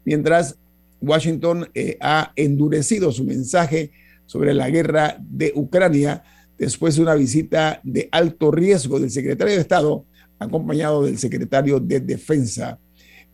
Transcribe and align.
mientras 0.05 0.57
Washington 1.01 1.69
eh, 1.75 1.97
ha 2.01 2.33
endurecido 2.35 3.13
su 3.13 3.23
mensaje 3.23 3.93
sobre 4.27 4.55
la 4.55 4.69
guerra 4.71 5.17
de 5.21 5.53
Ucrania 5.55 6.25
después 6.63 6.95
de 6.95 7.03
una 7.03 7.17
visita 7.17 7.81
de 7.83 8.09
alto 8.13 8.53
riesgo 8.53 9.01
del 9.01 9.11
secretario 9.11 9.53
de 9.53 9.61
Estado, 9.61 10.07
acompañado 10.39 11.03
del 11.03 11.19
secretario 11.19 11.81
de 11.81 11.99
Defensa. 11.99 12.79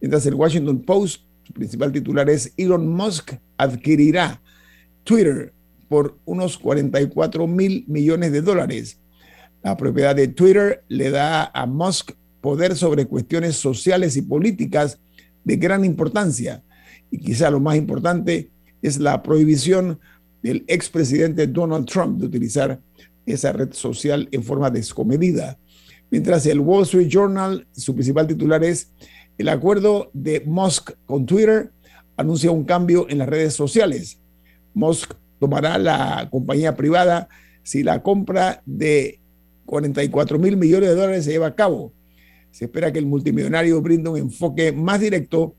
Mientras 0.01 0.25
el 0.25 0.35
Washington 0.35 0.81
Post, 0.81 1.25
su 1.45 1.53
principal 1.53 1.93
titular 1.93 2.31
es 2.31 2.55
Elon 2.57 2.89
Musk 2.89 3.35
adquirirá 3.59 4.41
Twitter 5.05 5.53
por 5.91 6.19
unos 6.25 6.57
44 6.57 7.47
mil 7.47 7.85
millones 7.87 8.33
de 8.33 8.41
dólares. 8.41 8.99
La 9.63 9.77
propiedad 9.77 10.17
de 10.17 10.29
Twitter 10.29 10.83
le 10.89 11.11
da 11.11 11.51
a 11.53 11.67
Musk 11.67 12.13
poder 12.41 12.77
sobre 12.77 13.05
cuestiones 13.05 13.57
sociales 13.57 14.17
y 14.17 14.23
políticas 14.23 15.01
de 15.45 15.57
gran 15.57 15.85
importancia. 15.85 16.65
Y 17.11 17.19
quizá 17.19 17.51
lo 17.51 17.61
más 17.61 17.77
importante 17.77 18.51
es 18.81 18.99
la 18.99 19.23
prohibición 19.23 20.01
del 20.43 20.65
expresidente 20.67 21.47
Donald 21.47 21.85
Trump 21.85 22.21
de 22.21 22.27
utilizar 22.27 22.81
esa 23.31 23.53
red 23.53 23.73
social 23.73 24.29
en 24.33 24.43
forma 24.43 24.71
descomedida. 24.71 25.59
Mientras 26.11 26.47
el 26.47 26.61
Wall 26.61 26.85
Street 26.85 27.09
Journal, 27.09 27.67
su 27.73 27.95
principal 27.95 28.27
titular 28.27 28.65
es 28.65 28.93
el 29.37 29.49
acuerdo 29.49 30.11
de 30.15 30.43
Musk 30.45 30.93
con 31.07 31.27
Twitter 31.27 31.71
anuncia 32.17 32.51
un 32.51 32.65
cambio 32.65 33.07
en 33.09 33.19
las 33.19 33.29
redes 33.29 33.55
sociales. 33.55 34.21
Musk 34.75 35.15
tomará 35.39 35.79
la 35.79 36.29
compañía 36.31 36.75
privada 36.75 37.29
si 37.63 37.83
la 37.83 38.03
compra 38.03 38.63
de 38.67 39.21
44 39.67 40.39
mil 40.39 40.57
millones 40.57 40.89
de 40.89 40.95
dólares 40.97 41.25
se 41.25 41.31
lleva 41.31 41.47
a 41.47 41.55
cabo. 41.55 41.93
Se 42.51 42.65
espera 42.65 42.93
que 42.93 42.99
el 42.99 43.07
multimillonario 43.07 43.81
brinde 43.81 44.11
un 44.11 44.19
enfoque 44.19 44.73
más 44.73 45.01
directo 45.01 45.55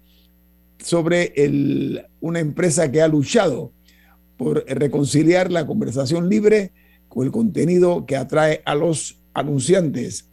sobre 0.80 1.32
el, 1.36 2.06
una 2.20 2.40
empresa 2.40 2.92
que 2.92 3.02
ha 3.02 3.08
luchado 3.08 3.72
por 4.38 4.66
reconciliar 4.68 5.52
la 5.52 5.66
conversación 5.66 6.30
libre 6.30 6.74
con 7.10 7.26
el 7.26 7.32
contenido 7.32 8.06
que 8.06 8.16
atrae 8.16 8.62
a 8.66 8.76
los 8.76 9.20
anunciantes. 9.34 10.30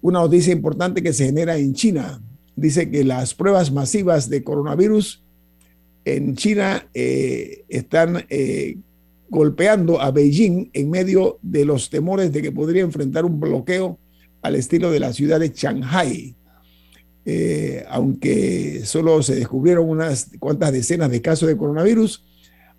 Una 0.00 0.20
noticia 0.20 0.52
importante 0.52 1.02
que 1.02 1.12
se 1.12 1.26
genera 1.26 1.56
en 1.56 1.74
China 1.74 2.20
dice 2.56 2.90
que 2.90 3.04
las 3.04 3.34
pruebas 3.34 3.70
masivas 3.72 4.28
de 4.28 4.42
coronavirus 4.42 5.24
en 6.04 6.36
China 6.36 6.88
eh, 6.92 7.64
están 7.68 8.26
eh, 8.28 8.76
golpeando 9.28 10.00
a 10.00 10.10
Beijing 10.10 10.70
en 10.72 10.90
medio 10.90 11.38
de 11.42 11.64
los 11.64 11.90
temores 11.90 12.32
de 12.32 12.42
que 12.42 12.52
podría 12.52 12.82
enfrentar 12.82 13.24
un 13.24 13.40
bloqueo 13.40 13.98
al 14.42 14.56
estilo 14.56 14.90
de 14.90 15.00
la 15.00 15.12
ciudad 15.12 15.40
de 15.40 15.48
Shanghai. 15.48 16.36
Eh, 17.26 17.84
aunque 17.88 18.82
solo 18.84 19.22
se 19.22 19.34
descubrieron 19.34 19.88
unas 19.88 20.30
cuantas 20.38 20.72
decenas 20.72 21.10
de 21.10 21.22
casos 21.22 21.48
de 21.48 21.56
coronavirus, 21.56 22.24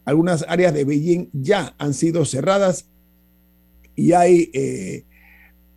algunas 0.05 0.45
áreas 0.47 0.73
de 0.73 0.85
Beijing 0.85 1.29
ya 1.33 1.73
han 1.79 1.95
sido 1.95 2.25
cerradas 2.25 2.85
y 3.95 4.11
hay 4.13 4.49
eh, 4.53 5.05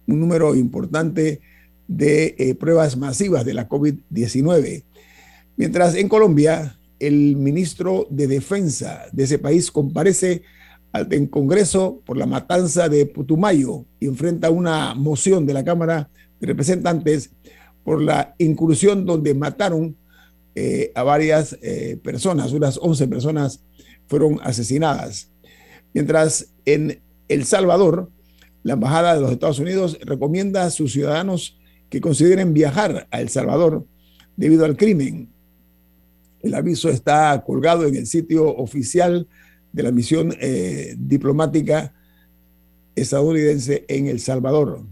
un 0.07 0.21
número 0.21 0.55
importante 0.55 1.41
de 1.87 2.35
eh, 2.39 2.55
pruebas 2.55 2.97
masivas 2.97 3.45
de 3.45 3.55
la 3.55 3.69
COVID-19. 3.69 4.85
Mientras 5.57 5.95
en 5.95 6.09
Colombia, 6.09 6.79
el 6.99 7.37
ministro 7.37 8.07
de 8.11 8.27
Defensa 8.27 9.05
de 9.13 9.25
ese 9.25 9.39
país 9.39 9.71
comparece 9.71 10.43
en 10.93 11.27
Congreso 11.27 12.03
por 12.05 12.17
la 12.17 12.27
matanza 12.27 12.89
de 12.89 13.07
Putumayo 13.07 13.85
y 14.01 14.07
enfrenta 14.07 14.51
una 14.51 14.95
moción 14.95 15.47
de 15.47 15.55
la 15.55 15.65
Cámara 15.65 16.11
de 16.41 16.47
Representantes 16.47 17.31
por 17.85 18.03
la 18.03 18.35
incursión 18.39 19.07
donde 19.07 19.35
mataron 19.35 19.97
eh, 20.55 20.91
a 20.95 21.03
varias 21.03 21.57
personas, 22.03 22.53
unas 22.53 22.79
11 22.83 23.07
personas 23.07 23.61
fueron 24.09 24.41
asesinadas. 24.43 25.31
Mientras 25.95 26.53
en 26.65 27.01
el 27.29 27.45
Salvador, 27.45 28.11
la 28.63 28.75
Embajada 28.75 29.15
de 29.15 29.21
los 29.21 29.33
Estados 29.33 29.59
Unidos 29.59 29.99
recomienda 30.03 30.65
a 30.65 30.71
sus 30.71 30.93
ciudadanos 30.93 31.59
que 31.91 32.01
consideren 32.01 32.53
viajar 32.53 33.07
a 33.11 33.21
El 33.21 33.29
Salvador 33.29 33.87
debido 34.37 34.65
al 34.65 34.77
crimen. 34.77 35.31
El 36.41 36.55
aviso 36.55 36.89
está 36.89 37.43
colgado 37.45 37.87
en 37.87 37.97
el 37.97 38.07
sitio 38.07 38.47
oficial 38.57 39.27
de 39.73 39.83
la 39.83 39.91
misión 39.91 40.35
eh, 40.41 40.95
diplomática 40.99 41.95
estadounidense 42.95 43.85
en 43.89 44.07
El 44.07 44.21
Salvador. 44.21 44.83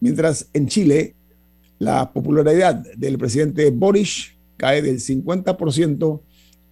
Mientras 0.00 0.48
en 0.52 0.66
Chile, 0.66 1.14
La 1.78 2.12
popularidad 2.12 2.76
del 2.96 3.18
presidente 3.18 3.68
Boris 3.72 4.34
cae 4.56 4.82
del 4.82 5.00
50% 5.00 6.20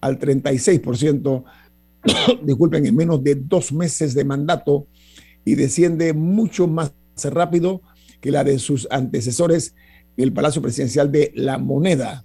al 0.00 0.18
36%, 0.20 1.44
disculpen, 2.42 2.86
en 2.86 2.96
menos 2.96 3.22
de 3.22 3.34
dos 3.34 3.72
meses 3.72 4.14
de 4.14 4.24
mandato 4.24 4.86
y 5.44 5.54
desciende 5.54 6.12
mucho 6.12 6.66
más 6.66 6.92
rápido 7.24 7.82
que 8.20 8.30
la 8.30 8.44
de 8.44 8.58
sus 8.58 8.86
antecesores 8.90 9.74
en 10.16 10.24
el 10.24 10.32
Palacio 10.32 10.62
Presidencial 10.62 11.10
de 11.10 11.32
la 11.34 11.58
Moneda. 11.58 12.24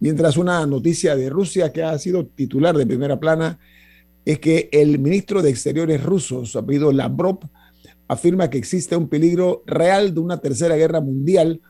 Mientras 0.00 0.36
una 0.36 0.66
noticia 0.66 1.16
de 1.16 1.30
Rusia 1.30 1.72
que 1.72 1.82
ha 1.82 1.98
sido 1.98 2.26
titular 2.26 2.76
de 2.76 2.86
primera 2.86 3.18
plana 3.18 3.58
es 4.24 4.38
que 4.38 4.68
el 4.72 4.98
ministro 4.98 5.42
de 5.42 5.50
Exteriores 5.50 6.02
ruso, 6.02 6.44
su 6.46 6.58
apellido 6.58 6.92
Lavrov, 6.92 7.40
afirma 8.08 8.50
que 8.50 8.58
existe 8.58 8.96
un 8.96 9.08
peligro 9.08 9.62
real 9.66 10.14
de 10.14 10.20
una 10.20 10.38
tercera 10.38 10.76
guerra 10.76 11.00
mundial 11.00 11.60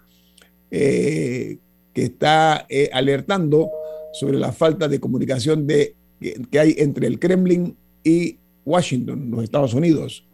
eh, 0.70 1.58
que 1.92 2.04
está 2.04 2.66
eh, 2.68 2.90
alertando 2.92 3.70
sobre 4.12 4.38
la 4.38 4.52
falta 4.52 4.88
de 4.88 5.00
comunicación 5.00 5.66
de, 5.66 5.94
que, 6.20 6.58
hay 6.58 6.74
entre 6.78 7.06
el 7.06 7.18
Kremlin 7.18 7.76
y 8.02 8.38
Washington, 8.64 9.30
los 9.30 9.44
Estados 9.44 9.74
Unidos. 9.74 10.26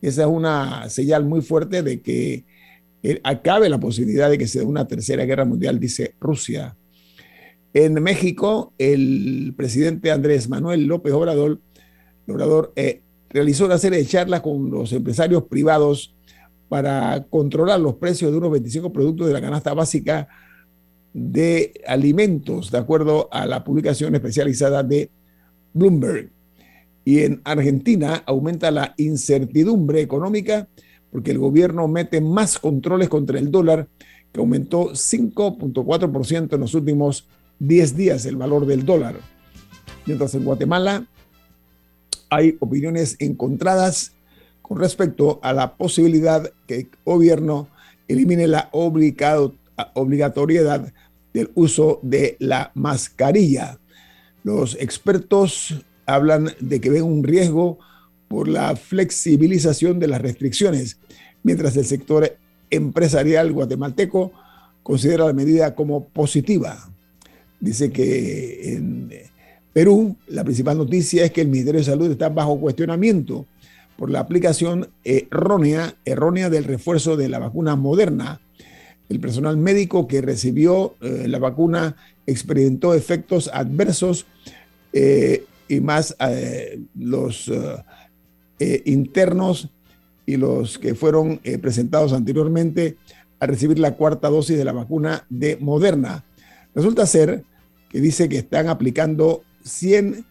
Esa 0.00 0.22
es 0.22 0.28
una 0.28 0.88
señal 0.90 1.24
muy 1.24 1.40
fuerte 1.40 1.82
de 1.82 2.00
que 2.00 2.44
eh, 3.02 3.20
acabe 3.22 3.68
la 3.68 3.78
posibilidad 3.78 4.30
de 4.30 4.38
que 4.38 4.46
se 4.46 4.60
dé 4.60 4.64
una 4.64 4.86
tercera 4.86 5.24
guerra 5.24 5.44
mundial, 5.44 5.78
dice 5.78 6.14
Rusia. 6.20 6.76
En 7.72 7.94
México, 8.02 8.72
el 8.78 9.52
presidente 9.56 10.10
Andrés 10.10 10.48
Manuel 10.48 10.86
López 10.86 11.12
Obrador, 11.12 11.60
eh, 12.76 13.02
realizó 13.30 13.66
una 13.66 13.78
serie 13.78 13.98
de 13.98 14.06
charlas 14.06 14.40
con 14.40 14.70
los 14.70 14.92
empresarios 14.92 15.42
privados 15.44 16.14
para 16.68 17.24
controlar 17.28 17.80
los 17.80 17.94
precios 17.94 18.30
de 18.30 18.38
unos 18.38 18.52
25 18.52 18.92
productos 18.92 19.26
de 19.26 19.32
la 19.32 19.40
canasta 19.40 19.74
básica 19.74 20.28
de 21.12 21.74
alimentos, 21.86 22.70
de 22.70 22.78
acuerdo 22.78 23.28
a 23.32 23.46
la 23.46 23.64
publicación 23.64 24.14
especializada 24.14 24.82
de 24.82 25.10
Bloomberg. 25.74 26.30
Y 27.04 27.20
en 27.20 27.42
Argentina 27.44 28.22
aumenta 28.24 28.70
la 28.70 28.94
incertidumbre 28.96 30.00
económica 30.00 30.68
porque 31.10 31.32
el 31.32 31.38
gobierno 31.38 31.86
mete 31.86 32.20
más 32.20 32.58
controles 32.58 33.08
contra 33.08 33.38
el 33.38 33.50
dólar, 33.50 33.88
que 34.32 34.40
aumentó 34.40 34.90
5.4% 34.90 36.54
en 36.54 36.60
los 36.60 36.74
últimos 36.74 37.28
10 37.60 37.96
días 37.96 38.26
el 38.26 38.36
valor 38.36 38.66
del 38.66 38.84
dólar. 38.84 39.16
Mientras 40.06 40.34
en 40.34 40.44
Guatemala 40.44 41.06
hay 42.30 42.56
opiniones 42.58 43.16
encontradas 43.20 44.12
con 44.60 44.78
respecto 44.78 45.38
a 45.42 45.52
la 45.52 45.76
posibilidad 45.76 46.50
que 46.66 46.76
el 46.76 46.88
gobierno 47.04 47.68
elimine 48.08 48.48
la 48.48 48.70
obligatoriedad 48.72 50.92
del 51.32 51.50
uso 51.54 52.00
de 52.02 52.36
la 52.40 52.72
mascarilla. 52.74 53.78
Los 54.44 54.76
expertos 54.78 55.82
hablan 56.06 56.50
de 56.60 56.80
que 56.80 56.90
ven 56.90 57.02
un 57.02 57.24
riesgo 57.24 57.78
por 58.28 58.46
la 58.46 58.76
flexibilización 58.76 59.98
de 59.98 60.06
las 60.06 60.20
restricciones, 60.20 60.98
mientras 61.42 61.76
el 61.76 61.86
sector 61.86 62.36
empresarial 62.70 63.52
guatemalteco 63.52 64.32
considera 64.82 65.24
la 65.24 65.32
medida 65.32 65.74
como 65.74 66.04
positiva. 66.08 66.90
Dice 67.58 67.90
que 67.90 68.74
en 68.74 69.10
Perú 69.72 70.16
la 70.28 70.44
principal 70.44 70.76
noticia 70.76 71.24
es 71.24 71.32
que 71.32 71.40
el 71.40 71.48
Ministerio 71.48 71.80
de 71.80 71.86
Salud 71.86 72.10
está 72.10 72.28
bajo 72.28 72.60
cuestionamiento 72.60 73.46
por 73.96 74.10
la 74.10 74.20
aplicación 74.20 74.90
errónea, 75.04 75.94
errónea 76.04 76.50
del 76.50 76.64
refuerzo 76.64 77.16
de 77.16 77.30
la 77.30 77.38
vacuna 77.38 77.76
moderna. 77.76 78.40
El 79.08 79.20
personal 79.20 79.56
médico 79.56 80.08
que 80.08 80.20
recibió 80.20 80.94
eh, 81.00 81.26
la 81.28 81.38
vacuna 81.38 81.96
experimentó 82.26 82.94
efectos 82.94 83.50
adversos 83.52 84.26
eh, 84.92 85.44
y 85.68 85.80
más 85.80 86.16
eh, 86.20 86.80
los 86.94 87.50
internos 88.58 89.70
y 90.24 90.36
los 90.36 90.78
que 90.78 90.94
fueron 90.94 91.38
presentados 91.60 92.12
anteriormente 92.14 92.96
a 93.40 93.46
recibir 93.46 93.78
la 93.78 93.92
cuarta 93.92 94.30
dosis 94.30 94.56
de 94.56 94.64
la 94.64 94.72
vacuna 94.72 95.26
de 95.28 95.58
Moderna. 95.58 96.24
Resulta 96.74 97.04
ser 97.04 97.44
que 97.90 98.00
dice 98.00 98.28
que 98.28 98.38
están 98.38 98.68
aplicando 98.68 99.42
100 99.64 100.24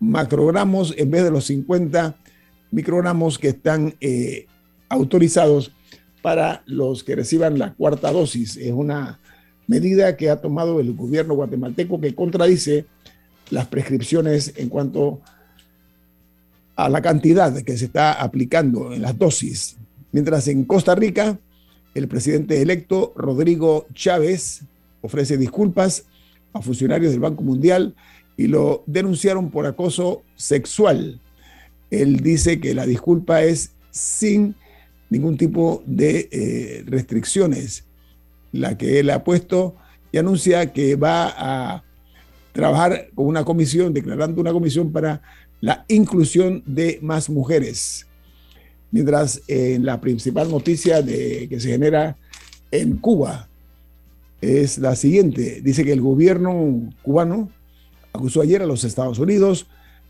macrogramos 0.00 0.94
en 0.96 1.10
vez 1.10 1.24
de 1.24 1.30
los 1.30 1.44
50 1.46 2.16
microgramos 2.70 3.38
que 3.38 3.48
están 3.48 3.94
eh, 4.00 4.46
autorizados 4.88 5.72
para 6.22 6.62
los 6.66 7.04
que 7.04 7.16
reciban 7.16 7.58
la 7.58 7.74
cuarta 7.74 8.12
dosis. 8.12 8.56
Es 8.56 8.72
una 8.72 9.20
medida 9.66 10.16
que 10.16 10.30
ha 10.30 10.40
tomado 10.40 10.80
el 10.80 10.94
gobierno 10.94 11.34
guatemalteco 11.34 12.00
que 12.00 12.14
contradice 12.14 12.86
las 13.50 13.66
prescripciones 13.66 14.54
en 14.56 14.68
cuanto 14.68 15.20
a 16.76 16.88
la 16.88 17.02
cantidad 17.02 17.54
que 17.62 17.76
se 17.76 17.86
está 17.86 18.12
aplicando 18.12 18.92
en 18.92 19.02
las 19.02 19.18
dosis. 19.18 19.76
Mientras 20.12 20.48
en 20.48 20.64
Costa 20.64 20.94
Rica, 20.94 21.38
el 21.94 22.08
presidente 22.08 22.62
electo 22.62 23.12
Rodrigo 23.16 23.86
Chávez 23.94 24.62
ofrece 25.00 25.36
disculpas 25.36 26.04
a 26.52 26.62
funcionarios 26.62 27.12
del 27.12 27.20
Banco 27.20 27.42
Mundial 27.42 27.94
y 28.36 28.46
lo 28.46 28.84
denunciaron 28.86 29.50
por 29.50 29.66
acoso 29.66 30.22
sexual. 30.36 31.20
Él 31.90 32.20
dice 32.20 32.60
que 32.60 32.74
la 32.74 32.86
disculpa 32.86 33.42
es 33.42 33.72
sin 33.90 34.54
ningún 35.10 35.36
tipo 35.36 35.82
de 35.86 36.28
eh, 36.30 36.84
restricciones, 36.86 37.84
la 38.52 38.76
que 38.76 39.00
él 39.00 39.10
ha 39.10 39.24
puesto 39.24 39.76
y 40.12 40.18
anuncia 40.18 40.72
que 40.72 40.96
va 40.96 41.32
a 41.36 41.84
trabajar 42.52 43.08
con 43.14 43.26
una 43.26 43.44
comisión, 43.44 43.92
declarando 43.92 44.40
una 44.40 44.52
comisión 44.52 44.92
para 44.92 45.22
la 45.60 45.84
inclusión 45.88 46.62
de 46.66 46.98
más 47.02 47.28
mujeres. 47.28 48.06
Mientras 48.90 49.42
en 49.48 49.84
la 49.84 50.00
principal 50.00 50.50
noticia 50.50 51.02
de, 51.02 51.46
que 51.48 51.60
se 51.60 51.70
genera 51.70 52.16
en 52.70 52.96
Cuba, 52.96 53.48
es 54.40 54.78
la 54.78 54.94
siguiente. 54.96 55.60
Dice 55.62 55.84
que 55.84 55.92
el 55.92 56.00
gobierno 56.00 56.90
cubano 57.02 57.50
acusó 58.12 58.40
ayer 58.40 58.62
a 58.62 58.66
los 58.66 58.84
Estados 58.84 59.18
Unidos 59.18 59.66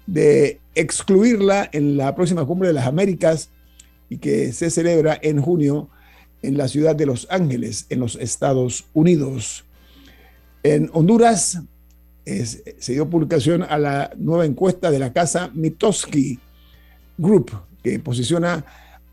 de 0.06 0.60
excluirla 0.74 1.68
en 1.72 1.96
la 1.96 2.14
próxima 2.14 2.46
cumbre 2.46 2.68
de 2.68 2.74
las 2.74 2.86
Américas 2.86 3.50
y 4.08 4.18
que 4.18 4.52
se 4.52 4.70
celebra 4.70 5.18
en 5.22 5.40
junio 5.40 5.88
en 6.42 6.56
la 6.56 6.68
ciudad 6.68 6.94
de 6.94 7.06
Los 7.06 7.26
Ángeles, 7.30 7.86
en 7.88 8.00
los 8.00 8.16
Estados 8.16 8.86
Unidos. 8.94 9.64
En 10.62 10.90
Honduras 10.92 11.60
se 12.24 12.92
dio 12.92 13.08
publicación 13.08 13.62
a 13.62 13.78
la 13.78 14.10
nueva 14.16 14.44
encuesta 14.44 14.90
de 14.90 14.98
la 14.98 15.12
casa 15.12 15.50
Mitoski 15.54 16.38
Group, 17.16 17.52
que 17.82 17.98
posiciona 17.98 18.64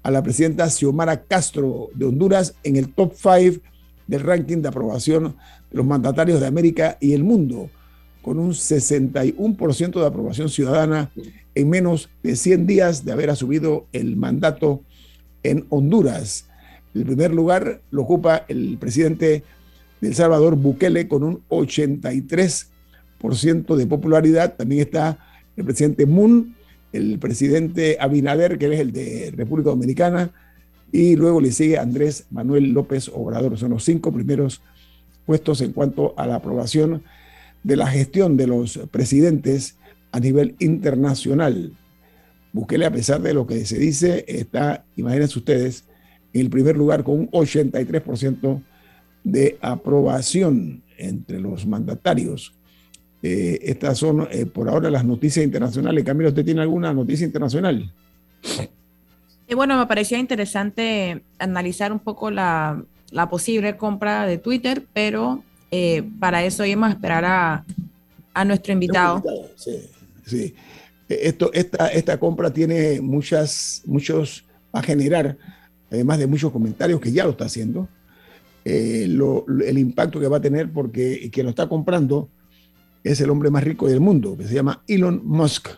a 0.04 0.12
la 0.12 0.22
presidenta 0.22 0.70
Xiomara 0.70 1.24
Castro 1.24 1.90
de 1.96 2.06
Honduras 2.06 2.56
en 2.64 2.76
el 2.76 2.94
top 2.94 3.14
5 3.16 3.62
del 4.08 4.22
ranking 4.22 4.58
de 4.58 4.68
aprobación 4.68 5.36
de 5.72 5.78
los 5.78 5.86
mandatarios 5.86 6.40
de 6.40 6.48
América 6.48 6.98
y 7.00 7.14
el 7.14 7.24
mundo, 7.24 7.70
con 8.22 8.38
un 8.38 8.52
61% 8.52 10.00
de 10.00 10.06
aprobación 10.06 10.50
ciudadana 10.50 11.12
en 11.56 11.70
menos 11.70 12.10
de 12.22 12.36
100 12.36 12.68
días 12.68 13.06
de 13.06 13.14
haber 13.14 13.30
asumido 13.30 13.88
el 13.94 14.18
mandato 14.18 14.82
en 15.44 15.66
Honduras. 15.70 16.48
El 16.94 17.06
primer 17.06 17.34
lugar 17.34 17.82
lo 17.92 18.04
ocupa 18.04 18.46
el 18.48 18.78
presidente 18.78 19.44
de 20.02 20.08
El 20.08 20.16
Salvador, 20.16 20.56
Bukele, 20.56 21.08
con 21.08 21.24
un 21.24 21.42
83% 21.50 22.64
de 23.76 23.88
popularidad. 23.88 24.56
También 24.56 24.82
está 24.82 25.18
el 25.56 25.64
presidente 25.66 26.06
Moon, 26.06 26.56
el 26.92 27.18
presidente 27.20 27.98
Abinader, 28.00 28.58
que 28.58 28.74
es 28.74 28.80
el 28.80 28.92
de 28.92 29.34
República 29.36 29.70
Dominicana, 29.70 30.32
y 30.92 31.16
luego 31.16 31.42
le 31.42 31.52
sigue 31.52 31.78
Andrés 31.78 32.26
Manuel 32.30 32.72
López 32.72 33.10
Obrador. 33.14 33.58
Son 33.58 33.72
los 33.72 33.84
cinco 33.84 34.12
primeros 34.12 34.62
puestos 35.26 35.62
en 35.62 35.72
cuanto 35.72 36.14
a 36.18 36.28
la 36.28 36.36
aprobación 36.36 37.04
de 37.64 37.76
la 37.76 37.88
gestión 37.88 38.38
de 38.38 38.48
los 38.48 38.80
presidentes 38.92 39.76
a 40.16 40.20
nivel 40.22 40.56
internacional. 40.60 41.74
Bukele, 42.54 42.86
a 42.86 42.92
pesar 42.92 43.22
de 43.22 43.34
lo 43.34 43.46
que 43.46 43.66
se 43.66 43.78
dice, 43.78 44.24
está, 44.30 44.86
imagínense 44.96 45.38
ustedes, 45.38 45.84
en 46.32 46.40
el 46.40 46.50
primer 46.50 46.78
lugar 46.78 47.04
con 47.04 47.20
un 47.20 47.32
83% 47.32 48.62
de 49.26 49.58
aprobación 49.60 50.84
entre 50.98 51.42
los 51.42 51.66
mandatarios. 51.68 52.54
Eh, 53.24 53.60
estas 53.64 53.98
son 53.98 54.26
eh, 54.32 54.46
por 54.46 54.70
ahora 54.70 54.90
las 54.90 55.04
noticias 55.04 55.44
internacionales. 55.44 56.06
Camilo, 56.06 56.30
¿usted 56.30 56.46
tiene 56.46 56.62
alguna 56.62 56.94
noticia 56.94 57.26
internacional? 57.26 57.92
Y 59.50 59.54
bueno, 59.54 59.78
me 59.78 59.86
parecía 59.86 60.18
interesante 60.18 61.24
analizar 61.40 61.92
un 61.92 62.00
poco 62.00 62.32
la, 62.32 62.86
posible 63.30 63.76
compra 63.76 64.26
de 64.26 64.38
Twitter, 64.38 64.86
pero 64.94 65.44
eh, 65.72 66.04
para 66.22 66.46
eso 66.46 66.64
íbamos 66.64 66.88
a 66.88 66.94
esperar 66.94 67.26
a, 67.26 67.66
nuestro 68.46 68.72
invitado. 68.72 69.22
Sí, 69.58 69.90
sí. 70.26 70.54
Esto, 71.08 71.52
esta, 71.54 71.88
esta 71.90 72.20
compra 72.20 72.52
tiene 72.52 73.00
muchas, 73.00 73.84
muchos, 73.86 74.46
va 74.76 74.80
a 74.80 74.84
generar, 74.84 75.38
además 75.92 76.18
de 76.18 76.28
muchos 76.28 76.52
comentarios 76.52 77.00
que 77.00 77.12
ya 77.12 77.26
lo 77.26 77.32
está 77.32 77.46
haciendo, 77.46 77.88
eh, 78.64 79.04
el 79.04 79.78
impacto 79.78 80.20
que 80.20 80.28
va 80.28 80.38
a 80.38 80.42
tener 80.42 80.72
porque 80.72 81.30
quien 81.32 81.46
lo 81.46 81.52
está 81.52 81.70
comprando 81.70 82.30
es 83.04 83.22
el 83.22 83.30
hombre 83.30 83.52
más 83.52 83.64
rico 83.64 83.88
del 83.88 84.00
mundo, 84.00 84.36
que 84.36 84.46
se 84.46 84.56
llama 84.56 84.84
Elon 84.88 85.22
Musk. 85.24 85.70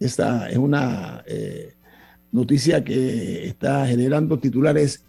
Esta 0.00 0.48
es 0.48 0.56
una 0.56 1.22
eh, 1.26 1.74
noticia 2.32 2.82
que 2.82 3.46
está 3.46 3.86
generando 3.86 4.38
titulares 4.38 5.04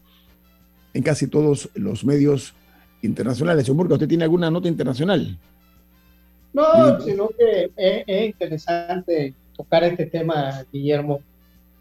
en 0.94 1.02
casi 1.02 1.28
todos 1.28 1.70
los 1.76 2.04
medios 2.04 2.54
internacionales. 3.02 3.66
Señor 3.66 3.92
¿usted 3.92 4.08
tiene 4.08 4.26
alguna 4.26 4.52
nota 4.52 4.68
internacional? 4.68 5.40
No, 6.56 7.02
sino 7.02 7.30
que 7.30 7.70
es, 7.76 8.26
interesante 8.26 9.34
tocar 9.56 9.84
este 9.84 10.06
tema, 10.06 10.66
Guillermo, 10.72 11.20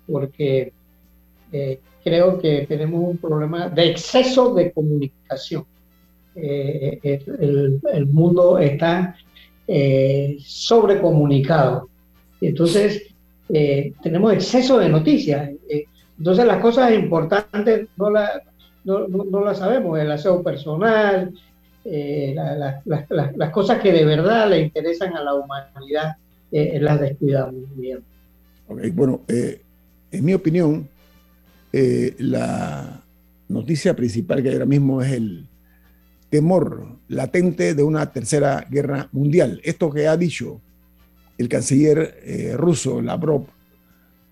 porque 0.07 0.73
eh, 1.52 1.78
creo 2.02 2.38
que 2.38 2.66
tenemos 2.66 3.09
un 3.09 3.19
problema 3.19 3.69
de 3.69 3.90
exceso 3.90 4.52
de 4.52 4.73
comunicación. 4.73 5.64
Eh, 6.35 6.99
el, 7.02 7.81
el, 7.93 8.07
mundo 8.07 8.59
está 8.59 9.16
eh, 9.69 10.37
sobrecomunicado. 10.40 11.88
Entonces, 12.40 13.14
eh, 13.49 13.93
tenemos 14.02 14.33
exceso 14.33 14.78
de 14.78 14.88
noticias. 14.88 15.50
Eh, 15.69 15.85
entonces, 16.19 16.45
las 16.45 16.61
cosas 16.61 16.93
importantes 16.93 17.88
no, 17.97 18.11
la, 18.11 18.43
no, 18.85 19.07
no, 19.07 19.45
las 19.45 19.59
sabemos, 19.59 19.99
el 19.99 20.11
aseo 20.11 20.43
personal, 20.43 21.33
eh, 21.85 22.35
las 22.35 23.50
cosas 23.50 23.81
que 23.81 23.93
de 23.93 24.05
verdad 24.05 24.49
le 24.49 24.61
interesan 24.61 25.14
a 25.17 25.23
la 25.23 25.35
humanidad, 25.35 26.17
las 26.50 27.00
descuidamos 27.00 27.64
bien. 27.76 28.00
bueno, 28.93 29.23
en 29.29 30.25
mi 30.25 30.35
opinión, 30.35 30.88
la 32.19 33.03
noticia 33.49 33.95
principal 33.97 34.43
que 34.43 34.53
ahora 34.53 34.67
mismo 34.67 35.03
es 35.03 35.12
el, 35.12 35.49
temor 36.35 36.88
latente 37.07 37.76
de 37.76 37.85
una 37.85 38.11
tercera 38.11 38.67
guerra 38.69 39.09
mundial. 39.12 39.61
Esto 39.62 39.88
que 39.88 40.09
ha 40.09 40.17
dicho 40.17 40.61
el 41.38 41.49
canciller 41.49 42.19
eh, 42.25 42.55
ruso 42.57 43.00
Lavrov 43.00 43.47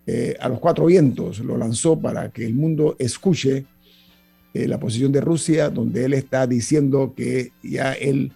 eh, 0.05 0.37
a 0.41 0.49
los 0.49 0.59
cuatro 0.59 0.87
vientos, 0.87 1.39
lo 1.39 1.57
lanzó 1.57 1.97
para 2.01 2.33
que 2.33 2.45
el 2.45 2.55
mundo 2.55 2.97
escuche 2.99 3.67
eh, 4.55 4.69
la 4.69 4.79
posición 4.79 5.13
de 5.13 5.21
Rusia, 5.21 5.71
donde 5.71 6.05
él 6.05 6.15
está 6.15 6.47
diciendo 6.47 7.15
que 7.17 7.53
ya 7.63 7.93
él 7.93 8.33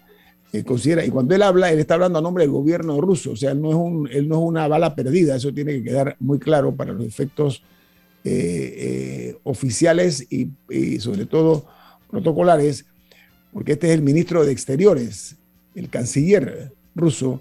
considera, 0.64 1.04
y 1.04 1.10
cuando 1.10 1.34
él 1.34 1.42
habla, 1.42 1.70
él 1.70 1.78
está 1.78 1.94
hablando 1.94 2.18
a 2.18 2.22
nombre 2.22 2.44
del 2.44 2.50
gobierno 2.50 2.98
ruso, 2.98 3.32
o 3.32 3.36
sea, 3.36 3.52
no 3.52 3.68
es, 3.68 3.74
un, 3.74 4.08
él 4.10 4.26
no 4.26 4.36
es 4.36 4.42
una 4.42 4.66
bala 4.66 4.94
perdida, 4.94 5.36
eso 5.36 5.52
tiene 5.52 5.72
que 5.72 5.84
quedar 5.84 6.16
muy 6.18 6.38
claro 6.38 6.74
para 6.74 6.94
los 6.94 7.04
efectos 7.04 7.62
oficiales 9.44 10.26
y, 10.30 10.48
y 10.68 10.98
sobre 10.98 11.26
todo 11.26 11.66
protocolares 12.10 12.86
porque 13.56 13.72
este 13.72 13.86
es 13.86 13.94
el 13.94 14.02
ministro 14.02 14.44
de 14.44 14.52
Exteriores, 14.52 15.36
el 15.74 15.88
canciller 15.88 16.74
ruso, 16.94 17.40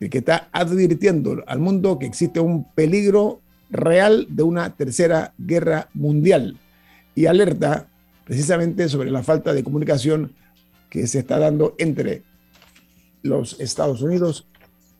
el 0.00 0.08
que 0.08 0.16
está 0.16 0.48
advirtiendo 0.50 1.44
al 1.46 1.58
mundo 1.58 1.98
que 1.98 2.06
existe 2.06 2.40
un 2.40 2.72
peligro 2.72 3.42
real 3.68 4.26
de 4.30 4.44
una 4.44 4.74
tercera 4.74 5.34
guerra 5.36 5.90
mundial 5.92 6.56
y 7.14 7.26
alerta 7.26 7.86
precisamente 8.32 8.88
sobre 8.88 9.10
la 9.10 9.22
falta 9.22 9.52
de 9.52 9.62
comunicación 9.62 10.32
que 10.88 11.06
se 11.06 11.18
está 11.18 11.38
dando 11.38 11.74
entre 11.76 12.22
los 13.22 13.60
Estados 13.60 14.00
Unidos 14.00 14.46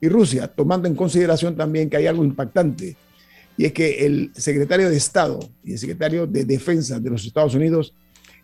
y 0.03 0.11
Rusia, 0.11 0.49
tomando 0.49 0.87
en 0.87 0.95
consideración 0.95 1.57
también 1.57 1.89
que 1.89 1.97
hay 1.97 2.07
algo 2.07 2.27
impactante, 2.27 2.95
y 3.57 3.65
es 3.65 3.73
que 3.73 4.05
el 4.05 4.33
secretario 4.35 4.91
de 4.91 4.99
Estado 4.99 5.41
y 5.65 5.73
el 5.73 5.79
secretario 5.79 6.27
de 6.27 6.45
Defensa 6.45 7.01
de 7.01 7.09
los 7.09 7.25
Estados 7.25 7.55
Unidos 7.55 7.95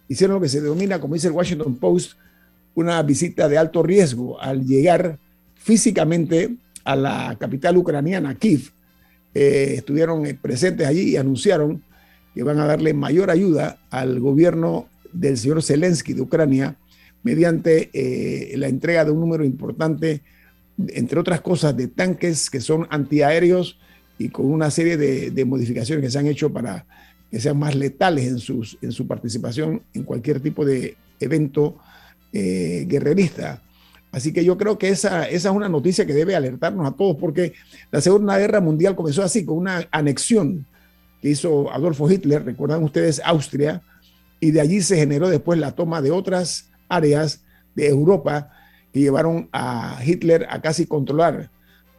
hicieron 0.08 0.36
lo 0.36 0.40
que 0.40 0.48
se 0.48 0.62
denomina, 0.62 0.98
como 0.98 1.12
dice 1.12 1.26
el 1.26 1.34
Washington 1.34 1.76
Post, 1.76 2.12
una 2.74 3.02
visita 3.02 3.46
de 3.46 3.58
alto 3.58 3.82
riesgo 3.82 4.40
al 4.40 4.64
llegar 4.64 5.18
físicamente 5.56 6.56
a 6.84 6.96
la 6.96 7.36
capital 7.38 7.76
ucraniana, 7.76 8.34
Kiev. 8.36 8.72
Eh, 9.34 9.74
estuvieron 9.76 10.22
presentes 10.40 10.86
allí 10.86 11.10
y 11.10 11.16
anunciaron 11.18 11.82
que 12.34 12.42
van 12.42 12.58
a 12.58 12.66
darle 12.66 12.94
mayor 12.94 13.30
ayuda 13.30 13.78
al 13.90 14.20
gobierno 14.20 14.88
del 15.12 15.36
señor 15.36 15.62
Zelensky 15.62 16.12
de 16.12 16.22
Ucrania 16.22 16.76
mediante 17.22 17.90
eh, 17.92 18.56
la 18.56 18.68
entrega 18.68 19.04
de 19.04 19.10
un 19.10 19.20
número 19.20 19.44
importante, 19.44 20.22
entre 20.88 21.18
otras 21.18 21.40
cosas, 21.40 21.76
de 21.76 21.88
tanques 21.88 22.50
que 22.50 22.60
son 22.60 22.86
antiaéreos 22.90 23.78
y 24.18 24.28
con 24.28 24.46
una 24.46 24.70
serie 24.70 24.96
de, 24.96 25.44
modificaciones 25.44 26.04
que 26.04 26.10
se 26.10 26.18
han 26.18 26.26
hecho 26.26 26.52
para 26.52 26.86
que 27.30 27.40
sean 27.40 27.58
más 27.58 27.74
letales 27.74 28.26
en, 28.26 28.38
sus, 28.38 28.78
en 28.80 28.92
su 28.92 29.06
participación 29.06 29.82
en 29.92 30.02
cualquier 30.04 30.40
tipo 30.40 30.64
de 30.64 30.96
evento 31.20 31.76
eh, 32.32 32.86
guerrerista. 32.88 33.62
Así 34.10 34.32
que 34.32 34.44
yo 34.44 34.56
creo 34.56 34.78
que 34.78 34.88
esa, 34.88 35.28
esa 35.28 35.50
es 35.50 35.54
una 35.54 35.68
noticia 35.68 36.06
que 36.06 36.14
debe 36.14 36.34
alertarnos 36.34 36.86
a 36.86 36.96
todos, 36.96 37.16
porque 37.16 37.52
la 37.90 38.00
Segunda 38.00 38.38
Guerra 38.38 38.60
Mundial 38.60 38.96
comenzó 38.96 39.22
así, 39.22 39.44
con 39.44 39.58
una 39.58 39.86
anexión 39.90 40.66
que 41.20 41.30
hizo 41.30 41.70
Adolfo 41.72 42.10
Hitler, 42.10 42.44
recuerdan 42.44 42.82
ustedes 42.82 43.20
Austria, 43.24 43.82
y 44.40 44.52
de 44.52 44.60
allí 44.60 44.80
se 44.82 44.96
generó 44.96 45.28
después 45.28 45.58
la 45.58 45.72
toma 45.72 46.00
de 46.00 46.10
otras 46.10 46.70
áreas 46.88 47.42
de 47.74 47.88
Europa 47.88 48.50
que 48.92 49.00
llevaron 49.00 49.48
a 49.52 50.00
Hitler 50.04 50.46
a 50.48 50.60
casi 50.60 50.86
controlar 50.86 51.50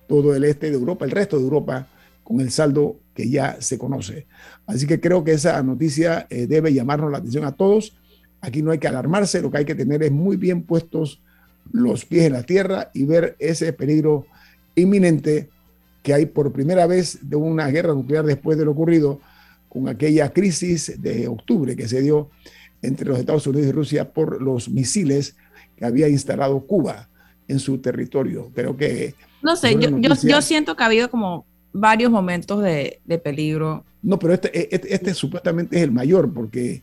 todo 0.07 0.35
el 0.35 0.43
este 0.43 0.69
de 0.69 0.75
Europa, 0.75 1.05
el 1.05 1.11
resto 1.11 1.37
de 1.37 1.43
Europa, 1.43 1.87
con 2.23 2.41
el 2.41 2.51
saldo 2.51 2.99
que 3.13 3.29
ya 3.29 3.57
se 3.59 3.77
conoce. 3.77 4.27
Así 4.65 4.87
que 4.87 4.99
creo 4.99 5.23
que 5.23 5.33
esa 5.33 5.61
noticia 5.63 6.27
eh, 6.29 6.47
debe 6.47 6.73
llamarnos 6.73 7.11
la 7.11 7.17
atención 7.17 7.45
a 7.45 7.51
todos. 7.51 7.97
Aquí 8.41 8.61
no 8.61 8.71
hay 8.71 8.79
que 8.79 8.87
alarmarse, 8.87 9.41
lo 9.41 9.51
que 9.51 9.57
hay 9.57 9.65
que 9.65 9.75
tener 9.75 10.03
es 10.03 10.11
muy 10.11 10.37
bien 10.37 10.63
puestos 10.63 11.21
los 11.71 12.05
pies 12.05 12.25
en 12.25 12.33
la 12.33 12.43
tierra 12.43 12.89
y 12.93 13.05
ver 13.05 13.35
ese 13.39 13.73
peligro 13.73 14.25
inminente 14.75 15.49
que 16.09 16.15
hay 16.15 16.25
por 16.25 16.51
primera 16.51 16.87
vez 16.87 17.19
de 17.21 17.35
una 17.35 17.67
guerra 17.67 17.93
nuclear 17.93 18.25
después 18.25 18.57
de 18.57 18.65
lo 18.65 18.71
ocurrido 18.71 19.19
con 19.67 19.87
aquella 19.87 20.33
crisis 20.33 20.99
de 20.99 21.27
octubre 21.27 21.75
que 21.75 21.87
se 21.87 22.01
dio 22.01 22.31
entre 22.81 23.07
los 23.07 23.19
Estados 23.19 23.45
Unidos 23.45 23.67
y 23.67 23.71
Rusia 23.71 24.11
por 24.11 24.41
los 24.41 24.69
misiles 24.69 25.35
que 25.75 25.85
había 25.85 26.09
instalado 26.09 26.61
Cuba 26.61 27.09
en 27.47 27.59
su 27.59 27.77
territorio. 27.77 28.51
Creo 28.55 28.75
que... 28.75 29.13
No 29.43 29.55
sé, 29.55 29.77
yo, 29.79 29.99
yo, 29.99 30.41
siento 30.41 30.75
que 30.75 30.81
ha 30.81 30.87
habido 30.87 31.11
como 31.11 31.45
varios 31.73 32.09
momentos 32.09 32.63
de, 32.63 32.99
peligro. 33.23 33.85
No, 34.01 34.17
pero 34.17 34.33
este, 34.33 34.73
este, 34.73 34.91
este, 34.91 35.13
supuestamente 35.13 35.77
es 35.77 35.83
el 35.83 35.91
mayor 35.91 36.33
porque 36.33 36.81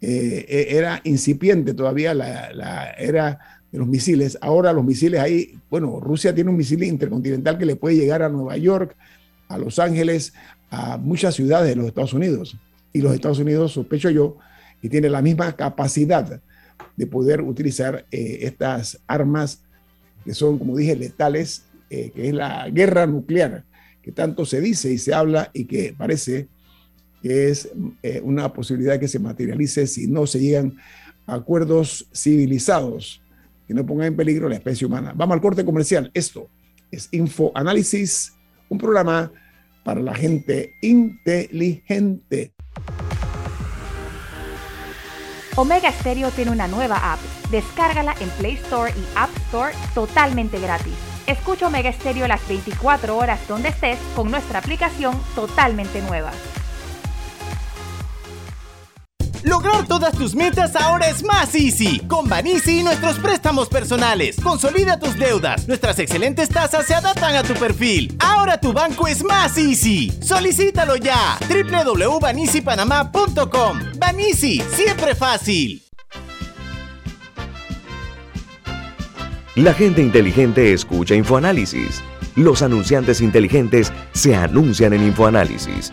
eh, 0.00 0.46
e, 0.48 0.76
era 0.76 1.00
incipiente 1.04 1.74
todavía 1.74 2.12
la, 2.12 2.90
era 2.98 3.38
de 3.74 3.80
los 3.80 3.88
misiles. 3.88 4.38
Ahora 4.40 4.72
los 4.72 4.84
misiles 4.84 5.20
ahí, 5.20 5.58
bueno, 5.68 5.98
Rusia 5.98 6.32
tiene 6.32 6.48
un 6.48 6.56
misil 6.56 6.84
intercontinental 6.84 7.58
que 7.58 7.66
le 7.66 7.74
puede 7.74 7.96
llegar 7.96 8.22
a 8.22 8.28
Nueva 8.28 8.56
York, 8.56 8.94
a 9.48 9.58
Los 9.58 9.80
Ángeles, 9.80 10.32
a 10.70 10.96
muchas 10.96 11.34
ciudades 11.34 11.70
de 11.70 11.74
los 11.74 11.86
Estados 11.86 12.12
Unidos. 12.12 12.56
Y 12.92 13.00
los 13.00 13.12
Estados 13.12 13.40
Unidos, 13.40 13.72
sospecho 13.72 14.10
yo, 14.10 14.36
que 14.80 14.88
tiene 14.88 15.10
la 15.10 15.22
misma 15.22 15.56
capacidad 15.56 16.40
de 16.96 17.06
poder 17.08 17.40
utilizar 17.40 18.06
eh, 18.12 18.38
estas 18.42 19.00
armas 19.08 19.64
que 20.24 20.34
son, 20.34 20.56
como 20.56 20.76
dije, 20.76 20.94
letales, 20.94 21.64
eh, 21.90 22.12
que 22.14 22.28
es 22.28 22.34
la 22.34 22.70
guerra 22.70 23.08
nuclear 23.08 23.64
que 24.04 24.12
tanto 24.12 24.46
se 24.46 24.60
dice 24.60 24.92
y 24.92 24.98
se 24.98 25.14
habla 25.14 25.50
y 25.52 25.64
que 25.64 25.96
parece 25.98 26.46
que 27.22 27.48
es 27.48 27.70
eh, 28.04 28.20
una 28.22 28.52
posibilidad 28.52 29.00
que 29.00 29.08
se 29.08 29.18
materialice 29.18 29.88
si 29.88 30.06
no 30.06 30.28
se 30.28 30.38
llegan 30.38 30.76
a 31.26 31.34
acuerdos 31.34 32.06
civilizados 32.14 33.23
que 33.66 33.74
no 33.74 33.84
pongan 33.84 34.08
en 34.08 34.16
peligro 34.16 34.48
la 34.48 34.56
especie 34.56 34.86
humana. 34.86 35.12
Vamos 35.14 35.34
al 35.34 35.40
corte 35.40 35.64
comercial. 35.64 36.10
Esto 36.14 36.48
es 36.90 37.08
Info 37.12 37.52
Análisis, 37.54 38.34
un 38.68 38.78
programa 38.78 39.30
para 39.84 40.00
la 40.00 40.14
gente 40.14 40.74
inteligente. 40.82 42.52
Omega 45.56 45.92
Stereo 45.92 46.30
tiene 46.30 46.50
una 46.50 46.66
nueva 46.66 47.12
app. 47.12 47.20
Descárgala 47.50 48.14
en 48.20 48.28
Play 48.30 48.54
Store 48.54 48.92
y 48.92 49.04
App 49.16 49.30
Store 49.46 49.72
totalmente 49.94 50.58
gratis. 50.58 50.94
Escucha 51.26 51.68
Omega 51.68 51.92
Stereo 51.92 52.26
las 52.26 52.46
24 52.48 53.16
horas 53.16 53.46
donde 53.46 53.68
estés 53.68 53.98
con 54.16 54.30
nuestra 54.30 54.58
aplicación 54.58 55.16
totalmente 55.34 56.02
nueva. 56.02 56.32
Lograr 59.44 59.86
todas 59.86 60.16
tus 60.16 60.34
metas 60.34 60.74
ahora 60.74 61.08
es 61.08 61.22
más 61.22 61.54
easy. 61.54 62.00
Con 62.08 62.28
Banisi 62.28 62.80
y 62.80 62.82
nuestros 62.82 63.18
préstamos 63.18 63.68
personales. 63.68 64.36
Consolida 64.42 64.98
tus 64.98 65.16
deudas. 65.18 65.68
Nuestras 65.68 65.98
excelentes 65.98 66.48
tasas 66.48 66.86
se 66.86 66.94
adaptan 66.94 67.36
a 67.36 67.42
tu 67.42 67.52
perfil. 67.54 68.16
Ahora 68.20 68.58
tu 68.58 68.72
banco 68.72 69.06
es 69.06 69.22
más 69.22 69.58
easy. 69.58 70.10
Solicítalo 70.22 70.96
ya. 70.96 71.38
www.banisipanamá.com. 71.48 73.80
Banisi, 73.98 74.62
siempre 74.74 75.14
fácil. 75.14 75.82
La 79.56 79.74
gente 79.74 80.00
inteligente 80.00 80.72
escucha 80.72 81.14
InfoAnálisis. 81.14 82.02
Los 82.34 82.62
anunciantes 82.62 83.20
inteligentes 83.20 83.92
se 84.12 84.34
anuncian 84.34 84.94
en 84.94 85.02
InfoAnálisis. 85.04 85.92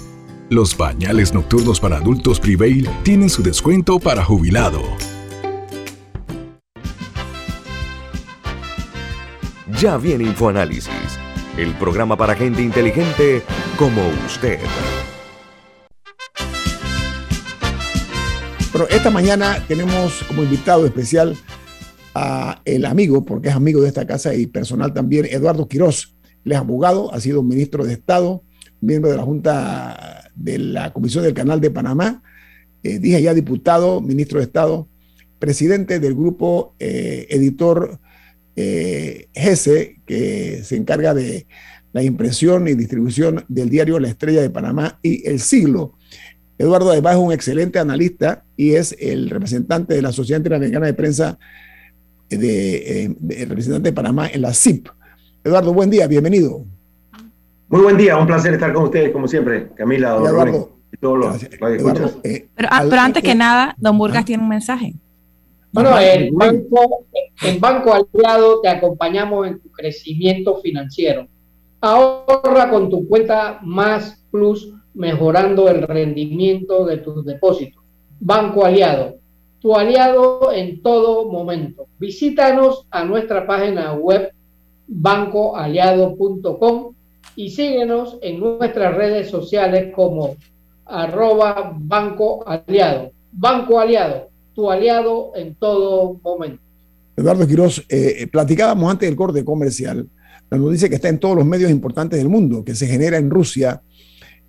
Los 0.51 0.75
pañales 0.75 1.33
nocturnos 1.33 1.79
para 1.79 1.95
adultos 1.95 2.37
Prevail 2.37 2.85
tienen 3.03 3.29
su 3.29 3.41
descuento 3.41 4.01
para 4.01 4.25
jubilado. 4.25 4.81
Ya 9.79 9.95
viene 9.95 10.25
InfoAnálisis, 10.25 10.91
el 11.57 11.73
programa 11.75 12.17
para 12.17 12.35
gente 12.35 12.61
inteligente 12.61 13.43
como 13.77 14.01
usted. 14.27 14.59
Pero 18.73 18.89
esta 18.89 19.09
mañana 19.09 19.63
tenemos 19.69 20.21
como 20.23 20.43
invitado 20.43 20.85
especial 20.85 21.37
a 22.13 22.61
el 22.65 22.83
amigo, 22.83 23.23
porque 23.23 23.47
es 23.47 23.55
amigo 23.55 23.79
de 23.79 23.87
esta 23.87 24.05
casa 24.05 24.35
y 24.35 24.47
personal 24.47 24.93
también, 24.93 25.27
Eduardo 25.31 25.69
Quirós. 25.69 26.13
Él 26.43 26.51
es 26.51 26.57
abogado, 26.57 27.09
ha 27.13 27.21
sido 27.21 27.41
ministro 27.41 27.85
de 27.85 27.93
Estado, 27.93 28.43
miembro 28.81 29.11
de 29.11 29.15
la 29.15 29.23
Junta 29.23 30.20
de 30.35 30.57
la 30.57 30.93
Comisión 30.93 31.23
del 31.23 31.33
Canal 31.33 31.61
de 31.61 31.71
Panamá, 31.71 32.23
eh, 32.83 32.99
dije 32.99 33.21
ya 33.21 33.33
diputado, 33.33 34.01
ministro 34.01 34.39
de 34.39 34.45
Estado, 34.45 34.87
presidente 35.39 35.99
del 35.99 36.13
grupo 36.13 36.75
eh, 36.79 37.27
editor 37.29 37.99
eh, 38.55 39.27
GESE, 39.33 39.99
que 40.05 40.63
se 40.63 40.75
encarga 40.75 41.13
de 41.13 41.47
la 41.93 42.03
impresión 42.03 42.67
y 42.67 42.75
distribución 42.75 43.43
del 43.47 43.69
diario 43.69 43.99
La 43.99 44.07
Estrella 44.07 44.41
de 44.41 44.49
Panamá 44.49 44.99
y 45.01 45.27
El 45.27 45.39
Siglo. 45.39 45.97
Eduardo 46.57 46.91
además 46.91 47.15
es 47.15 47.19
un 47.19 47.31
excelente 47.31 47.79
analista 47.79 48.45
y 48.55 48.75
es 48.75 48.95
el 48.99 49.29
representante 49.29 49.95
de 49.95 50.01
la 50.01 50.11
Sociedad 50.11 50.39
Interamericana 50.39 50.85
de 50.85 50.93
Prensa, 50.93 51.39
de, 52.29 53.03
eh, 53.03 53.15
de, 53.19 53.45
representante 53.45 53.89
de 53.89 53.93
Panamá 53.93 54.27
en 54.27 54.41
la 54.41 54.53
CIP. 54.53 54.87
Eduardo, 55.43 55.73
buen 55.73 55.89
día, 55.89 56.05
bienvenido. 56.05 56.65
Muy 57.71 57.81
buen 57.83 57.95
día, 57.95 58.17
un 58.17 58.27
placer 58.27 58.53
estar 58.53 58.73
con 58.73 58.83
ustedes, 58.83 59.11
como 59.11 59.29
siempre, 59.29 59.69
Camila, 59.75 60.09
don 60.09 60.67
y 60.91 60.97
todos 60.97 61.17
los 61.17 61.41
eh, 61.41 61.49
pero, 62.53 62.67
ah, 62.69 62.83
pero, 62.89 63.01
antes 63.01 63.23
que 63.23 63.33
nada, 63.33 63.73
don 63.77 63.97
Burgas 63.97 64.23
ah, 64.23 64.25
tiene 64.25 64.43
un 64.43 64.49
mensaje. 64.49 64.93
Bueno, 65.71 65.97
en 65.97 66.35
banco, 66.35 67.05
en 67.41 67.61
banco 67.61 67.93
Aliado 67.93 68.59
te 68.59 68.67
acompañamos 68.67 69.47
en 69.47 69.61
tu 69.61 69.71
crecimiento 69.71 70.57
financiero. 70.57 71.29
Ahorra 71.79 72.69
con 72.69 72.89
tu 72.89 73.07
cuenta 73.07 73.61
Más 73.63 74.21
Plus, 74.31 74.73
mejorando 74.93 75.69
el 75.69 75.83
rendimiento 75.83 76.85
de 76.85 76.97
tus 76.97 77.23
depósitos. 77.23 77.81
Banco 78.19 78.65
Aliado, 78.65 79.15
tu 79.61 79.77
aliado 79.77 80.51
en 80.51 80.81
todo 80.81 81.31
momento. 81.31 81.87
Visítanos 81.99 82.85
a 82.91 83.05
nuestra 83.05 83.47
página 83.47 83.93
web 83.93 84.33
bancoaliado.com 84.87 86.95
y 87.35 87.49
síguenos 87.49 88.17
en 88.21 88.39
nuestras 88.39 88.95
redes 88.95 89.29
sociales 89.29 89.93
como 89.95 90.35
arroba 90.85 91.73
Banco 91.77 92.43
Aliado. 92.47 93.11
Banco 93.31 93.79
Aliado, 93.79 94.29
tu 94.53 94.69
aliado 94.69 95.31
en 95.35 95.55
todo 95.55 96.19
momento. 96.21 96.61
Eduardo 97.15 97.47
Quiroz, 97.47 97.85
eh, 97.87 98.27
platicábamos 98.31 98.91
antes 98.91 99.07
del 99.07 99.15
corte 99.15 99.45
comercial, 99.45 100.07
la 100.49 100.57
noticia 100.57 100.89
que 100.89 100.95
está 100.95 101.07
en 101.07 101.19
todos 101.19 101.35
los 101.35 101.45
medios 101.45 101.71
importantes 101.71 102.19
del 102.19 102.27
mundo, 102.27 102.63
que 102.63 102.75
se 102.75 102.87
genera 102.87 103.17
en 103.17 103.29
Rusia, 103.29 103.81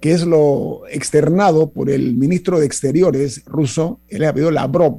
que 0.03 0.11
es 0.11 0.27
lo 0.27 0.83
externado 0.91 1.71
por 1.71 1.89
el 1.89 2.17
ministro 2.17 2.59
de 2.59 2.67
Exteriores 2.67 3.45
ruso, 3.45 4.01
él 4.09 4.25
ha 4.25 4.35
pedido 4.35 4.51
Lavrov. 4.51 4.99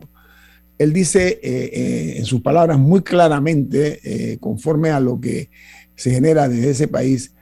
Él 0.78 0.94
dice 0.94 1.42
eh, 1.44 1.70
eh, 1.74 2.14
en 2.20 2.26
sus 2.26 2.40
palabras 2.40 2.80
muy 2.80 3.02
claramente, 3.02 4.00
eh, 4.02 4.38
conforme 4.40 4.92
a 4.92 5.02
lo 5.02 5.20
que 5.20 5.50
se 5.96 6.10
genera 6.10 6.48
desde 6.48 6.70
ese 6.70 6.88
país, 6.88 7.34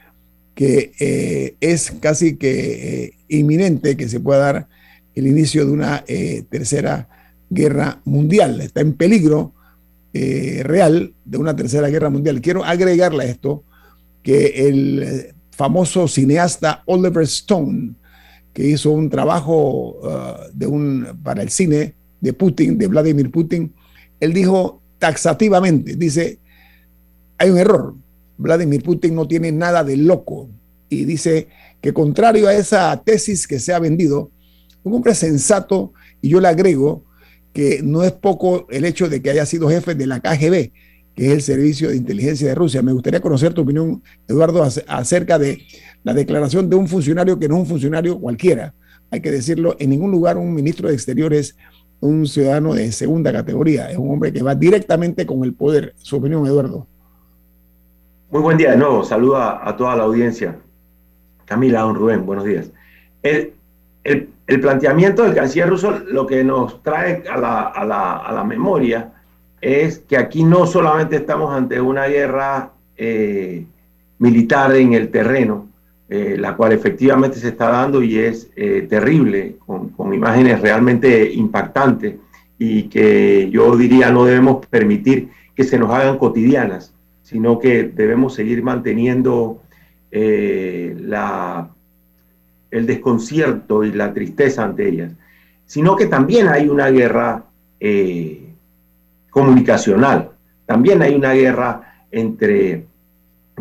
que 0.55 0.91
eh, 0.99 1.55
es 1.61 1.91
casi 1.99 2.37
que 2.37 3.13
inminente 3.27 3.97
que 3.97 4.09
se 4.09 4.19
pueda 4.19 4.39
dar 4.39 4.67
el 5.15 5.27
inicio 5.27 5.65
de 5.65 5.71
una 5.71 6.03
tercera 6.49 7.07
guerra 7.49 8.01
mundial. 8.05 8.61
Está 8.61 8.81
en 8.81 8.93
peligro 8.93 9.53
eh, 10.13 10.61
real 10.65 11.13
de 11.23 11.37
una 11.37 11.55
tercera 11.55 11.87
guerra 11.87 12.09
mundial. 12.09 12.41
Quiero 12.41 12.65
agregarle 12.65 13.23
a 13.23 13.27
esto 13.27 13.63
que 14.23 14.67
el 14.67 15.33
famoso 15.51 16.07
cineasta 16.07 16.83
Oliver 16.85 17.23
Stone, 17.23 17.93
que 18.53 18.67
hizo 18.67 18.91
un 18.91 19.09
trabajo 19.09 19.99
uh, 20.01 20.51
de 20.53 20.67
un, 20.67 21.07
para 21.23 21.41
el 21.41 21.49
cine 21.49 21.95
de 22.19 22.33
Putin, 22.33 22.77
de 22.77 22.87
Vladimir 22.87 23.31
Putin, 23.31 23.73
él 24.19 24.33
dijo 24.33 24.81
taxativamente, 24.99 25.95
dice, 25.95 26.39
hay 27.37 27.49
un 27.49 27.57
error, 27.57 27.95
Vladimir 28.41 28.83
Putin 28.83 29.15
no 29.15 29.27
tiene 29.27 29.51
nada 29.51 29.83
de 29.83 29.97
loco, 29.97 30.49
y 30.89 31.05
dice 31.05 31.47
que 31.79 31.93
contrario 31.93 32.47
a 32.47 32.53
esa 32.53 33.01
tesis 33.03 33.47
que 33.47 33.59
se 33.59 33.73
ha 33.73 33.79
vendido, 33.79 34.31
un 34.83 34.95
hombre 34.95 35.15
sensato, 35.15 35.93
y 36.21 36.29
yo 36.29 36.41
le 36.41 36.47
agrego, 36.47 37.05
que 37.53 37.81
no 37.83 38.03
es 38.03 38.11
poco 38.11 38.67
el 38.69 38.85
hecho 38.85 39.09
de 39.09 39.21
que 39.21 39.29
haya 39.29 39.45
sido 39.45 39.69
jefe 39.69 39.93
de 39.93 40.07
la 40.07 40.19
KGB, 40.19 40.71
que 41.15 41.27
es 41.27 41.31
el 41.33 41.41
Servicio 41.41 41.89
de 41.89 41.97
Inteligencia 41.97 42.47
de 42.47 42.55
Rusia. 42.55 42.81
Me 42.81 42.93
gustaría 42.93 43.19
conocer 43.19 43.53
tu 43.53 43.61
opinión, 43.61 44.01
Eduardo, 44.27 44.63
acerca 44.63 45.37
de 45.37 45.59
la 46.03 46.13
declaración 46.13 46.69
de 46.69 46.77
un 46.77 46.87
funcionario 46.87 47.37
que 47.37 47.47
no 47.47 47.55
es 47.55 47.61
un 47.61 47.67
funcionario 47.67 48.19
cualquiera. 48.19 48.73
Hay 49.11 49.21
que 49.21 49.31
decirlo, 49.31 49.75
en 49.79 49.89
ningún 49.89 50.11
lugar 50.11 50.37
un 50.37 50.53
ministro 50.53 50.87
de 50.87 50.95
Exteriores 50.95 51.55
un 51.99 52.25
ciudadano 52.25 52.73
de 52.73 52.91
segunda 52.91 53.31
categoría, 53.31 53.91
es 53.91 53.97
un 53.97 54.09
hombre 54.09 54.33
que 54.33 54.41
va 54.41 54.55
directamente 54.55 55.25
con 55.25 55.43
el 55.43 55.53
poder. 55.53 55.93
Su 55.97 56.17
opinión, 56.17 56.45
Eduardo. 56.47 56.87
Muy 58.31 58.39
buen 58.39 58.55
día 58.55 58.71
de 58.71 58.77
nuevo, 58.77 59.03
saluda 59.03 59.59
a 59.61 59.75
toda 59.75 59.93
la 59.97 60.03
audiencia. 60.03 60.55
Camila, 61.43 61.81
don 61.81 61.95
Rubén, 61.95 62.25
buenos 62.25 62.45
días. 62.45 62.71
El, 63.21 63.51
planteamiento 64.61 65.23
del 65.23 65.35
canciller 65.35 65.67
ruso 65.67 65.91
lo 66.07 66.25
que 66.25 66.41
nos 66.41 66.81
trae 66.81 67.23
a 67.29 67.37
la, 67.37 68.43
memoria 68.47 69.11
es 69.59 69.99
que 69.99 70.15
aquí 70.15 70.45
no 70.45 70.65
solamente 70.65 71.17
estamos 71.17 71.53
ante 71.53 71.81
una 71.81 72.05
guerra 72.05 72.71
eh, 72.95 73.65
militar 74.19 74.77
en 74.77 74.93
el 74.93 75.09
terreno, 75.09 75.67
eh, 76.07 76.37
la 76.39 76.55
cual 76.55 76.71
efectivamente 76.71 77.37
se 77.37 77.49
está 77.49 77.67
dando 77.67 78.01
y 78.01 78.17
es 78.17 78.49
eh, 78.55 78.87
terrible, 78.89 79.57
con, 79.65 80.13
imágenes 80.13 80.61
realmente 80.61 81.33
impactantes 81.33 82.15
y 82.57 82.83
que 82.83 83.49
yo 83.51 83.75
diría 83.75 84.09
no 84.09 84.23
debemos 84.23 84.65
permitir 84.67 85.31
que 85.53 85.65
se 85.65 85.77
nos 85.77 85.91
hagan 85.91 86.17
cotidianas, 86.17 86.93
sino 87.31 87.57
que 87.57 87.83
debemos 87.83 88.35
seguir 88.35 88.61
manteniendo 88.61 89.61
la 90.11 91.71
el 92.71 92.85
desconcierto 92.85 93.83
y 93.83 93.91
la 93.91 94.13
tristeza 94.13 94.63
ante 94.63 94.87
ellas, 94.87 95.11
sino 95.65 95.95
que 95.95 96.07
también 96.07 96.47
hay 96.47 96.69
una 96.69 96.89
guerra 96.89 97.43
eh, 97.79 98.49
comunicacional, 99.29 100.31
también 100.65 101.01
hay 101.01 101.13
una 101.13 101.33
guerra 101.33 102.05
entre 102.11 102.85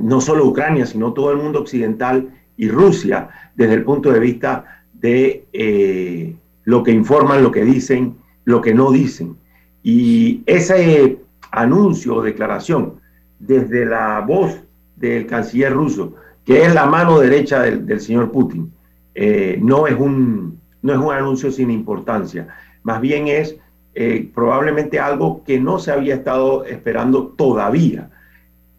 no 0.00 0.20
solo 0.20 0.46
Ucrania, 0.46 0.86
sino 0.86 1.12
todo 1.12 1.32
el 1.32 1.38
mundo 1.38 1.60
occidental 1.60 2.30
y 2.56 2.68
Rusia, 2.68 3.28
desde 3.54 3.74
el 3.74 3.82
punto 3.82 4.12
de 4.12 4.20
vista 4.20 4.84
de 4.92 5.44
eh, 5.52 6.36
lo 6.64 6.82
que 6.82 6.92
informan, 6.92 7.42
lo 7.42 7.50
que 7.50 7.64
dicen, 7.64 8.16
lo 8.44 8.60
que 8.60 8.74
no 8.74 8.92
dicen. 8.92 9.36
Y 9.82 10.42
ese 10.46 11.18
anuncio 11.50 12.16
o 12.16 12.22
declaración 12.22 12.99
desde 13.40 13.84
la 13.84 14.20
voz 14.20 14.60
del 14.94 15.26
canciller 15.26 15.72
ruso, 15.72 16.14
que 16.44 16.62
es 16.62 16.72
la 16.72 16.86
mano 16.86 17.18
derecha 17.18 17.62
del, 17.62 17.84
del 17.84 18.00
señor 18.00 18.30
Putin, 18.30 18.72
eh, 19.14 19.58
no, 19.60 19.88
es 19.88 19.98
un, 19.98 20.60
no 20.82 20.92
es 20.92 20.98
un 20.98 21.12
anuncio 21.12 21.50
sin 21.50 21.70
importancia, 21.70 22.46
más 22.84 23.00
bien 23.00 23.26
es 23.26 23.56
eh, 23.94 24.30
probablemente 24.32 25.00
algo 25.00 25.42
que 25.44 25.58
no 25.58 25.78
se 25.78 25.90
había 25.90 26.14
estado 26.14 26.64
esperando 26.64 27.34
todavía. 27.36 28.08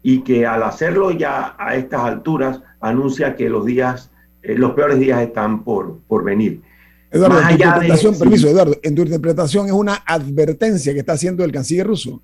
y 0.04 0.22
que 0.22 0.44
al 0.46 0.64
hacerlo 0.64 1.12
ya 1.12 1.54
a 1.58 1.76
estas 1.76 2.00
alturas 2.00 2.60
anuncia 2.80 3.36
que 3.36 3.48
los 3.48 3.64
días, 3.64 4.10
eh, 4.42 4.56
los 4.56 4.72
peores 4.72 4.98
días 4.98 5.20
están 5.22 5.62
por, 5.62 6.00
por 6.08 6.24
venir. 6.24 6.60
Eduardo, 7.12 7.38
en 7.38 7.46
tu 7.46 7.52
interpretación, 7.52 8.18
permiso, 8.18 8.48
Eduardo, 8.48 8.76
en 8.82 8.94
tu 8.94 9.02
interpretación 9.02 9.66
es 9.66 9.72
una 9.72 10.02
advertencia 10.06 10.92
que 10.92 11.00
está 11.00 11.12
haciendo 11.12 11.44
el 11.44 11.52
canciller 11.52 11.86
ruso. 11.86 12.20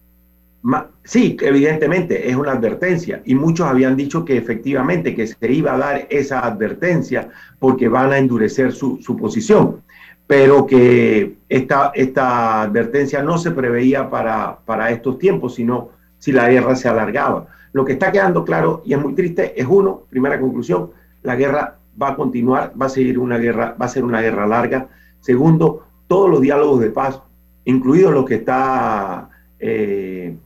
Sí, 1.05 1.37
evidentemente 1.41 2.29
es 2.29 2.37
una 2.37 2.53
advertencia 2.53 3.23
y 3.25 3.35
muchos 3.35 3.67
habían 3.67 3.97
dicho 3.97 4.25
que 4.25 4.37
efectivamente 4.37 5.15
que 5.15 5.27
se 5.27 5.53
iba 5.53 5.75
a 5.75 5.79
dar 5.79 6.07
esa 6.11 6.41
advertencia 6.41 7.31
porque 7.59 7.89
van 7.89 8.13
a 8.13 8.19
endurecer 8.19 8.73
su, 8.73 8.99
su 9.01 9.17
posición, 9.17 9.83
pero 10.27 10.67
que 10.67 11.37
esta, 11.49 11.93
esta 11.95 12.63
advertencia 12.63 13.23
no 13.23 13.39
se 13.39 13.53
preveía 13.53 14.11
para, 14.11 14.59
para 14.67 14.91
estos 14.91 15.19
tiempos, 15.19 15.55
sino 15.55 15.91
si 16.19 16.33
la 16.33 16.49
guerra 16.51 16.77
se 16.77 16.89
alargaba. 16.89 17.47
Lo 17.73 17.85
que 17.85 17.93
está 17.93 18.13
quedando 18.13 18.45
claro 18.45 18.83
y 18.85 18.93
es 18.93 19.01
muy 19.01 19.15
triste 19.15 19.59
es 19.59 19.67
uno, 19.67 20.03
primera 20.11 20.39
conclusión, 20.41 20.91
la 21.23 21.37
guerra 21.37 21.79
va 22.01 22.11
a 22.11 22.17
continuar, 22.17 22.73
va 22.81 22.87
a 22.87 22.91
seguir 22.91 23.19
una 23.19 23.39
guerra, 23.39 23.77
va 23.81 23.87
a 23.87 23.89
ser 23.89 24.05
una 24.05 24.21
guerra 24.21 24.47
larga. 24.47 24.89
Segundo, 25.21 25.87
todos 26.07 26.29
los 26.29 26.41
diálogos 26.41 26.81
de 26.81 26.91
paz, 26.91 27.21
incluidos 27.65 28.13
los 28.13 28.25
que 28.25 28.35
está 28.37 29.31
eh, 29.59 30.37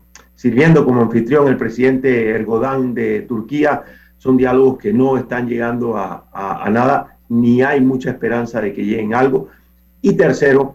sirviendo 0.42 0.84
como 0.84 1.02
anfitrión 1.02 1.46
el 1.46 1.56
presidente 1.56 2.30
Erdogan 2.30 2.94
de 2.94 3.20
Turquía, 3.20 3.84
son 4.18 4.36
diálogos 4.36 4.76
que 4.76 4.92
no 4.92 5.16
están 5.16 5.46
llegando 5.46 5.96
a, 5.96 6.68
nada, 6.68 7.16
ni 7.28 7.62
hay 7.62 7.80
mucha 7.80 8.10
esperanza 8.10 8.60
de 8.60 8.72
que 8.72 8.84
lleguen 8.84 9.14
algo. 9.14 9.50
Y 10.00 10.14
tercero, 10.14 10.74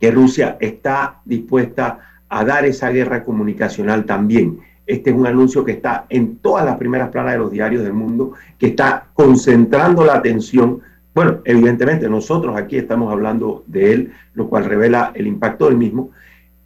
que 0.00 0.10
Rusia 0.10 0.56
está 0.58 1.20
dispuesta 1.24 2.00
a 2.28 2.44
dar 2.44 2.64
esa 2.64 2.90
guerra 2.90 3.22
comunicacional 3.22 4.06
también. 4.06 4.58
Este 4.84 5.10
es 5.10 5.16
un 5.16 5.28
anuncio 5.28 5.64
que 5.64 5.72
está 5.72 6.06
en 6.08 6.38
todas 6.38 6.64
las 6.64 6.76
primeras 6.76 7.10
planas 7.10 7.34
de 7.34 7.38
los 7.38 7.52
diarios 7.52 7.84
del 7.84 7.92
mundo, 7.92 8.32
que 8.58 8.66
está 8.66 9.06
concentrando 9.14 10.04
la 10.04 10.16
atención. 10.16 10.80
Bueno, 11.14 11.42
evidentemente 11.44 12.08
nosotros 12.08 12.56
aquí 12.56 12.76
estamos 12.76 13.12
hablando 13.12 13.62
de 13.68 13.92
él, 13.92 14.12
lo 14.34 14.48
cual 14.48 14.64
revela 14.64 15.12
el 15.14 15.28
impacto 15.28 15.66
del 15.66 15.76
mismo, 15.76 16.10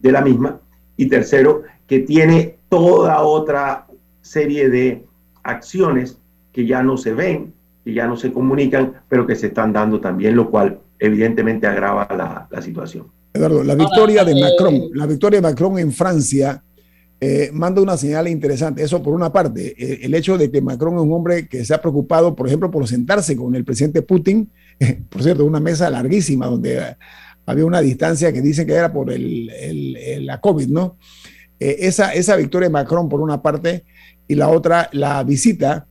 de 0.01 0.11
la 0.11 0.23
misma. 0.23 0.59
Y 0.97 1.07
tercero, 1.07 1.65
que 1.87 2.01
tiene 2.01 2.57
toda 2.69 3.23
otra 3.23 3.87
serie 4.23 4.69
de 4.69 5.05
acciones 5.43 6.19
que 6.53 6.67
ya 6.67 6.83
no 6.83 6.97
se 6.97 7.13
ven, 7.13 7.53
que 7.85 7.93
ya 7.93 8.07
no 8.07 8.17
se 8.17 8.33
comunican, 8.33 8.95
pero 9.09 9.27
que 9.27 9.37
se 9.37 9.49
están 9.49 9.73
dando 9.73 10.01
también, 10.01 10.37
lo 10.37 10.51
cual 10.51 10.81
evidentemente 10.99 11.67
agrava 11.67 12.09
la, 12.17 12.49
la 12.51 12.63
situación. 12.63 13.09
Eduardo, 13.35 13.65
la 13.65 13.75
victoria 13.75 14.25
de 14.25 14.33
eh, 14.33 14.41
Macron, 14.41 14.91
la 14.95 15.07
victoria 15.07 15.39
de 15.39 15.43
Macron 15.43 15.79
en 15.79 15.93
Francia 15.93 16.63
eh, 17.21 17.51
manda 17.53 17.83
una 17.83 17.97
señal 17.97 18.29
interesante. 18.29 18.83
Eso 18.83 19.03
por 19.03 19.13
una 19.13 19.33
parte, 19.33 19.75
eh, 19.77 20.01
el 20.03 20.15
hecho 20.15 20.39
de 20.39 20.51
que 20.51 20.61
Macron 20.61 20.95
es 20.95 21.01
un 21.01 21.13
hombre 21.13 21.49
que 21.49 21.65
se 21.65 21.75
ha 21.75 21.81
preocupado, 21.81 22.35
por 22.35 22.47
ejemplo, 22.47 22.71
por 22.71 22.87
sentarse 22.87 23.37
con 23.37 23.55
el 23.55 23.65
presidente 23.65 24.03
Putin, 24.03 24.51
por 25.09 25.23
cierto, 25.23 25.45
una 25.45 25.61
mesa 25.61 25.91
larguísima 25.91 26.47
donde 26.47 26.97
había 27.47 27.67
una 27.67 27.81
distancia 27.81 28.33
que 28.33 28.41
dicen 28.41 28.67
que 28.67 28.75
era 28.75 28.93
por 28.93 29.11
el, 29.11 30.27
la 30.27 30.41
COVID, 30.41 30.69
¿no? 30.69 30.97
Eh, 31.61 31.77
esa, 31.81 32.13
esa 32.13 32.37
victoria 32.37 32.69
de 32.69 32.73
Macron 32.73 33.09
por 33.09 33.21
una 33.21 33.41
parte 33.41 33.85
y 34.27 34.35
la 34.35 34.49
otra, 34.49 34.89
la 34.93 35.23
visita 35.23 35.87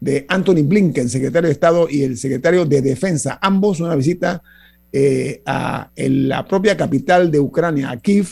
de 0.00 0.26
Anthony 0.28 0.62
Blinken, 0.64 1.08
secretario 1.08 1.48
de 1.48 1.52
Estado, 1.52 1.86
y 1.88 2.02
el 2.02 2.18
secretario 2.18 2.64
de 2.64 2.82
Defensa, 2.82 3.38
ambos 3.40 3.80
una 3.80 3.94
visita 3.94 4.42
a 5.46 5.90
la 5.96 6.46
propia 6.46 6.76
capital 6.76 7.30
de 7.30 7.40
Ucrania, 7.40 7.90
a 7.90 7.96
Kiev, 7.96 8.28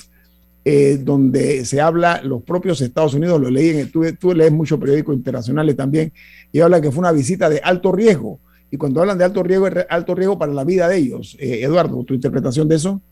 eh, 0.65 1.01
donde 1.03 1.65
se 1.65 1.81
habla, 1.81 2.21
los 2.23 2.45
propios 2.45 2.81
Estados 2.81 3.15
Unidos, 3.15 3.41
lo 3.41 3.51
leí, 3.51 3.85
tú, 3.87 4.05
tú 4.19 4.33
lees 4.33 4.53
muchos 4.53 4.79
periódicos 4.79 5.17
internacionales 5.17 5.75
también, 5.75 6.13
y 6.53 6.61
habla 6.61 6.81
que 6.81 6.93
fue 6.93 7.01
una 7.01 7.11
visita 7.11 7.51
de 7.51 7.59
alto 7.59 7.91
riesgo. 7.91 8.39
Y 8.71 8.77
cuando 8.77 9.01
hablan 9.01 9.19
de 9.19 9.25
alto 9.25 9.43
riesgo, 9.43 9.67
es 9.67 9.87
alto 9.91 10.15
riesgo 10.15 10.39
para 10.39 10.53
la 10.53 10.63
vida 10.63 10.89
de 10.89 10.99
ellos. 10.99 11.37
Eh, 11.41 11.61
Eduardo, 11.63 12.05
¿tu 12.05 12.15
interpretación 12.15 12.69
de 12.69 12.77
eso? 12.77 13.03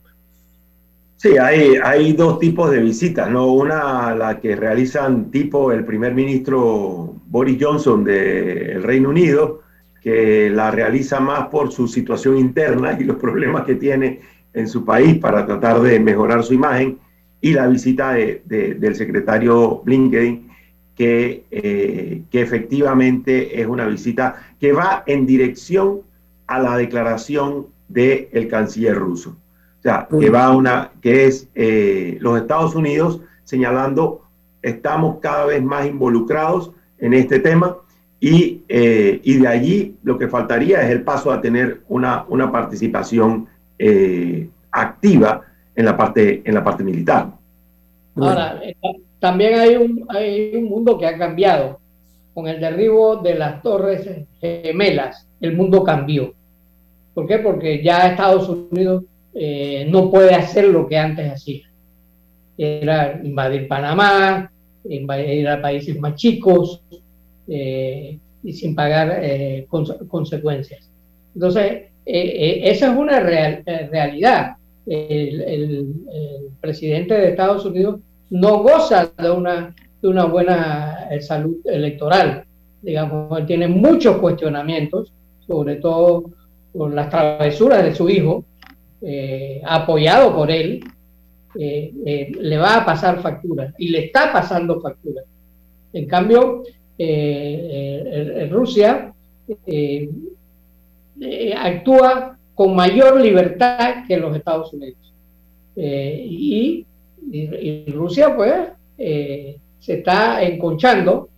Sí, 1.21 1.37
hay, 1.37 2.13
dos 2.13 2.39
tipos 2.39 2.71
de 2.71 2.81
visitas, 2.81 3.29
¿no? 3.29 3.53
Una, 3.53 4.15
la 4.15 4.39
que 4.39 4.55
realizan 4.55 5.29
tipo 5.29 5.71
el 5.71 5.85
primer 5.85 6.15
ministro 6.15 7.13
Boris 7.27 7.59
Johnson 7.61 8.03
del 8.03 8.81
Reino 8.81 9.09
Unido, 9.09 9.61
que 10.01 10.49
la 10.49 10.71
realiza 10.71 11.19
más 11.19 11.47
por 11.49 11.71
su 11.71 11.87
situación 11.87 12.39
interna 12.39 12.97
y 12.99 13.03
los 13.03 13.17
problemas 13.17 13.65
que 13.65 13.75
tiene 13.75 14.19
en 14.55 14.67
su 14.67 14.83
país 14.83 15.19
para 15.19 15.45
tratar 15.45 15.81
de 15.81 15.99
mejorar 15.99 16.43
su 16.43 16.55
imagen 16.55 16.97
y 17.39 17.53
la 17.53 17.67
visita 17.67 18.13
de, 18.13 18.41
del 18.79 18.95
secretario 18.95 19.83
Blinken, 19.85 20.47
que, 20.95 21.43
eh, 21.51 22.23
que 22.31 22.41
efectivamente 22.41 23.61
es 23.61 23.67
una 23.67 23.85
visita 23.85 24.53
que 24.59 24.73
va 24.73 25.03
en 25.05 25.27
dirección 25.27 26.01
a 26.47 26.57
la 26.57 26.77
declaración 26.77 27.67
del 27.89 28.47
canciller 28.49 28.97
ruso. 28.97 29.37
O 29.81 29.83
sea, 29.83 30.07
que 30.07 30.29
va 30.29 30.51
una, 30.51 30.91
que 31.01 31.25
es 31.25 31.49
eh, 31.55 32.17
los 32.21 32.39
Estados 32.39 32.75
Unidos 32.75 33.19
señalando 33.43 34.21
estamos 34.61 35.17
cada 35.19 35.45
vez 35.47 35.63
más 35.63 35.87
involucrados 35.87 36.71
en 36.99 37.15
este 37.15 37.39
tema 37.39 37.77
y, 38.19 38.61
eh, 38.69 39.19
y 39.23 39.37
de 39.39 39.47
allí 39.47 39.95
lo 40.03 40.19
que 40.19 40.27
faltaría 40.27 40.83
es 40.83 40.91
el 40.91 41.01
paso 41.01 41.31
a 41.31 41.41
tener 41.41 41.81
una, 41.89 42.25
una 42.29 42.51
participación 42.51 43.47
activa 44.69 45.41
en 45.75 45.85
la 45.85 45.97
parte, 45.97 46.43
en 46.45 46.53
la 46.53 46.63
parte 46.63 46.83
militar. 46.83 47.31
Ahora, 48.15 48.59
eh, 48.63 48.75
también 49.19 49.59
hay 49.59 49.75
un, 49.77 50.05
hay 50.09 50.55
un 50.55 50.65
mundo 50.65 50.97
que 50.97 51.07
ha 51.07 51.17
cambiado. 51.17 51.79
Con 52.33 52.47
el 52.47 52.61
derribo 52.61 53.17
de 53.17 53.35
las 53.35 53.61
torres 53.61 54.07
gemelas, 54.39 55.27
el 55.41 55.57
mundo 55.57 55.83
cambió. 55.83 56.33
¿Por 57.13 57.27
qué? 57.27 57.39
Porque 57.39 57.83
ya 57.83 58.07
Estados 58.07 58.47
Unidos 58.47 59.03
eh, 59.33 59.87
no 59.89 60.11
puede 60.11 60.33
hacer 60.33 60.65
lo 60.65 60.87
que 60.87 60.97
antes 60.97 61.31
hacía. 61.31 61.67
Era 62.57 63.19
invadir 63.23 63.67
Panamá, 63.67 64.51
invadir 64.89 65.47
a 65.47 65.61
países 65.61 65.99
más 65.99 66.15
chicos 66.15 66.81
eh, 67.47 68.17
y 68.43 68.53
sin 68.53 68.75
pagar 68.75 69.21
consecuencias. 70.07 70.89
Entonces, 71.33 71.83
esa 72.05 72.91
es 72.91 72.97
una 72.97 73.19
realidad 73.19 74.55
el, 74.85 75.95
presidente 76.59 77.13
de 77.13 77.29
Estados 77.29 77.65
Unidos 77.65 77.99
no 78.29 78.59
goza 78.59 79.11
de 79.17 79.31
una, 79.31 79.75
de 80.01 80.07
una 80.07 80.25
buena 80.25 81.07
eh, 81.09 81.21
salud 81.21 81.57
electoral. 81.65 82.45
Digamos, 82.81 83.45
tiene 83.45 83.67
muchos 83.67 84.17
cuestionamientos, 84.17 85.11
sobre 85.45 85.77
todo 85.77 86.31
por 86.71 86.93
las 86.93 87.09
travesuras 87.09 87.83
de 87.83 87.95
su 87.95 88.09
hijo, 88.09 88.45
eh, 89.01 89.61
apoyado 89.65 90.35
por 90.35 90.51
él, 90.51 90.83
eh, 91.59 92.31
le 92.39 92.57
va 92.57 92.77
a 92.77 92.85
pasar 92.85 93.21
factura 93.21 93.73
y 93.77 93.89
le 93.89 94.05
está 94.05 94.31
pasando 94.31 94.79
factura. 94.79 95.23
En 95.93 96.07
cambio, 96.07 96.63
Rusia 98.49 99.13
actúa 101.57 102.37
con 102.55 102.75
mayor 102.75 103.19
libertad 103.19 104.05
que 104.07 104.17
los 104.17 104.35
Estados 104.35 104.73
Unidos. 104.73 105.13
Eh, 105.75 106.25
y, 106.29 106.85
Rusia, 107.87 108.35
pues, 108.35 108.53
eh, 108.97 109.57
se 109.79 109.93
está 109.93 110.43
enconchando 110.43 111.29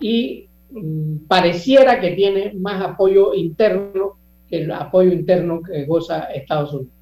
y 0.00 0.46
mm, 0.70 1.26
pareciera 1.26 2.00
que 2.00 2.12
tiene 2.12 2.52
más 2.54 2.82
apoyo 2.82 3.34
interno 3.34 4.17
el 4.50 4.70
apoyo 4.72 5.12
interno 5.12 5.62
que 5.62 5.84
goza 5.86 6.20
Estados 6.24 6.72
Unidos. 6.72 6.92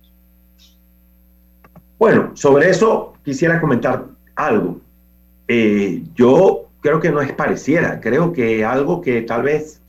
Bueno, 1.99 2.33
sobre 2.35 2.69
eso 2.71 3.15
quisiera 3.25 3.61
comentar 3.61 4.05
algo. 4.35 4.81
Eh, 5.49 6.03
yo 6.15 6.67
creo 6.81 7.01
que 7.01 7.11
no 7.11 7.21
es 7.21 7.33
pareciera, 7.33 8.01
creo 8.01 8.33
que 8.33 8.65
algo 8.65 9.01
que 9.01 9.23
tal 9.23 9.43
vez 9.43 9.81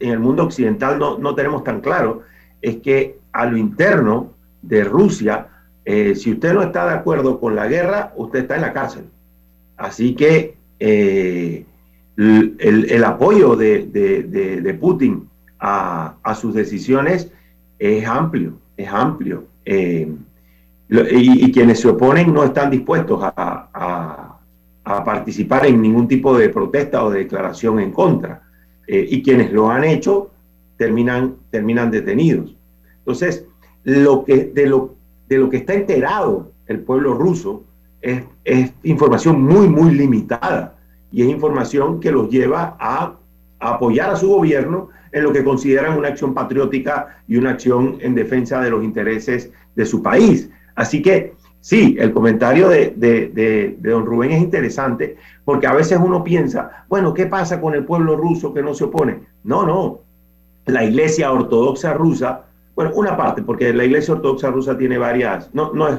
en 0.00 0.10
el 0.10 0.18
mundo 0.18 0.44
occidental 0.44 0.98
no, 0.98 1.18
no 1.18 1.34
tenemos 1.34 1.62
tan 1.64 1.80
claro 1.80 2.22
es 2.60 2.76
que 2.76 3.18
a 3.32 3.46
lo 3.46 3.56
interno 3.56 4.32
de 4.62 4.84
Rusia, 4.84 5.48
eh, 5.84 6.14
si 6.14 6.32
usted 6.32 6.54
no 6.54 6.62
está 6.62 6.86
de 6.86 6.94
acuerdo 6.94 7.40
con 7.40 7.56
la 7.56 7.66
guerra, 7.66 8.12
usted 8.16 8.40
está 8.40 8.54
en 8.54 8.60
la 8.62 8.72
cárcel. 8.72 9.04
Así 9.76 10.14
que 10.14 10.56
eh, 10.78 11.64
el, 12.16 13.04
apoyo 13.04 13.56
de, 13.56 13.86
de, 13.86 14.74
Putin 14.74 15.28
a, 15.62 16.34
sus 16.34 16.54
decisiones 16.54 17.30
es 17.78 18.06
amplio, 18.06 18.58
es 18.76 18.88
amplio. 18.88 19.44
Eh, 19.64 20.12
y, 20.88 21.52
quienes 21.52 21.80
se 21.80 21.88
oponen 21.88 22.34
no 22.34 22.44
están 22.44 22.70
dispuestos 22.70 23.20
a, 23.22 24.38
participar 24.84 25.66
en 25.66 25.80
ningún 25.80 26.08
tipo 26.08 26.36
de 26.36 26.48
protesta 26.48 27.04
o 27.04 27.10
declaración 27.10 27.78
en 27.78 27.92
contra. 27.92 28.42
Eh, 28.86 29.06
y 29.08 29.22
quienes 29.22 29.52
lo 29.52 29.70
han 29.70 29.84
hecho 29.84 30.30
terminan, 30.76 31.36
terminan 31.50 31.90
detenidos. 31.90 32.56
Entonces, 32.98 33.46
lo 33.84 34.24
que, 34.24 34.46
de, 34.46 34.66
lo, 34.66 34.96
de 35.28 35.38
lo 35.38 35.48
que 35.48 35.58
está 35.58 35.74
enterado 35.74 36.50
el 36.66 36.80
pueblo 36.80 37.14
ruso 37.14 37.62
es, 38.00 38.24
información 38.82 39.40
muy, 39.42 39.68
muy 39.68 39.94
limitada 39.94 40.76
y 41.12 41.22
es 41.22 41.28
información 41.28 42.00
que 42.00 42.10
los 42.10 42.28
lleva 42.28 42.76
a, 42.80 43.14
apoyar 43.60 44.10
a 44.10 44.16
su 44.16 44.28
gobierno 44.28 44.88
en 45.12 45.22
lo 45.22 45.32
que 45.32 45.44
consideran 45.44 45.98
una 45.98 46.08
acción 46.08 46.34
patriótica 46.34 47.22
y 47.28 47.36
una 47.36 47.50
acción 47.50 47.98
en 48.00 48.14
defensa 48.14 48.60
de 48.60 48.70
los 48.70 48.82
intereses 48.82 49.50
de 49.76 49.86
su 49.86 50.02
país. 50.02 50.48
Así 50.74 51.02
que 51.02 51.34
sí, 51.60 51.96
el 51.98 52.12
comentario 52.12 52.68
de, 52.68 52.90
de, 52.96 53.76
don 53.78 54.06
Rubén 54.06 54.32
es 54.32 54.42
interesante 54.42 55.16
porque 55.44 55.66
a 55.66 55.74
veces 55.74 55.98
uno 56.02 56.24
piensa, 56.24 56.84
bueno, 56.88 57.12
¿qué 57.12 57.26
pasa 57.26 57.60
con 57.60 57.74
el 57.74 57.84
pueblo 57.84 58.16
ruso 58.16 58.54
que 58.54 58.62
no 58.62 58.74
se 58.74 58.84
opone? 58.84 59.20
No, 59.44 59.66
no. 59.66 60.00
La 60.66 60.84
iglesia 60.84 61.32
ortodoxa 61.32 61.92
rusa, 61.92 62.46
bueno, 62.74 62.92
una 62.94 63.16
parte, 63.16 63.42
porque 63.42 63.72
la 63.72 63.84
iglesia 63.84 64.14
ortodoxa 64.14 64.50
rusa 64.50 64.78
tiene 64.78 64.96
varias, 64.96 65.52
no, 65.52 65.72
no 65.72 65.88
es, 65.88 65.98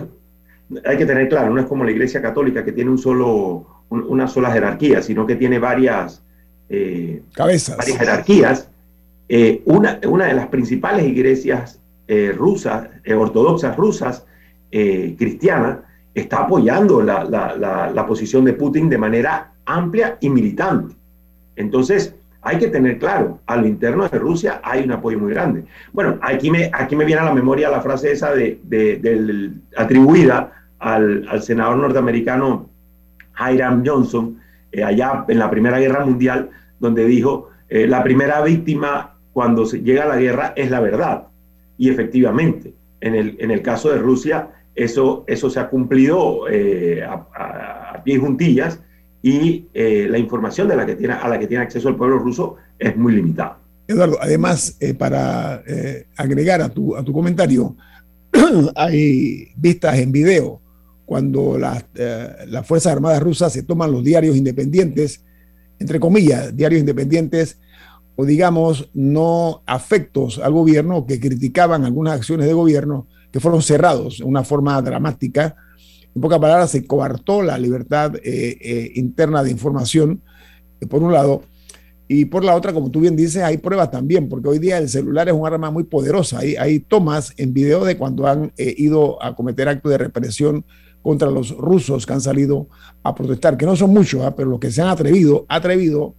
hay 0.86 0.98
que 0.98 1.06
tener 1.06 1.30
claro, 1.30 1.54
no 1.54 1.60
es 1.60 1.68
como 1.68 1.84
la 1.84 1.92
iglesia 1.92 2.22
católica 2.22 2.64
que 2.64 2.72
tiene 2.72 2.90
un 2.90 2.98
solo, 2.98 3.84
una 3.90 4.28
sola 4.28 4.52
jerarquía, 4.52 5.02
sino 5.02 5.28
que 5.28 5.36
tiene 5.36 5.60
varias, 5.60 6.24
eh, 6.70 7.22
Cabezas. 7.34 7.78
varias 7.78 7.98
jerarquías. 7.98 8.70
Eh, 9.36 9.64
una, 9.66 10.00
una, 10.08 10.26
de 10.28 10.36
las 10.36 10.46
principales 10.48 11.08
iglesias 11.08 11.82
eh, 12.08 12.32
rusas, 12.38 12.88
ortodoxas 13.18 13.76
rusas, 13.76 14.28
cristianas, 14.70 15.80
está 16.14 16.44
apoyando 16.44 17.02
la, 17.02 17.24
la, 17.24 17.56
la, 17.92 18.06
posición 18.08 18.46
de 18.46 18.54
Putin 18.54 18.90
de 18.90 18.98
manera 18.98 19.54
amplia 19.66 20.18
y 20.20 20.30
militante. 20.30 20.96
Entonces, 21.56 22.16
hay 22.44 22.58
que 22.60 22.68
tener 22.68 23.00
claro, 23.00 23.40
a 23.48 23.56
lo 23.56 23.66
interno 23.66 24.08
de 24.08 24.20
Rusia 24.20 24.62
hay 24.64 24.84
un 24.84 24.92
apoyo 24.92 25.18
muy 25.18 25.34
grande. 25.34 25.64
Bueno, 25.94 26.20
aquí 26.22 26.52
me, 26.52 26.70
aquí 26.72 26.96
me 26.96 27.06
viene 27.06 27.22
a 27.22 27.26
la 27.26 27.34
memoria 27.34 27.70
la 27.70 27.82
frase 27.82 28.12
esa 28.12 28.36
de, 28.36 28.60
de, 28.64 29.52
atribuida 29.78 30.52
al, 30.80 31.26
al, 31.28 31.42
senador 31.42 31.78
norteamericano 31.78 32.70
Hiram 33.40 33.84
Johnson, 33.86 34.38
eh, 34.72 34.84
allá 34.84 35.26
en 35.28 35.40
la 35.40 35.50
Primera 35.50 35.80
Guerra 35.80 36.06
Mundial, 36.06 36.50
donde 36.80 37.06
dijo, 37.06 37.50
eh, 37.70 37.88
la 37.88 38.04
primera 38.04 38.42
víctima 38.42 39.13
cuando 39.34 39.66
se 39.66 39.82
llega 39.82 40.04
a 40.04 40.08
la 40.08 40.18
guerra 40.18 40.54
es 40.56 40.70
la 40.70 40.80
verdad. 40.80 41.28
Y 41.78 41.90
efectivamente, 41.90 42.74
en 43.02 43.16
el, 43.16 43.36
en 43.40 43.52
el 43.52 43.62
caso 43.62 43.90
de 43.90 43.98
Rusia, 43.98 44.50
eso, 44.76 45.24
eso 45.28 45.50
se 45.50 45.60
ha 45.60 45.70
cumplido 45.70 46.48
eh, 46.50 47.04
a, 47.04 47.94
a, 47.94 48.04
pie 48.04 48.18
juntillas 48.18 48.80
y 49.22 49.68
la 49.74 50.18
información 50.18 50.68
de 50.68 50.76
la 50.76 50.86
que 50.86 50.96
tiene, 50.96 51.14
a 51.14 51.30
la 51.30 51.40
que 51.40 51.48
tiene 51.48 51.64
acceso 51.64 51.88
el 51.88 51.96
pueblo 51.96 52.20
ruso 52.20 52.58
es 52.78 52.96
muy 52.98 53.14
limitada. 53.14 53.58
Eduardo, 53.88 54.18
además, 54.20 54.78
para 54.98 55.64
agregar 56.18 56.62
a 56.62 56.68
tu, 56.68 56.96
a 56.98 57.04
tu 57.04 57.14
comentario, 57.14 57.74
hay 58.76 59.48
vistas 59.56 59.98
en 60.00 60.12
video 60.12 60.60
cuando 61.06 61.58
las, 61.58 61.86
eh, 61.96 62.28
las 62.48 62.66
Fuerzas 62.66 62.94
Armadas 62.94 63.22
rusas 63.22 63.54
se 63.54 63.64
toman 63.64 63.92
los 63.92 64.04
diarios 64.04 64.36
independientes, 64.36 65.24
entre 65.80 66.00
comillas, 66.00 66.56
diarios 66.56 66.80
independientes, 66.80 67.60
o 68.16 68.26
digamos, 68.26 68.90
no 68.94 69.64
afectos 69.66 70.40
al 70.40 70.54
gobierno, 70.54 71.06
que 71.06 71.20
criticaban 71.20 71.86
algunas 71.86 72.14
acciones 72.14 72.48
de 72.48 72.54
gobierno, 72.54 73.08
que 73.32 73.40
fueron 73.40 73.62
cerrados 73.62 74.20
de 74.20 74.26
una 74.26 74.44
forma 74.44 74.80
dramática. 74.82 75.56
En 76.16 76.22
pocas 76.22 76.40
palabras, 76.40 76.72
se 76.72 76.86
coartó 76.86 77.42
la 77.42 77.58
libertad 77.58 78.16
eh, 78.18 78.58
eh, 78.62 78.92
interna 78.96 79.44
de 79.44 79.52
información, 79.52 80.22
por 80.90 81.02
un 81.02 81.14
lado, 81.14 81.44
y 82.08 82.26
por 82.26 82.44
la 82.44 82.56
otra, 82.56 82.74
como 82.74 82.92
tú 82.92 83.00
bien 83.00 83.16
dices, 83.16 83.42
hay 83.42 83.58
pruebas 83.58 83.90
también, 83.90 84.30
porque 84.30 84.50
hoy 84.50 84.60
día 84.60 84.78
el 84.78 84.90
celular 84.90 85.28
es 85.30 85.34
un 85.34 85.48
arma 85.48 85.72
muy 85.72 85.86
poderosa. 85.86 86.40
Hay, 86.40 86.56
hay 86.58 86.80
tomas 86.80 87.34
en 87.38 87.54
video 87.54 87.86
de 87.86 87.98
cuando 87.98 88.28
han 88.28 88.52
ido 88.58 89.24
a 89.24 89.36
cometer 89.36 89.70
actos 89.70 89.90
de 89.92 89.98
represión 89.98 90.66
contra 91.02 91.30
los 91.30 91.56
rusos 91.56 92.06
que 92.06 92.14
han 92.14 92.22
salido 92.22 92.68
a 93.04 93.14
protestar, 93.14 93.58
que 93.58 93.66
no 93.66 93.76
son 93.76 93.92
muchos, 93.92 94.22
¿ah? 94.22 94.36
pero 94.36 94.50
los 94.50 94.60
que 94.60 94.72
se 94.72 94.82
han 94.82 94.88
atrevido, 94.88 95.46
atrevido, 95.50 96.16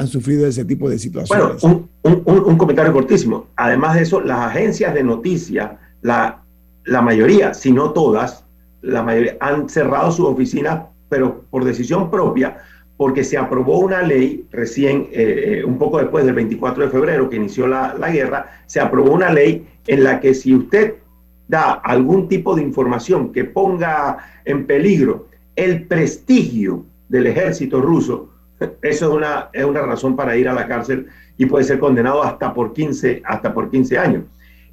han 0.00 0.06
sufrido 0.06 0.46
ese 0.46 0.64
tipo 0.64 0.88
de 0.88 0.98
situaciones. 0.98 1.60
Bueno, 1.60 1.86
un, 2.02 2.56
comentario 2.56 2.90
cortísimo. 2.90 3.48
Además 3.56 3.96
de 3.96 4.02
eso, 4.02 4.22
las 4.22 4.38
agencias 4.38 4.94
de 4.94 5.04
noticias, 5.04 5.72
la, 6.00 6.42
mayoría, 7.02 7.52
si 7.52 7.70
no 7.70 7.90
todas, 7.90 8.46
la 8.80 9.02
mayoría 9.02 9.36
han 9.40 9.68
cerrado 9.68 10.10
sus 10.10 10.24
oficinas, 10.24 10.84
pero 11.10 11.44
por 11.50 11.64
decisión 11.64 12.10
propia, 12.10 12.56
porque 12.96 13.24
se 13.24 13.36
aprobó 13.36 13.80
una 13.80 14.00
ley 14.00 14.46
recién, 14.50 15.08
eh, 15.12 15.58
eh, 15.58 15.64
un 15.66 15.76
poco 15.76 15.98
después 15.98 16.24
del 16.24 16.34
24 16.34 16.84
de 16.84 16.90
febrero 16.90 17.28
que 17.28 17.36
inició 17.36 17.66
la, 17.66 17.94
la 17.94 18.10
guerra, 18.10 18.62
se 18.64 18.80
aprobó 18.80 19.12
una 19.12 19.30
ley 19.30 19.66
en 19.86 20.02
la 20.02 20.18
que 20.18 20.32
si 20.32 20.54
usted 20.54 20.94
da 21.46 21.72
algún 21.72 22.26
tipo 22.26 22.54
de 22.54 22.62
información 22.62 23.32
que 23.32 23.44
ponga 23.44 24.16
en 24.46 24.66
peligro 24.66 25.26
el 25.56 25.86
prestigio 25.86 26.86
del 27.10 27.26
ejército 27.26 27.82
ruso, 27.82 28.29
eso 28.82 29.08
es 29.08 29.14
una, 29.14 29.48
es 29.52 29.64
una 29.64 29.82
razón 29.82 30.16
para 30.16 30.36
ir 30.36 30.48
a 30.48 30.52
la 30.52 30.66
cárcel 30.66 31.06
y 31.36 31.46
puede 31.46 31.64
ser 31.64 31.78
condenado 31.78 32.22
hasta 32.22 32.52
por 32.52 32.72
15, 32.72 33.22
hasta 33.24 33.54
por 33.54 33.70
15 33.70 33.98
años. 33.98 34.24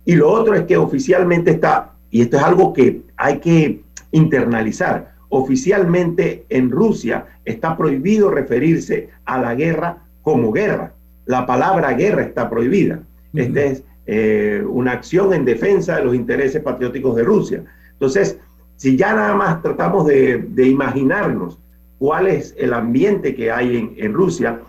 Y 0.05 0.15
lo 0.15 0.29
otro 0.29 0.55
es 0.55 0.63
que 0.63 0.77
oficialmente 0.77 1.51
está, 1.51 1.93
y 2.09 2.21
esto 2.21 2.37
es 2.37 2.43
algo 2.43 2.73
que 2.73 3.01
hay 3.15 3.39
que 3.39 3.81
internalizar, 4.11 5.15
oficialmente 5.29 6.45
en 6.49 6.71
Rusia 6.71 7.25
está 7.45 7.75
prohibido 7.75 8.29
referirse 8.29 9.09
a 9.25 9.39
la 9.39 9.55
guerra 9.55 9.97
como 10.21 10.51
guerra. 10.51 10.93
La 11.25 11.45
palabra 11.45 11.93
guerra 11.93 12.23
está 12.23 12.49
prohibida. 12.49 13.01
Este 13.33 13.67
es 13.67 13.83
eh, 14.05 14.63
una 14.65 14.93
acción 14.93 15.33
en 15.33 15.43
defensa 15.43 15.97
de 15.97 16.05
los 16.05 16.15
intereses 16.15 16.61
patrióticos 16.61 17.15
de 17.15 17.23
Rusia. 17.23 17.63
Entonces, 17.91 18.39
si 18.77 18.95
ya 18.95 19.13
nada 19.13 19.35
más 19.35 19.61
tratamos 19.61 20.05
de, 20.07 20.47
imaginarnos 20.57 21.59
cuál 21.97 22.27
es 22.27 22.55
el 22.57 22.73
ambiente 22.73 23.35
que 23.35 23.51
hay 23.51 23.95
en, 23.97 24.13
Rusia, 24.13 24.61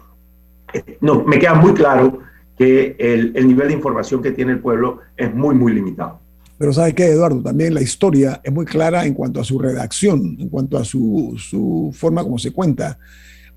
eh, 0.73 0.99
no, 1.01 1.25
me 1.25 1.39
queda 1.39 1.55
muy 1.55 1.75
claro 1.75 2.21
que 2.57 2.97
el, 2.99 3.47
nivel 3.47 3.69
de 3.69 3.75
información 3.75 4.23
que 4.23 4.33
tiene 4.33 4.53
el 4.53 4.61
pueblo 4.61 5.01
es 5.17 5.33
muy, 5.35 5.55
muy 5.55 5.73
limitado. 5.73 6.21
Pero 6.59 6.73
¿sabe 6.73 6.95
qué, 6.95 7.07
Eduardo? 7.07 7.41
También 7.41 7.73
la 7.73 7.81
historia 7.81 8.41
es 8.43 8.53
muy 8.53 8.65
clara 8.65 9.07
en 9.07 9.15
cuanto 9.15 9.41
a 9.41 9.45
su 9.45 9.59
redacción, 9.59 10.37
en 10.41 10.49
cuanto 10.49 10.77
a 10.77 10.85
su, 10.85 11.37
su 11.39 11.95
forma 11.95 12.25
como 12.25 12.39
se 12.39 12.51
cuenta. 12.51 12.99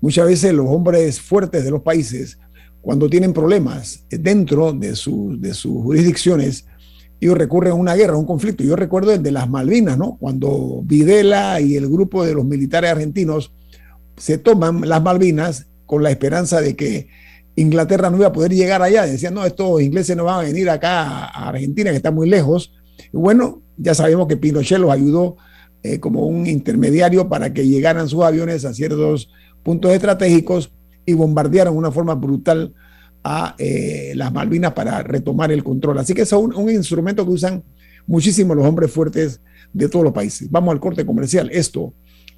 Muchas 0.00 0.26
veces 0.26 0.52
los 0.52 0.66
hombres 0.68 1.20
fuertes 1.20 1.64
de 1.64 1.70
los 1.70 1.82
países 1.82 2.38
cuando 2.82 3.08
tienen 3.08 3.32
problemas 3.32 4.04
dentro 4.10 4.72
de, 4.72 4.88
de 4.88 4.94
sus 5.54 5.82
jurisdicciones, 5.82 6.66
ellos 7.20 7.38
recurren 7.38 7.72
a 7.72 7.76
una 7.76 7.94
guerra, 7.94 8.14
a 8.14 8.18
un 8.18 8.26
conflicto. 8.26 8.64
Yo 8.64 8.74
recuerdo 8.74 9.12
el 9.12 9.22
de 9.22 9.30
las 9.30 9.48
Malvinas, 9.48 9.96
¿no? 9.96 10.16
Cuando 10.18 10.82
Videla 10.84 11.60
y 11.60 11.76
el 11.76 11.88
grupo 11.88 12.24
de 12.24 12.34
los 12.34 12.44
militares 12.44 12.90
argentinos 12.90 13.52
se 14.22 14.38
toman 14.38 14.88
las 14.88 15.02
Malvinas 15.02 15.66
con 15.84 16.04
la 16.04 16.12
esperanza 16.12 16.60
de 16.60 16.76
que 16.76 17.08
Inglaterra 17.56 18.08
no 18.08 18.18
iba 18.18 18.28
a 18.28 18.32
poder 18.32 18.52
llegar 18.52 18.80
allá. 18.80 19.04
Decían, 19.04 19.34
no, 19.34 19.44
estos 19.44 19.82
ingleses 19.82 20.16
no 20.16 20.22
van 20.22 20.38
a 20.38 20.42
venir 20.44 20.70
acá 20.70 21.24
a 21.24 21.48
Argentina, 21.48 21.90
que 21.90 21.96
está 21.96 22.12
muy 22.12 22.28
lejos. 22.28 22.72
Y 23.12 23.16
bueno, 23.16 23.62
ya 23.76 23.96
sabemos 23.96 24.28
que 24.28 24.36
Pinochet 24.36 24.78
los 24.78 24.92
ayudó 24.92 25.38
eh, 25.82 25.98
como 25.98 26.24
un 26.28 26.46
intermediario 26.46 27.28
para 27.28 27.52
que 27.52 27.66
llegaran 27.66 28.08
sus 28.08 28.22
aviones 28.22 28.64
a 28.64 28.72
ciertos 28.72 29.28
puntos 29.64 29.90
estratégicos 29.90 30.72
y 31.04 31.14
bombardearon 31.14 31.74
de 31.74 31.78
una 31.78 31.90
forma 31.90 32.14
brutal 32.14 32.74
a 33.24 33.56
eh, 33.58 34.12
las 34.14 34.32
Malvinas 34.32 34.72
para 34.72 35.02
retomar 35.02 35.50
el 35.50 35.64
control. 35.64 35.98
Así 35.98 36.14
que 36.14 36.22
es 36.22 36.32
un, 36.32 36.54
un 36.54 36.70
instrumento 36.70 37.24
que 37.24 37.32
usan 37.32 37.64
muchísimo 38.06 38.54
los 38.54 38.66
hombres 38.66 38.92
fuertes 38.92 39.40
de 39.72 39.88
todos 39.88 40.04
los 40.04 40.14
países. 40.14 40.48
Vamos 40.48 40.70
al 40.72 40.78
corte 40.78 41.04
comercial. 41.04 41.50
Esto 41.52 41.92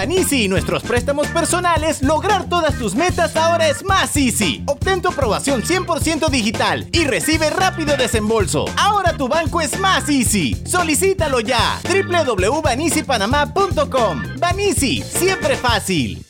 Banisi 0.00 0.44
y 0.44 0.48
nuestros 0.48 0.82
préstamos 0.82 1.28
personales, 1.28 2.02
lograr 2.02 2.48
todas 2.48 2.78
tus 2.78 2.94
metas 2.94 3.36
ahora 3.36 3.68
es 3.68 3.84
más 3.84 4.16
easy. 4.16 4.62
Obtén 4.66 5.02
tu 5.02 5.10
aprobación 5.10 5.60
100% 5.60 6.30
digital 6.30 6.88
y 6.90 7.04
recibe 7.04 7.50
rápido 7.50 7.98
desembolso. 7.98 8.64
Ahora 8.78 9.14
tu 9.14 9.28
banco 9.28 9.60
es 9.60 9.78
más 9.78 10.08
easy. 10.08 10.56
Solicítalo 10.64 11.40
ya. 11.40 11.78
www.banisipanamá.com. 11.84 14.22
Banisi, 14.38 15.02
siempre 15.02 15.58
fácil. 15.58 16.24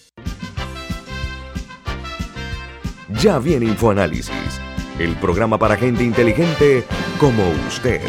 Ya 3.23 3.39
viene 3.39 3.67
InfoAnálisis, 3.67 4.61
el 4.99 5.15
programa 5.15 5.59
para 5.59 5.77
gente 5.77 6.03
inteligente 6.03 6.85
como 7.21 7.49
usted. 7.69 8.01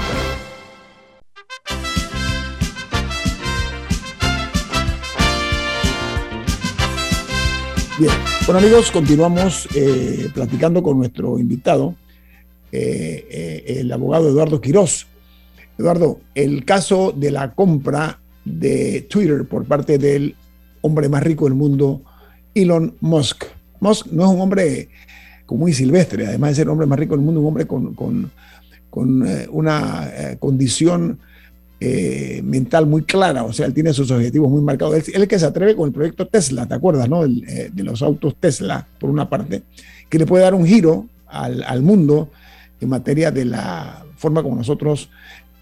Bien, 8.01 8.13
bueno 8.47 8.57
amigos, 8.57 8.89
continuamos 8.89 9.67
eh, 9.75 10.27
platicando 10.33 10.81
con 10.81 10.97
nuestro 10.97 11.37
invitado, 11.37 11.93
eh, 12.71 13.27
eh, 13.29 13.75
el 13.79 13.91
abogado 13.91 14.27
Eduardo 14.27 14.59
Quirós. 14.59 15.05
Eduardo, 15.77 16.19
el 16.33 16.65
caso 16.65 17.13
de 17.15 17.29
la 17.29 17.53
compra 17.53 18.19
de 18.43 19.05
Twitter 19.07 19.45
por 19.47 19.65
parte 19.65 19.99
del 19.99 20.35
hombre 20.81 21.09
más 21.09 21.21
rico 21.21 21.45
del 21.45 21.53
mundo, 21.53 22.01
Elon 22.55 22.95
Musk. 23.01 23.43
Musk 23.81 24.07
no 24.07 24.23
es 24.23 24.29
un 24.31 24.41
hombre 24.41 24.89
como 25.45 25.59
muy 25.59 25.73
silvestre, 25.73 26.25
además 26.25 26.49
de 26.49 26.55
ser 26.55 26.63
el 26.63 26.69
hombre 26.69 26.87
más 26.87 26.97
rico 26.97 27.15
del 27.15 27.23
mundo, 27.23 27.39
un 27.39 27.49
hombre 27.49 27.67
con, 27.67 27.93
con, 27.93 28.31
con 28.89 29.27
una 29.51 30.11
condición 30.39 31.19
eh, 31.83 32.43
mental 32.43 32.85
muy 32.85 33.01
clara, 33.01 33.43
o 33.43 33.51
sea, 33.51 33.65
él 33.65 33.73
tiene 33.73 33.91
sus 33.91 34.11
objetivos 34.11 34.51
muy 34.51 34.61
marcados. 34.61 34.93
Él, 34.93 35.01
es 35.01 35.15
el 35.15 35.27
que 35.27 35.39
se 35.39 35.47
atreve 35.47 35.75
con 35.75 35.87
el 35.87 35.91
proyecto 35.91 36.27
Tesla, 36.27 36.67
¿te 36.67 36.75
acuerdas, 36.75 37.09
no? 37.09 37.25
Eh, 37.25 37.71
de 37.73 37.83
los 37.83 38.03
autos 38.03 38.35
Tesla, 38.39 38.85
por 38.99 39.09
una 39.09 39.27
parte, 39.27 39.63
que 40.07 40.19
le 40.19 40.27
puede 40.27 40.43
dar 40.43 40.53
un 40.53 40.63
giro 40.63 41.07
al, 41.25 41.63
al 41.63 41.81
mundo 41.81 42.29
en 42.79 42.87
materia 42.87 43.31
de 43.31 43.45
la 43.45 44.05
forma 44.15 44.43
como 44.43 44.57
nosotros 44.57 45.09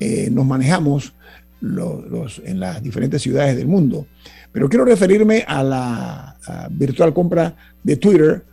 eh, 0.01 0.27
nos 0.29 0.45
manejamos 0.45 1.13
los, 1.61 2.41
en 2.43 2.59
las 2.59 2.83
diferentes 2.83 3.21
ciudades 3.21 3.55
del 3.55 3.67
mundo. 3.67 4.05
Pero 4.51 4.67
quiero 4.67 4.83
referirme 4.83 5.45
a 5.47 5.63
la 5.63 6.35
a 6.45 6.67
virtual 6.69 7.13
compra 7.13 7.55
de 7.81 7.95
Twitter 7.95 8.43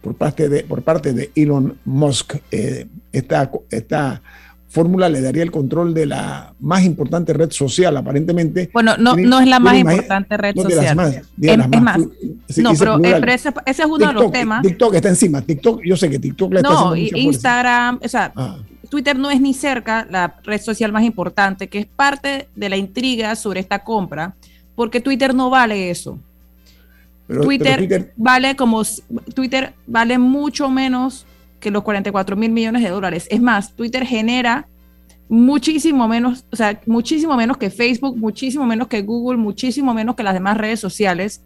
por 0.00 0.14
parte 0.14 0.48
de, 0.48 0.62
por 0.62 0.80
parte 0.82 1.12
de 1.12 1.32
Elon 1.34 1.76
Musk. 1.86 2.36
esta, 3.10 3.50
esta 3.68 4.22
fórmula 4.76 5.08
le 5.08 5.22
daría 5.22 5.42
el 5.42 5.50
control 5.50 5.94
de 5.94 6.04
la 6.04 6.52
más 6.60 6.84
importante 6.84 7.32
red 7.32 7.50
social, 7.50 7.96
aparentemente. 7.96 8.68
Bueno, 8.74 8.94
no, 8.98 9.16
no 9.16 9.40
es 9.40 9.48
la 9.48 9.58
más 9.58 9.78
importante 9.78 10.36
red 10.36 10.54
social. 10.54 11.24
es, 11.40 11.80
más, 11.80 11.98
no, 12.58 12.74
pero, 12.78 12.98
ese, 13.32 13.54
es 13.64 13.78
uno 13.86 14.06
de 14.06 14.12
los 14.12 14.30
temas. 14.30 14.60
TikTok 14.60 14.94
está 14.94 15.08
encima. 15.08 15.40
TikTok, 15.40 15.80
yo 15.82 15.96
sé 15.96 16.10
que 16.10 16.18
TikTok 16.18 16.52
le 16.52 16.60
está 16.60 16.68
No, 16.68 16.94
Instagram, 16.94 18.00
o 18.04 18.08
sea, 18.08 18.30
ah. 18.36 18.58
Twitter 18.90 19.18
no 19.18 19.30
es 19.30 19.40
ni 19.40 19.54
cerca 19.54 20.06
la 20.10 20.36
red 20.44 20.60
social 20.60 20.92
más 20.92 21.04
importante, 21.04 21.68
que 21.68 21.78
es 21.78 21.86
parte 21.86 22.48
de 22.54 22.68
la 22.68 22.76
intriga 22.76 23.34
sobre 23.34 23.60
esta 23.60 23.78
compra, 23.82 24.34
porque 24.74 25.00
Twitter 25.00 25.34
no 25.34 25.48
vale 25.48 25.90
eso. 25.90 26.18
Twitter, 27.26 27.78
Twitter, 27.78 28.12
vale 28.16 28.54
como 28.54 28.82
Twitter 29.34 29.72
vale 29.86 30.18
mucho 30.18 30.68
menos 30.68 31.25
que 31.60 31.70
los 31.70 31.82
44 31.82 32.36
mil 32.36 32.50
millones 32.50 32.82
de 32.82 32.90
dólares. 32.90 33.26
Es 33.30 33.40
más, 33.40 33.74
Twitter 33.74 34.06
genera 34.06 34.66
muchísimo 35.28 36.06
menos, 36.06 36.44
o 36.52 36.56
sea, 36.56 36.80
muchísimo 36.86 37.36
menos 37.36 37.56
que 37.56 37.70
Facebook, 37.70 38.16
muchísimo 38.16 38.64
menos 38.66 38.88
que 38.88 39.02
Google, 39.02 39.38
muchísimo 39.38 39.92
menos 39.92 40.14
que 40.14 40.22
las 40.22 40.34
demás 40.34 40.56
redes 40.56 40.80
sociales, 40.80 41.42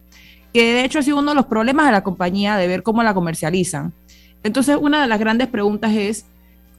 que 0.52 0.74
de 0.74 0.84
hecho 0.84 0.98
ha 0.98 1.02
sido 1.02 1.18
uno 1.18 1.30
de 1.30 1.36
los 1.36 1.46
problemas 1.46 1.86
de 1.86 1.92
la 1.92 2.02
compañía 2.02 2.56
de 2.56 2.66
ver 2.66 2.82
cómo 2.82 3.02
la 3.02 3.14
comercializan. 3.14 3.92
Entonces, 4.42 4.76
una 4.80 5.00
de 5.00 5.06
las 5.06 5.18
grandes 5.18 5.48
preguntas 5.48 5.92
es, 5.92 6.26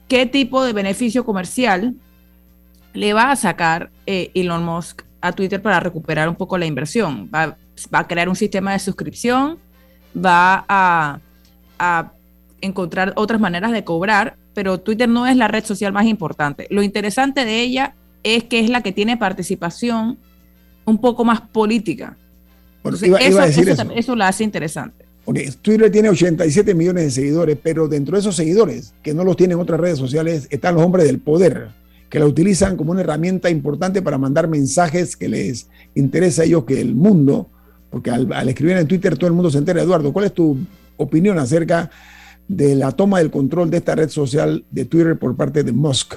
¿qué 0.08 0.26
tipo 0.26 0.64
de 0.64 0.72
beneficio 0.72 1.24
comercial 1.24 1.94
le 2.92 3.12
va 3.14 3.30
a 3.30 3.36
sacar 3.36 3.90
eh, 4.06 4.30
Elon 4.34 4.64
Musk 4.64 5.02
a 5.20 5.32
Twitter 5.32 5.62
para 5.62 5.80
recuperar 5.80 6.28
un 6.28 6.34
poco 6.34 6.58
la 6.58 6.66
inversión? 6.66 7.30
¿Va, 7.34 7.56
va 7.92 7.98
a 8.00 8.06
crear 8.06 8.28
un 8.28 8.36
sistema 8.36 8.72
de 8.72 8.78
suscripción? 8.78 9.58
¿Va 10.14 10.64
a, 10.68 11.20
a 11.78 12.12
encontrar 12.62 13.12
otras 13.16 13.40
maneras 13.40 13.72
de 13.72 13.84
cobrar, 13.84 14.36
pero 14.54 14.80
Twitter 14.80 15.08
no 15.08 15.26
es 15.26 15.36
la 15.36 15.48
red 15.48 15.64
social 15.64 15.92
más 15.92 16.06
importante. 16.06 16.66
Lo 16.70 16.82
interesante 16.82 17.44
de 17.44 17.60
ella 17.60 17.94
es 18.22 18.44
que 18.44 18.60
es 18.60 18.70
la 18.70 18.82
que 18.82 18.92
tiene 18.92 19.16
participación 19.16 20.18
un 20.84 20.98
poco 20.98 21.24
más 21.24 21.40
política. 21.40 22.16
eso, 22.84 24.16
la 24.16 24.28
hace 24.28 24.44
interesante. 24.44 25.04
Twitter 25.62 25.90
tiene 25.90 26.08
87 26.08 26.74
millones 26.74 27.04
de 27.04 27.10
seguidores, 27.10 27.58
pero 27.62 27.86
dentro 27.86 28.16
de 28.16 28.20
esos 28.20 28.34
seguidores, 28.34 28.94
que 29.02 29.14
no 29.14 29.22
los 29.22 29.36
tienen 29.36 29.58
otras 29.58 29.78
redes 29.78 29.98
sociales, 29.98 30.48
están 30.50 30.74
los 30.74 30.84
hombres 30.84 31.06
del 31.06 31.20
poder, 31.20 31.68
que 32.08 32.18
la 32.18 32.26
utilizan 32.26 32.76
como 32.76 32.90
una 32.90 33.02
herramienta 33.02 33.48
importante 33.48 34.02
para 34.02 34.18
mandar 34.18 34.48
mensajes 34.48 35.16
que 35.16 35.28
les 35.28 35.68
interesa 35.94 36.42
a 36.42 36.44
ellos 36.44 36.64
que 36.64 36.80
el 36.80 36.94
mundo, 36.94 37.48
porque 37.90 38.10
al, 38.10 38.32
al 38.32 38.48
escribir 38.48 38.76
en 38.76 38.88
Twitter 38.88 39.16
todo 39.16 39.28
el 39.28 39.34
mundo 39.34 39.50
se 39.50 39.58
entera. 39.58 39.82
Eduardo, 39.82 40.12
¿cuál 40.12 40.26
es 40.26 40.32
tu 40.32 40.58
opinión 40.96 41.38
acerca 41.38 41.84
de 41.84 41.90
la 42.48 42.92
toma 42.92 43.18
del 43.18 43.30
control 43.30 43.70
de 43.70 43.78
esta 43.78 43.94
red 43.94 44.08
social 44.08 44.64
de 44.70 44.84
Twitter 44.84 45.18
por 45.18 45.36
parte 45.36 45.62
de 45.62 45.72
Musk? 45.72 46.14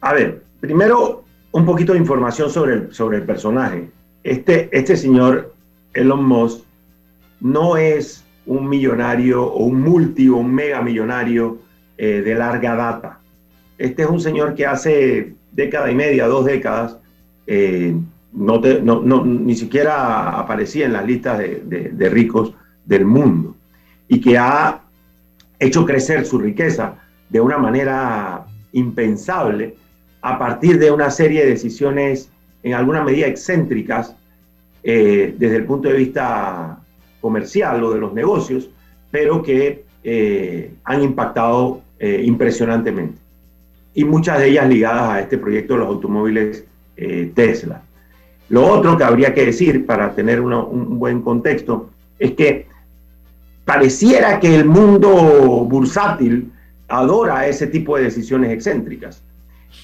A 0.00 0.12
ver, 0.12 0.42
primero 0.60 1.24
un 1.52 1.64
poquito 1.64 1.92
de 1.92 1.98
información 1.98 2.50
sobre 2.50 2.74
el, 2.74 2.94
sobre 2.94 3.18
el 3.18 3.24
personaje. 3.24 3.88
Este, 4.22 4.68
este 4.72 4.96
señor 4.96 5.54
Elon 5.94 6.24
Musk 6.24 6.64
no 7.40 7.76
es 7.76 8.24
un 8.46 8.68
millonario 8.68 9.44
o 9.44 9.64
un 9.64 9.80
multi 9.80 10.28
o 10.28 10.36
un 10.36 10.54
mega 10.54 10.82
millonario 10.82 11.58
eh, 11.96 12.22
de 12.24 12.34
larga 12.34 12.74
data. 12.74 13.20
Este 13.76 14.02
es 14.02 14.08
un 14.08 14.20
señor 14.20 14.54
que 14.54 14.66
hace 14.66 15.34
década 15.52 15.90
y 15.90 15.94
media, 15.94 16.26
dos 16.26 16.44
décadas, 16.44 16.98
eh, 17.46 17.94
no, 18.32 18.60
no, 18.60 19.24
ni 19.24 19.56
siquiera 19.56 20.38
aparecía 20.38 20.86
en 20.86 20.92
las 20.92 21.06
listas 21.06 21.38
de, 21.38 21.90
de 21.92 22.08
ricos 22.08 22.52
del 22.84 23.04
mundo 23.04 23.57
y 24.08 24.20
que 24.20 24.38
ha 24.38 24.80
hecho 25.58 25.84
crecer 25.84 26.24
su 26.24 26.38
riqueza 26.38 26.96
de 27.28 27.40
una 27.40 27.58
manera 27.58 28.46
impensable 28.72 29.76
a 30.22 30.38
partir 30.38 30.78
de 30.78 30.90
una 30.90 31.10
serie 31.10 31.44
de 31.44 31.50
decisiones 31.50 32.30
en 32.62 32.74
alguna 32.74 33.02
medida 33.02 33.26
excéntricas 33.26 34.14
eh, 34.82 35.34
desde 35.36 35.56
el 35.56 35.64
punto 35.64 35.88
de 35.88 35.96
vista 35.96 36.78
comercial 37.20 37.82
o 37.84 37.92
de 37.92 38.00
los 38.00 38.12
negocios, 38.12 38.70
pero 39.10 39.42
que 39.42 39.84
eh, 40.04 40.72
han 40.84 41.02
impactado 41.02 41.82
eh, 41.98 42.22
impresionantemente. 42.24 43.18
Y 43.94 44.04
muchas 44.04 44.38
de 44.38 44.48
ellas 44.50 44.68
ligadas 44.68 45.10
a 45.10 45.20
este 45.20 45.38
proyecto 45.38 45.74
de 45.74 45.80
los 45.80 45.88
automóviles 45.88 46.64
Tesla. 47.34 47.80
Lo 48.48 48.66
otro 48.66 48.96
que 48.98 49.04
habría 49.04 49.32
que 49.32 49.46
decir 49.46 49.86
para 49.86 50.16
tener 50.16 50.40
un 50.40 50.98
buen 50.98 51.22
contexto 51.22 51.90
es 52.18 52.32
que 52.32 52.66
pareciera 53.68 54.40
que 54.40 54.56
el 54.56 54.64
mundo 54.64 55.10
bursátil 55.68 56.50
adora 56.88 57.46
ese 57.46 57.66
tipo 57.66 57.98
de 57.98 58.04
decisiones 58.04 58.50
excéntricas. 58.50 59.22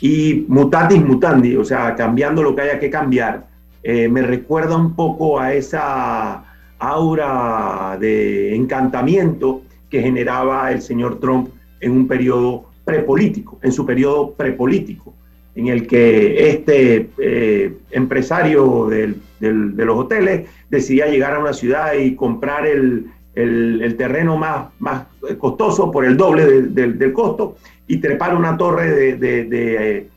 Y 0.01 0.47
mutatis 0.49 1.05
mutandi, 1.05 1.55
o 1.57 1.65
sea, 1.67 1.95
cambiando 1.95 2.43
lo 2.43 2.57
que 2.57 2.63
haya 2.63 2.79
que 2.81 2.89
cambiar, 2.89 3.47
eh, 3.83 4.09
me 4.09 4.23
recuerda 4.23 4.75
un 4.75 4.95
poco 4.97 5.39
a 5.39 5.53
esa 5.53 6.45
aura 6.79 7.99
de 8.01 8.57
encantamiento 8.57 9.61
que 9.91 10.01
generaba 10.01 10.73
el 10.73 10.81
señor 10.81 11.21
Trump 11.21 11.51
en 11.81 11.93
un 11.93 12.09
periodo 12.09 12.71
prepolítico, 12.87 13.59
en 13.63 13.71
su 13.71 13.85
periodo 13.85 14.33
prepolítico, 14.33 15.13
en 15.57 15.67
el 15.67 15.87
que 15.87 16.49
este 16.49 17.11
eh, 17.19 17.77
empresario 17.91 18.87
de 18.89 19.15
los 19.41 19.99
hoteles 19.99 20.49
decidía 20.71 21.07
llegar 21.07 21.35
a 21.35 21.39
una 21.39 21.53
ciudad 21.53 21.93
y 21.93 22.15
comprar 22.15 22.67
el, 22.67 23.11
el, 23.35 23.95
terreno 23.97 24.37
más, 24.37 24.69
más 24.79 25.05
costoso 25.39 25.91
por 25.91 26.05
el 26.05 26.17
doble 26.17 26.63
del 26.63 27.13
costo 27.13 27.57
y 27.87 27.99
trepar 27.99 28.35
una 28.37 28.57
torre 28.57 29.17
de, 29.17 30.09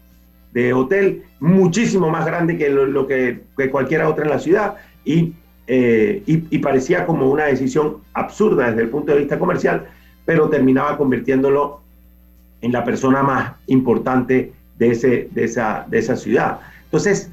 de, 0.53 0.73
hotel 0.73 1.23
muchísimo 1.39 2.09
más 2.09 2.25
grande 2.25 2.57
que 2.57 2.69
lo, 2.69 3.05
que, 3.05 3.41
que, 3.55 3.69
cualquiera 3.69 4.09
otra 4.09 4.25
en 4.25 4.31
la 4.31 4.39
ciudad 4.39 4.75
eh, 5.05 6.23
y, 6.25 6.55
y, 6.55 6.59
parecía 6.59 7.05
como 7.05 7.29
una 7.29 7.45
decisión 7.45 7.97
absurda 8.13 8.69
desde 8.69 8.83
el 8.83 8.89
punto 8.89 9.11
de 9.11 9.19
vista 9.19 9.37
comercial, 9.37 9.85
pero 10.25 10.49
terminaba 10.49 10.97
convirtiéndolo 10.97 11.81
en 12.61 12.71
la 12.71 12.83
persona 12.83 13.21
más 13.21 13.53
importante 13.67 14.53
de, 14.77 14.91
ese, 14.91 15.27
de, 15.31 15.43
esa, 15.43 15.85
de 15.89 15.99
esa 15.99 16.15
ciudad. 16.15 16.59
Entonces, 16.85 17.31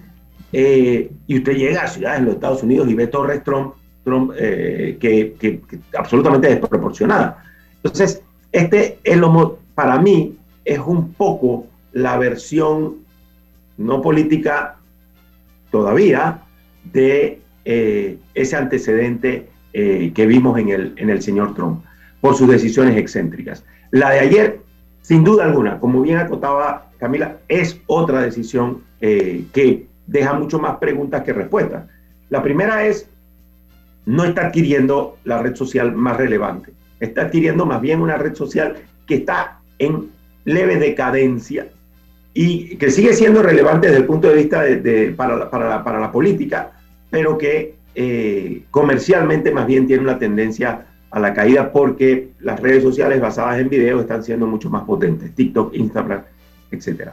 eh, 0.52 1.10
y 1.26 1.38
usted 1.38 1.54
llega 1.54 1.82
a 1.82 1.88
ciudades 1.88 2.20
en 2.20 2.26
los 2.26 2.34
Estados 2.34 2.62
Unidos 2.62 2.88
y 2.88 2.94
ve 2.94 3.06
Torres 3.06 3.42
Trump 3.42 3.74
Trump, 4.04 4.32
eh, 4.36 4.96
que, 5.00 5.60
absolutamente 5.96 6.48
desproporcionada. 6.48 7.42
Entonces, 7.82 8.22
este 8.52 8.98
es 9.02 9.16
lo, 9.16 9.58
para 9.74 9.98
mí 9.98 10.36
es 10.64 10.78
un 10.78 11.12
poco 11.12 11.66
la 11.92 12.18
versión 12.18 12.96
no 13.76 14.00
política 14.02 14.76
todavía 15.70 16.42
de 16.92 17.40
eh, 17.64 18.18
ese 18.34 18.56
antecedente 18.56 19.48
eh, 19.72 20.12
que 20.14 20.26
vimos 20.26 20.58
en 20.58 20.68
el, 20.68 20.92
en 20.96 21.10
el 21.10 21.22
señor 21.22 21.54
Trump 21.54 21.84
por 22.20 22.36
sus 22.36 22.48
decisiones 22.48 22.96
excéntricas. 22.96 23.64
La 23.90 24.10
de 24.10 24.20
ayer, 24.20 24.60
sin 25.02 25.24
duda 25.24 25.44
alguna, 25.44 25.78
como 25.78 26.00
bien 26.00 26.18
acotaba 26.18 26.90
Camila, 26.98 27.38
es 27.48 27.80
otra 27.86 28.22
decisión 28.22 28.82
eh, 29.00 29.44
que 29.52 29.86
deja 30.06 30.32
mucho 30.32 30.58
más 30.58 30.76
preguntas 30.76 31.22
que 31.22 31.32
respuestas. 31.32 31.84
La 32.30 32.42
primera 32.42 32.86
es, 32.86 33.08
no 34.06 34.24
está 34.24 34.48
adquiriendo 34.48 35.18
la 35.24 35.42
red 35.42 35.54
social 35.54 35.94
más 35.94 36.16
relevante, 36.16 36.72
está 37.00 37.22
adquiriendo 37.22 37.66
más 37.66 37.80
bien 37.80 38.00
una 38.00 38.16
red 38.16 38.34
social 38.34 38.76
que 39.06 39.16
está 39.16 39.60
en 39.78 40.10
leve 40.44 40.76
decadencia 40.76 41.68
y 42.34 42.76
que 42.76 42.90
sigue 42.90 43.14
siendo 43.14 43.42
relevante 43.42 43.86
desde 43.86 44.00
el 44.00 44.06
punto 44.06 44.28
de 44.28 44.34
vista 44.34 44.62
de, 44.62 45.14
para, 45.16 45.36
la, 45.36 45.50
para, 45.50 46.00
la, 46.00 46.12
política, 46.12 46.72
pero 47.08 47.38
que 47.38 47.76
eh, 47.94 48.62
comercialmente 48.70 49.52
más 49.52 49.66
bien 49.66 49.86
tiene 49.86 50.02
una 50.02 50.18
tendencia 50.18 50.86
a 51.10 51.20
la 51.20 51.32
caída 51.32 51.70
porque 51.70 52.30
las 52.40 52.58
redes 52.58 52.82
sociales 52.82 53.20
basadas 53.20 53.60
en 53.60 53.68
video 53.68 54.00
están 54.00 54.24
siendo 54.24 54.48
mucho 54.48 54.68
más 54.68 54.82
potentes, 54.82 55.32
TikTok, 55.34 55.74
Instagram, 55.74 56.22
etc. 56.72 57.10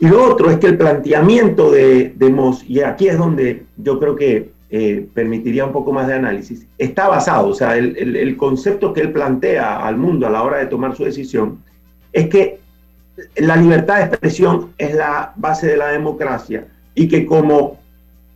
Y 0.00 0.08
lo 0.08 0.24
otro 0.24 0.50
es 0.50 0.58
que 0.58 0.66
el 0.66 0.76
planteamiento 0.76 1.70
de, 1.70 2.12
de 2.16 2.30
Moss, 2.30 2.64
y 2.68 2.80
aquí 2.80 3.06
es 3.06 3.16
donde 3.16 3.64
yo 3.76 4.00
creo 4.00 4.16
que 4.16 4.50
eh, 4.72 5.08
permitiría 5.12 5.64
un 5.64 5.72
poco 5.72 5.92
más 5.92 6.06
de 6.06 6.14
análisis, 6.14 6.64
está 6.78 7.08
basado, 7.08 7.48
o 7.48 7.54
sea, 7.54 7.76
el, 7.76 8.36
concepto 8.36 8.92
que 8.92 9.00
él 9.00 9.10
plantea 9.10 9.84
al 9.84 9.96
mundo 9.96 10.28
a 10.28 10.30
la 10.30 10.44
hora 10.44 10.58
de 10.58 10.66
tomar 10.66 10.94
su 10.94 11.02
decisión 11.02 11.58
es 12.12 12.28
que 12.28 12.60
la 13.36 13.56
libertad 13.56 13.96
de 13.96 14.04
expresión 14.04 14.72
es 14.78 14.94
la 14.94 15.32
base 15.34 15.66
de 15.66 15.76
la 15.76 15.88
democracia 15.88 16.68
y 16.94 17.08
que 17.08 17.26
como 17.26 17.80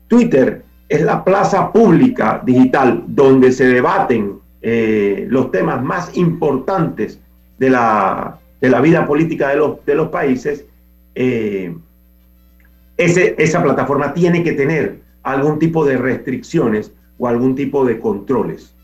Twitter 0.09 0.65
es 0.89 1.03
la 1.03 1.23
plaza 1.23 1.73
pública 1.73 2.43
digital 2.45 3.05
donde 3.07 3.53
se 3.53 3.67
debaten 3.67 4.41
eh, 4.61 5.27
los 5.29 5.53
temas 5.53 5.85
más 5.85 6.17
importantes 6.17 7.21
de 7.59 7.71
la, 7.71 8.41
de 8.61 8.71
la 8.71 8.81
vida 8.81 9.07
política 9.07 9.51
de 9.51 9.57
los, 9.57 9.85
de 9.87 9.95
los 9.95 10.09
países, 10.09 10.65
eh, 11.15 11.73
esa 12.97 13.63
plataforma 13.63 14.13
tiene 14.13 14.43
que 14.43 14.55
tener 14.55 15.04
algún 15.25 15.59
tipo 15.59 15.85
de 15.85 15.97
restricciones 15.97 16.93
o 17.19 17.27
algún 17.27 17.55
tipo 17.55 17.85
de 17.85 17.99
controles. 17.99 18.75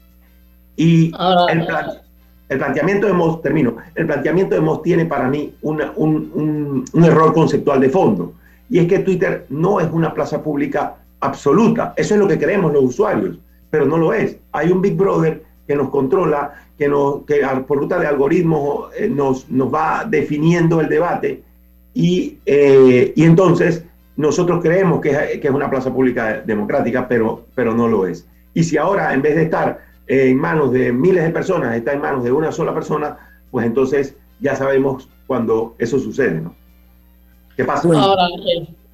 Y 0.76 1.12
el, 1.50 1.66
plan, 1.66 1.86
el 2.48 2.58
planteamiento 2.58 3.06
de 3.06 3.12
Moss, 3.12 3.42
termino, 3.42 3.76
el 3.94 4.06
planteamiento 4.06 4.54
de 4.54 4.60
Moss 4.60 4.82
tiene 4.82 5.04
para 5.04 5.28
mí 5.28 5.54
un, 5.62 6.84
error 7.04 7.32
conceptual 7.32 7.80
de 7.80 7.90
fondo. 7.90 8.32
Y 8.68 8.78
es 8.78 8.86
que 8.86 9.00
Twitter 9.00 9.46
no 9.50 9.80
es 9.80 9.88
una 9.92 10.14
plaza 10.14 10.42
pública 10.42 10.96
absoluta. 11.20 11.92
Eso 11.96 12.14
es 12.14 12.20
lo 12.20 12.26
que 12.26 12.38
creemos 12.38 12.72
los 12.72 12.84
usuarios, 12.84 13.38
pero 13.68 13.84
no 13.84 13.98
lo 13.98 14.12
es. 14.12 14.36
Hay 14.52 14.70
un 14.70 14.80
Big 14.80 14.96
Brother 14.96 15.42
que 15.66 15.76
nos 15.76 15.90
controla, 15.90 16.54
que, 16.78 16.88
nos, 16.88 17.24
que 17.24 17.42
por 17.66 17.78
ruta 17.78 17.98
de 17.98 18.06
algoritmos 18.06 18.90
eh, 18.96 19.08
nos, 19.08 19.50
nos 19.50 19.72
va 19.72 20.06
definiendo 20.08 20.80
el 20.80 20.88
debate. 20.88 21.42
Y, 21.92 22.38
eh, 22.46 23.12
y 23.14 23.24
entonces 23.24 23.84
nosotros 24.16 24.60
creemos 24.62 25.00
que 25.00 25.10
es, 25.10 25.40
que 25.40 25.48
es 25.48 25.54
una 25.54 25.70
plaza 25.70 25.92
pública 25.92 26.42
democrática, 26.44 27.08
pero, 27.08 27.46
pero 27.54 27.74
no 27.74 27.88
lo 27.88 28.06
es. 28.06 28.26
Y 28.54 28.64
si 28.64 28.76
ahora, 28.76 29.14
en 29.14 29.22
vez 29.22 29.36
de 29.36 29.44
estar 29.44 29.80
en 30.06 30.36
manos 30.36 30.72
de 30.72 30.92
miles 30.92 31.24
de 31.24 31.30
personas, 31.30 31.76
está 31.76 31.92
en 31.92 32.00
manos 32.00 32.24
de 32.24 32.32
una 32.32 32.50
sola 32.50 32.74
persona, 32.74 33.16
pues 33.50 33.64
entonces 33.66 34.16
ya 34.40 34.56
sabemos 34.56 35.08
cuando 35.26 35.76
eso 35.78 35.98
sucede, 35.98 36.40
¿no? 36.40 36.54
¿Qué 37.56 37.64
pasa? 37.64 37.88
Ahora, 37.88 38.26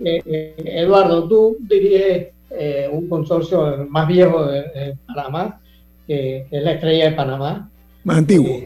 eh, 0.00 0.22
eh, 0.26 0.54
Eduardo, 0.58 1.26
tú 1.26 1.56
diriges 1.60 2.28
eh, 2.50 2.88
un 2.90 3.08
consorcio 3.08 3.86
más 3.88 4.06
viejo 4.06 4.44
de, 4.44 4.96
Panamá, 5.06 5.60
que 6.06 6.46
es 6.50 6.62
la 6.62 6.72
Estrella 6.72 7.10
de 7.10 7.16
Panamá. 7.16 7.70
Más 8.04 8.18
antiguo. 8.18 8.60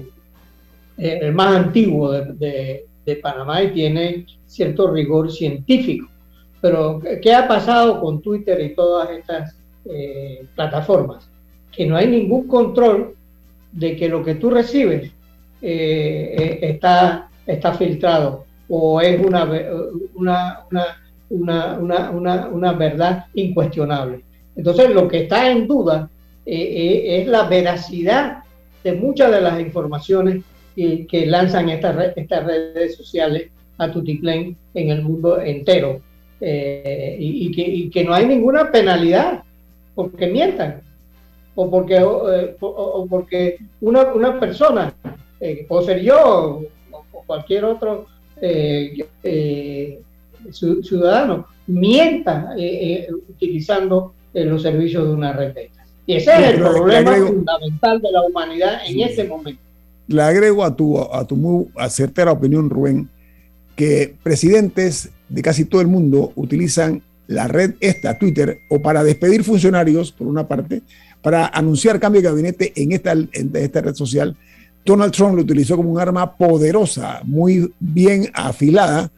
el 0.99 1.33
más 1.33 1.55
antiguo 1.55 2.13
de, 2.13 2.87
de 3.07 3.17
Panamá 3.17 3.63
y 3.63 3.73
tiene 3.73 4.27
cierto 4.47 4.91
rigor 4.91 5.31
científico. 5.31 6.10
Pero, 6.61 7.01
¿qué 7.23 7.33
ha 7.33 7.49
pasado 7.49 8.01
con 8.01 8.21
Twitter 8.21 8.61
y 8.61 8.75
todas 8.75 9.11
estas 9.11 9.57
plataformas? 10.55 11.31
que 11.73 11.87
no 11.87 11.97
hay 11.97 12.09
ningún 12.09 12.47
control 12.47 13.15
de 13.73 13.97
que 13.97 14.09
lo 14.09 14.25
que 14.25 14.35
tú 14.35 14.51
recibes 14.51 15.11
eh, 15.63 16.35
eh, 16.39 16.59
está, 16.63 17.29
está 17.47 17.75
filtrado 17.75 18.45
o 18.69 19.01
es 19.01 19.21
una, 19.25 19.49
una, 20.15 21.79
una, 21.79 22.11
una, 22.51 22.73
verdad 22.73 23.27
incuestionable. 23.35 24.23
Entonces, 24.55 24.91
lo 24.91 25.09
que 25.09 25.23
está 25.23 25.51
en 25.51 25.67
duda 25.67 26.09
eh, 26.47 27.21
es 27.21 27.29
la 27.29 27.45
veracidad 27.45 28.45
de 28.85 28.93
muchas 28.93 29.33
de 29.33 29.41
las 29.41 29.61
informaciones 29.61 30.45
que, 30.77 31.07
que 31.07 31.27
lanzan 31.27 31.69
estas, 31.69 32.17
estas 32.17 32.47
redes 32.47 32.97
sociales 32.97 33.51
a 33.79 33.91
Tutiplén 33.91 34.57
en 34.75 34.91
el 34.91 35.03
mundo 35.03 35.41
entero. 35.41 36.01
Y, 36.41 37.53
que, 37.53 37.63
y 37.63 37.91
que 37.91 38.05
no 38.05 38.15
hay 38.15 38.27
ninguna 38.27 38.71
penalidad 38.71 39.43
porque 39.95 40.27
mientan 40.27 40.83
o 41.55 41.71
porque, 41.71 41.97
eh, 41.97 42.57
o, 42.61 43.07
porque 43.09 43.59
una, 43.81 44.05
una 44.15 44.41
persona, 44.41 44.95
eh, 45.41 45.67
puedo 45.69 45.83
ser 45.83 46.01
yo 46.01 46.63
o, 46.91 47.05
cualquier 47.27 47.65
otro 47.65 48.07
eh, 48.41 50.01
ciudadano, 50.51 51.47
mienta 51.67 52.55
utilizando 53.29 54.15
los 54.33 54.63
servicios 54.63 55.07
de 55.07 55.15
una 55.15 55.33
red 55.33 55.55
Y 56.07 56.15
ese 56.15 56.33
es 56.33 56.55
el 56.55 56.61
problema 56.61 57.15
fundamental 57.15 58.01
de 58.01 58.11
la 58.11 58.23
humanidad 58.23 58.81
en 58.87 59.01
ese 59.01 59.25
momento. 59.25 59.61
Le 60.09 60.23
agrego 60.23 60.65
a 60.65 60.75
tu, 60.75 60.99
a 60.99 61.25
tu 61.25 61.37
muy 61.37 61.69
acertera 61.77 62.33
opinión, 62.33 62.69
Rubén, 62.69 63.09
que 63.77 64.15
presidentes 64.23 65.11
de 65.29 65.43
casi 65.43 65.65
todo 65.65 65.81
el 65.81 65.87
mundo 65.87 66.33
utilizan 66.37 67.03
la 67.27 67.47
red 67.47 67.75
esta, 67.81 68.19
Twitter, 68.19 68.61
o 68.69 68.83
para 68.83 69.05
despedir 69.05 69.45
funcionarios, 69.45 70.11
por 70.11 70.27
una 70.27 70.49
parte, 70.49 70.83
para 71.23 71.47
anunciar 71.47 72.01
cambio 72.01 72.21
de 72.21 72.29
gabinete 72.29 72.73
en 72.75 72.93
esta, 72.93 73.13
en 73.13 73.51
esta 73.55 73.81
red 73.81 73.95
social. 73.95 74.37
Donald 74.85 75.13
Trump 75.13 75.37
lo 75.37 75.43
utilizó 75.43 75.77
como 75.77 75.91
un 75.91 76.01
arma 76.01 76.37
poderosa, 76.37 77.21
muy 77.25 77.73
bien 77.79 78.31
afilada 78.35 79.11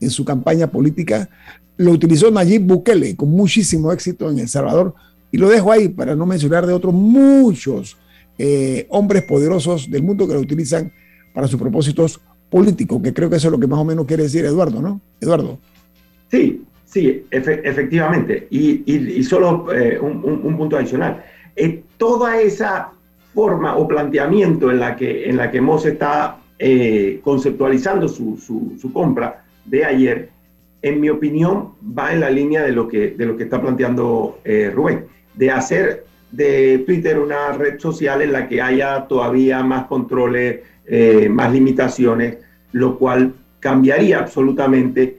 en 0.00 0.10
su 0.10 0.24
campaña 0.24 0.68
política. 0.68 1.28
Lo 1.76 1.92
utilizó 1.92 2.30
Nayib 2.30 2.62
Bukele 2.62 3.16
con 3.16 3.30
muchísimo 3.30 3.92
éxito 3.92 4.30
en 4.30 4.38
El 4.38 4.48
Salvador. 4.48 4.94
Y 5.32 5.38
lo 5.38 5.48
dejo 5.48 5.72
ahí 5.72 5.88
para 5.88 6.14
no 6.14 6.24
mencionar 6.24 6.66
de 6.66 6.72
otros 6.72 6.94
muchos 6.94 7.96
eh, 8.38 8.86
hombres 8.90 9.24
poderosos 9.24 9.90
del 9.90 10.02
mundo 10.02 10.28
que 10.28 10.34
lo 10.34 10.40
utilizan 10.40 10.92
para 11.34 11.48
sus 11.48 11.58
propósitos 11.58 12.20
políticos, 12.50 13.00
que 13.02 13.12
creo 13.12 13.28
que 13.28 13.36
eso 13.36 13.48
es 13.48 13.52
lo 13.52 13.60
que 13.60 13.66
más 13.66 13.78
o 13.78 13.84
menos 13.84 14.06
quiere 14.06 14.24
decir 14.24 14.44
Eduardo, 14.44 14.80
¿no? 14.80 15.00
Eduardo. 15.20 15.58
Sí, 16.30 16.62
sí, 16.84 17.24
efectivamente. 17.30 18.46
Y, 18.50 19.22
solo 19.24 19.72
eh, 19.72 19.98
un 19.98 20.56
punto 20.56 20.76
adicional 20.76 21.22
eh, 21.56 21.82
toda 21.96 22.40
esa 22.40 22.90
forma 23.34 23.76
o 23.76 23.88
planteamiento 23.88 24.70
en 24.70 24.78
la 24.78 24.94
que, 24.94 25.28
en 25.28 25.36
la 25.36 25.50
que 25.50 25.60
Moss 25.60 25.86
está 25.86 26.38
eh, 26.58 27.20
conceptualizando 27.22 28.08
su, 28.08 28.36
su, 28.38 28.92
compra 28.92 29.44
de 29.64 29.84
ayer, 29.84 30.30
en 30.82 31.00
mi 31.00 31.08
opinión, 31.08 31.72
va 31.98 32.12
en 32.12 32.20
la 32.20 32.30
línea 32.30 32.62
de 32.62 32.72
lo 32.72 32.86
que, 32.88 33.10
de 33.10 33.26
lo 33.26 33.36
que 33.36 33.44
está 33.44 33.60
planteando 33.60 34.38
Rubén, 34.72 35.06
de 35.34 35.50
hacer 35.50 36.04
de 36.30 36.82
Twitter 36.86 37.18
una 37.18 37.52
red 37.52 37.78
social 37.78 38.20
en 38.20 38.32
la 38.32 38.48
que 38.48 38.60
haya 38.60 39.06
todavía 39.06 39.62
más 39.62 39.86
controles, 39.86 40.60
más 41.30 41.52
limitaciones, 41.52 42.38
lo 42.72 42.98
cual 42.98 43.34
cambiaría 43.60 44.18
absolutamente 44.18 45.18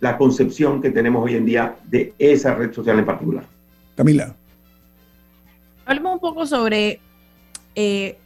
la 0.00 0.16
concepción 0.16 0.80
que 0.80 0.90
tenemos 0.90 1.24
hoy 1.24 1.36
en 1.36 1.46
día 1.46 1.76
de 1.84 2.14
esa 2.18 2.54
red 2.54 2.72
social 2.72 2.98
en 2.98 3.06
particular. 3.06 3.44
Camila. 3.94 4.34
Hablemos 5.84 6.14
un 6.14 6.20
poco 6.20 6.46
sobre 6.46 7.00
eh, 7.74 8.16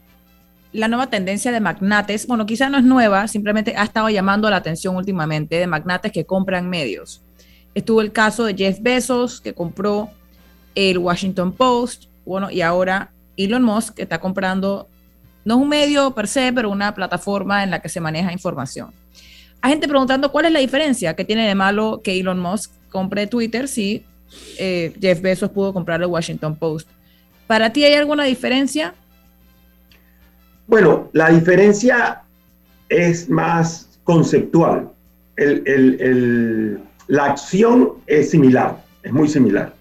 la 0.72 0.89
nueva 0.89 1.09
tendencia 1.09 1.51
de 1.51 1.61
magnates. 1.61 2.26
Bueno, 2.26 2.47
quizá 2.47 2.68
no 2.68 2.78
es 2.78 2.85
nueva, 2.85 3.26
simplemente 3.26 3.74
ha 3.76 3.85
estado 3.85 4.09
llamando 4.09 4.49
la 4.51 4.57
atención 4.57 4.97
últimamente 4.97 5.57
de 5.57 5.66
magnates 5.66 6.12
que 6.12 6.24
compran 6.24 6.68
medios. 6.68 7.22
Estuvo 7.74 8.01
el 8.01 8.12
caso 8.12 8.45
de 8.45 8.55
Jeff 8.55 8.78
Bezos, 8.80 9.41
que 9.41 9.53
compró 9.53 10.11
el 10.74 10.99
Washington 10.99 11.53
Post, 11.53 12.05
bueno, 12.24 12.51
y 12.51 12.61
ahora 12.61 13.12
Elon 13.37 13.62
Musk, 13.62 13.95
que 13.95 14.03
está 14.03 14.20
comprando, 14.20 14.89
no 15.45 15.57
es 15.57 15.61
un 15.61 15.68
medio 15.68 16.12
per 16.12 16.28
se, 16.28 16.53
pero 16.53 16.70
una 16.70 16.95
plataforma 16.95 17.62
en 17.62 17.70
la 17.70 17.80
que 17.80 17.88
se 17.88 18.01
maneja 18.01 18.32
información. 18.32 18.90
Hay 19.61 19.70
gente 19.70 19.88
preguntando 19.88 20.30
cuál 20.30 20.47
es 20.47 20.53
la 20.53 20.61
diferencia 20.61 21.14
que 21.14 21.24
tiene 21.24 21.47
de 21.47 21.55
malo 21.55 22.01
que 22.05 22.18
Elon 22.18 22.38
Musk 22.38 22.70
compre 22.90 23.26
Twitter 23.26 23.66
si 23.66 24.05
eh, 24.59 24.92
Jeff 25.01 25.20
Bezos 25.20 25.51
pudo 25.51 25.72
comprar 25.72 26.01
el 26.03 26.07
Washington 26.07 26.57
Post. 26.57 26.88
¿Para 27.47 27.72
ti 27.72 27.84
hay 27.84 27.95
alguna 27.95 28.24
diferencia? 28.24 28.95
Bueno, 30.66 31.09
la 31.12 31.30
diferencia 31.30 32.22
es 32.88 33.28
más 33.28 33.99
conceptual. 34.05 34.90
la 37.07 37.24
acción 37.24 37.95
es 38.07 38.30
similar, 38.30 38.76
es 39.03 39.12
muy 39.12 39.28
similar. 39.28 39.74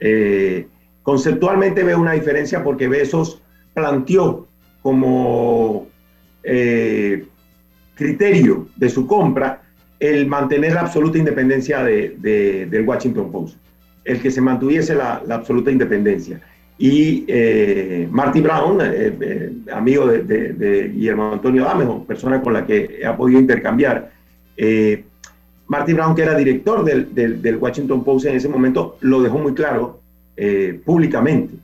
Eh, 0.00 0.66
conceptualmente 1.02 1.82
veo 1.82 2.00
una 2.00 2.12
diferencia 2.12 2.62
porque 2.62 2.88
Besos 2.88 3.40
planteó 3.74 4.48
como 4.82 5.88
eh, 6.42 7.24
criterio 7.94 8.68
de 8.76 8.88
su 8.88 9.06
compra 9.06 9.62
el 9.98 10.26
mantener 10.26 10.72
la 10.72 10.80
absoluta 10.80 11.18
independencia 11.18 11.84
de, 11.84 12.66
del 12.70 12.88
Washington 12.88 13.30
Post, 13.30 13.58
el 14.04 14.20
que 14.20 14.30
se 14.30 14.40
mantuviese 14.40 14.94
la, 14.94 15.22
absoluta 15.28 15.70
independencia. 15.70 16.40
Y 16.78 17.26
eh, 17.28 18.08
Marty 18.10 18.40
Brown, 18.40 18.78
eh, 18.82 19.52
amigo 19.70 20.06
de, 20.06 20.90
Guillermo 20.94 21.34
Antonio 21.34 21.64
Damejo, 21.64 22.04
persona 22.04 22.40
con 22.40 22.54
la 22.54 22.64
que 22.64 23.02
ha 23.04 23.14
podido 23.14 23.38
intercambiar, 23.38 24.10
Marty 25.66 25.92
Brown, 25.92 26.14
que 26.14 26.22
era 26.22 26.34
director 26.34 26.82
del, 26.82 27.14
del, 27.14 27.56
Washington 27.56 28.02
Post 28.02 28.26
en 28.26 28.36
ese 28.36 28.48
momento, 28.48 28.96
lo 29.00 29.20
dejó 29.20 29.38
muy 29.38 29.52
claro 29.52 30.00
públicamente 30.86 31.54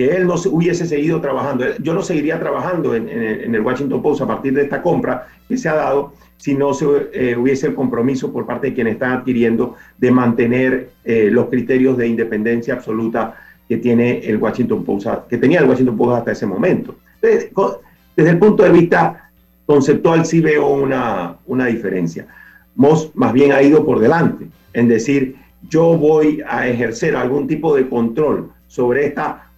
que 0.00 0.16
él 0.16 0.26
no 0.26 0.36
hubiese 0.50 0.86
seguido 0.86 1.20
trabajando. 1.20 1.76
Yo 1.82 1.92
no 1.92 2.00
seguiría 2.00 2.40
trabajando 2.40 2.94
en, 2.94 3.10
el 3.54 3.60
Washington 3.60 4.00
Post 4.00 4.22
a 4.22 4.26
partir 4.26 4.54
de 4.54 4.62
esta 4.62 4.80
compra 4.80 5.26
que 5.46 5.58
se 5.58 5.68
ha 5.68 5.74
dado 5.74 6.14
si 6.38 6.54
no 6.54 6.72
se 6.72 6.86
eh, 7.12 7.36
hubiese 7.36 7.66
el 7.66 7.74
compromiso 7.74 8.32
por 8.32 8.46
parte 8.46 8.68
de 8.68 8.74
quienes 8.74 8.94
están 8.94 9.12
adquiriendo 9.12 9.76
de 9.98 10.10
mantener 10.10 10.88
eh, 11.04 11.28
los 11.30 11.50
criterios 11.50 11.98
de 11.98 12.08
independencia 12.08 12.72
absoluta 12.72 13.36
que 13.68 13.76
tiene 13.76 14.20
el 14.20 14.38
Washington 14.38 14.86
Post, 14.86 15.06
que 15.28 15.36
tenía 15.36 15.60
el 15.60 15.68
Washington 15.68 15.98
Post 15.98 16.16
hasta 16.16 16.32
ese 16.32 16.46
momento. 16.46 16.94
Desde, 17.20 17.52
desde 18.16 18.30
el 18.30 18.38
punto 18.38 18.62
de 18.62 18.70
vista 18.70 19.30
conceptual 19.66 20.24
sí 20.24 20.40
veo 20.40 20.66
una, 20.66 21.36
una 21.44 21.66
diferencia. 21.66 22.26
Moss 22.74 23.10
más 23.12 23.34
bien 23.34 23.52
ha 23.52 23.60
ido 23.60 23.84
por 23.84 23.98
delante 23.98 24.46
en 24.72 24.88
decir, 24.88 25.36
yo 25.68 25.98
voy 25.98 26.42
a 26.48 26.66
ejercer 26.66 27.14
algún 27.16 27.46
tipo 27.46 27.76
de 27.76 27.86
control 27.86 28.50
sobre 28.66 29.04
esta 29.04 29.49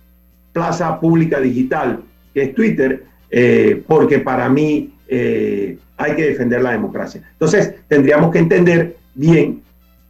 plaza 0.53 1.01
pública 1.01 1.41
digital, 1.41 2.01
que 2.35 2.43
es 2.43 2.55
Twitter, 2.55 3.05
eh, 3.31 3.83
porque 3.87 4.19
para 4.19 4.49
mí 4.49 4.93
eh, 5.09 5.79
hay 5.97 6.17
que 6.17 6.29
defender 6.29 6.63
la 6.63 6.73
democracia. 6.73 7.23
Entonces, 7.33 7.75
tendríamos 7.89 8.31
que 8.31 8.39
entender 8.39 8.97
bien 9.15 9.63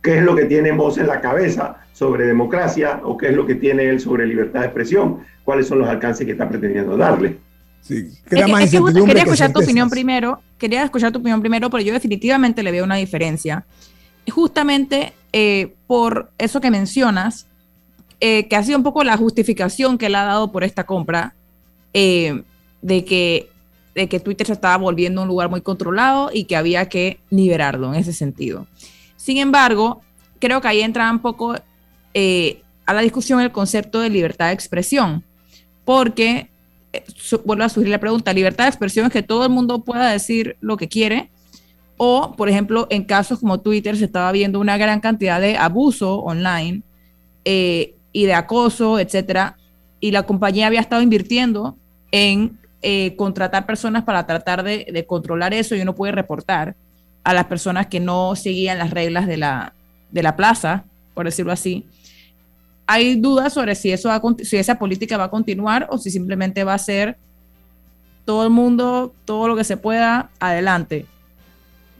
qué 0.02 0.18
es 0.18 0.24
lo 0.24 0.34
que 0.34 0.44
tenemos 0.44 0.98
en 0.98 1.06
la 1.06 1.20
cabeza 1.20 1.76
sobre 1.92 2.26
democracia 2.26 3.00
o 3.04 3.16
qué 3.16 3.28
es 3.28 3.36
lo 3.36 3.46
que 3.46 3.54
tiene 3.54 3.88
él 3.88 4.00
sobre 4.00 4.26
libertad 4.26 4.60
de 4.60 4.66
expresión, 4.66 5.20
cuáles 5.44 5.66
son 5.66 5.78
los 5.78 5.88
alcances 5.88 6.26
que 6.26 6.32
está 6.32 6.48
pretendiendo 6.48 6.96
darle. 6.96 7.38
Sí, 7.80 8.10
quería 8.28 8.46
escuchar 9.22 9.52
tu 9.52 9.60
opinión 9.60 9.90
primero, 9.90 10.40
quería 10.56 10.84
escuchar 10.84 11.10
tu 11.10 11.18
opinión 11.18 11.40
primero, 11.40 11.68
pero 11.68 11.82
yo 11.82 11.92
definitivamente 11.92 12.62
le 12.62 12.70
veo 12.70 12.84
una 12.84 12.96
diferencia. 12.96 13.64
Justamente 14.30 15.12
eh, 15.32 15.74
por 15.86 16.30
eso 16.38 16.60
que 16.60 16.70
mencionas, 16.70 17.48
eh, 18.24 18.46
que 18.46 18.54
ha 18.54 18.62
sido 18.62 18.78
un 18.78 18.84
poco 18.84 19.02
la 19.02 19.16
justificación 19.16 19.98
que 19.98 20.06
él 20.06 20.14
ha 20.14 20.22
dado 20.22 20.52
por 20.52 20.62
esta 20.62 20.86
compra, 20.86 21.34
eh, 21.92 22.44
de, 22.80 23.04
que, 23.04 23.50
de 23.96 24.08
que 24.08 24.20
Twitter 24.20 24.46
se 24.46 24.52
estaba 24.52 24.76
volviendo 24.76 25.22
un 25.22 25.26
lugar 25.26 25.50
muy 25.50 25.60
controlado 25.60 26.30
y 26.32 26.44
que 26.44 26.54
había 26.54 26.88
que 26.88 27.18
liberarlo 27.30 27.92
en 27.92 27.98
ese 27.98 28.12
sentido. 28.12 28.68
Sin 29.16 29.38
embargo, 29.38 30.02
creo 30.38 30.60
que 30.60 30.68
ahí 30.68 30.82
entra 30.82 31.10
un 31.10 31.18
poco 31.18 31.56
eh, 32.14 32.62
a 32.86 32.94
la 32.94 33.00
discusión 33.00 33.40
el 33.40 33.50
concepto 33.50 33.98
de 33.98 34.08
libertad 34.08 34.46
de 34.46 34.52
expresión, 34.52 35.24
porque, 35.84 36.48
vuelvo 37.44 37.64
a 37.64 37.68
surgir 37.70 37.90
la 37.90 37.98
pregunta, 37.98 38.32
libertad 38.32 38.66
de 38.66 38.70
expresión 38.70 39.06
es 39.06 39.12
que 39.12 39.24
todo 39.24 39.42
el 39.46 39.50
mundo 39.50 39.82
pueda 39.82 40.08
decir 40.12 40.56
lo 40.60 40.76
que 40.76 40.86
quiere, 40.86 41.28
o, 41.96 42.36
por 42.36 42.48
ejemplo, 42.48 42.86
en 42.88 43.02
casos 43.02 43.40
como 43.40 43.58
Twitter 43.58 43.96
se 43.96 44.04
estaba 44.04 44.30
viendo 44.30 44.60
una 44.60 44.76
gran 44.76 45.00
cantidad 45.00 45.40
de 45.40 45.56
abuso 45.56 46.20
online 46.20 46.82
y 48.12 48.26
de 48.26 48.34
acoso, 48.34 48.98
etcétera, 48.98 49.56
y 50.00 50.10
la 50.10 50.24
compañía 50.24 50.66
había 50.66 50.80
estado 50.80 51.02
invirtiendo 51.02 51.76
en 52.10 52.58
eh, 52.82 53.14
contratar 53.16 53.64
personas 53.64 54.02
para 54.02 54.26
tratar 54.26 54.62
de, 54.64 55.04
controlar 55.08 55.54
eso 55.54 55.76
y 55.76 55.80
uno 55.80 55.94
puede 55.94 56.12
reportar 56.12 56.74
a 57.22 57.32
las 57.32 57.46
personas 57.46 57.86
que 57.86 58.00
no 58.00 58.34
seguían 58.34 58.78
las 58.78 58.90
reglas 58.90 59.26
de 59.26 59.36
la, 59.36 59.72
de 60.10 60.22
la 60.22 60.34
plaza, 60.34 60.84
por 61.14 61.26
decirlo 61.26 61.52
así. 61.52 61.86
Hay 62.86 63.14
dudas 63.14 63.52
sobre 63.52 63.76
si, 63.76 63.92
eso 63.92 64.10
si 64.42 64.56
esa 64.56 64.78
política 64.78 65.16
va 65.16 65.24
a 65.24 65.30
continuar 65.30 65.86
o 65.90 65.98
si 65.98 66.10
simplemente 66.10 66.64
va 66.64 66.74
a 66.74 66.78
ser 66.78 67.16
todo 68.24 68.44
el 68.44 68.50
mundo, 68.50 69.14
todo 69.24 69.46
lo 69.46 69.56
que 69.56 69.64
se 69.64 69.76
pueda, 69.76 70.30
adelante. 70.40 71.06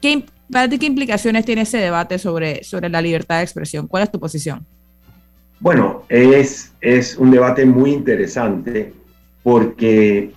¿Qué, 0.01 0.25
¿Qué 0.51 0.87
implicaciones 0.87 1.45
tiene 1.45 1.63
ese 1.63 1.79
debate 1.79 2.19
sobre, 2.19 2.65
sobre 2.65 2.89
la 2.89 3.01
libertad 3.01 3.37
de 3.37 3.45
expresión? 3.45 3.87
¿Cuál 3.87 4.03
es 4.03 4.11
tu 4.11 4.19
posición? 4.19 4.67
Bueno, 5.63 6.03
es, 6.09 6.75
es 6.81 7.17
un 7.17 7.31
debate 7.31 7.65
muy 7.65 7.93
interesante 7.93 8.93
porque, 9.45 10.33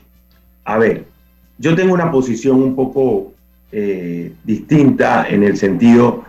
a 0.63 0.77
ver, 0.77 1.05
yo 1.57 1.73
tengo 1.73 1.95
una 1.95 2.11
posición 2.11 2.61
un 2.61 2.75
poco 2.75 3.33
eh, 3.71 4.31
distinta 4.43 5.27
en 5.27 5.43
el 5.43 5.57
sentido 5.57 6.23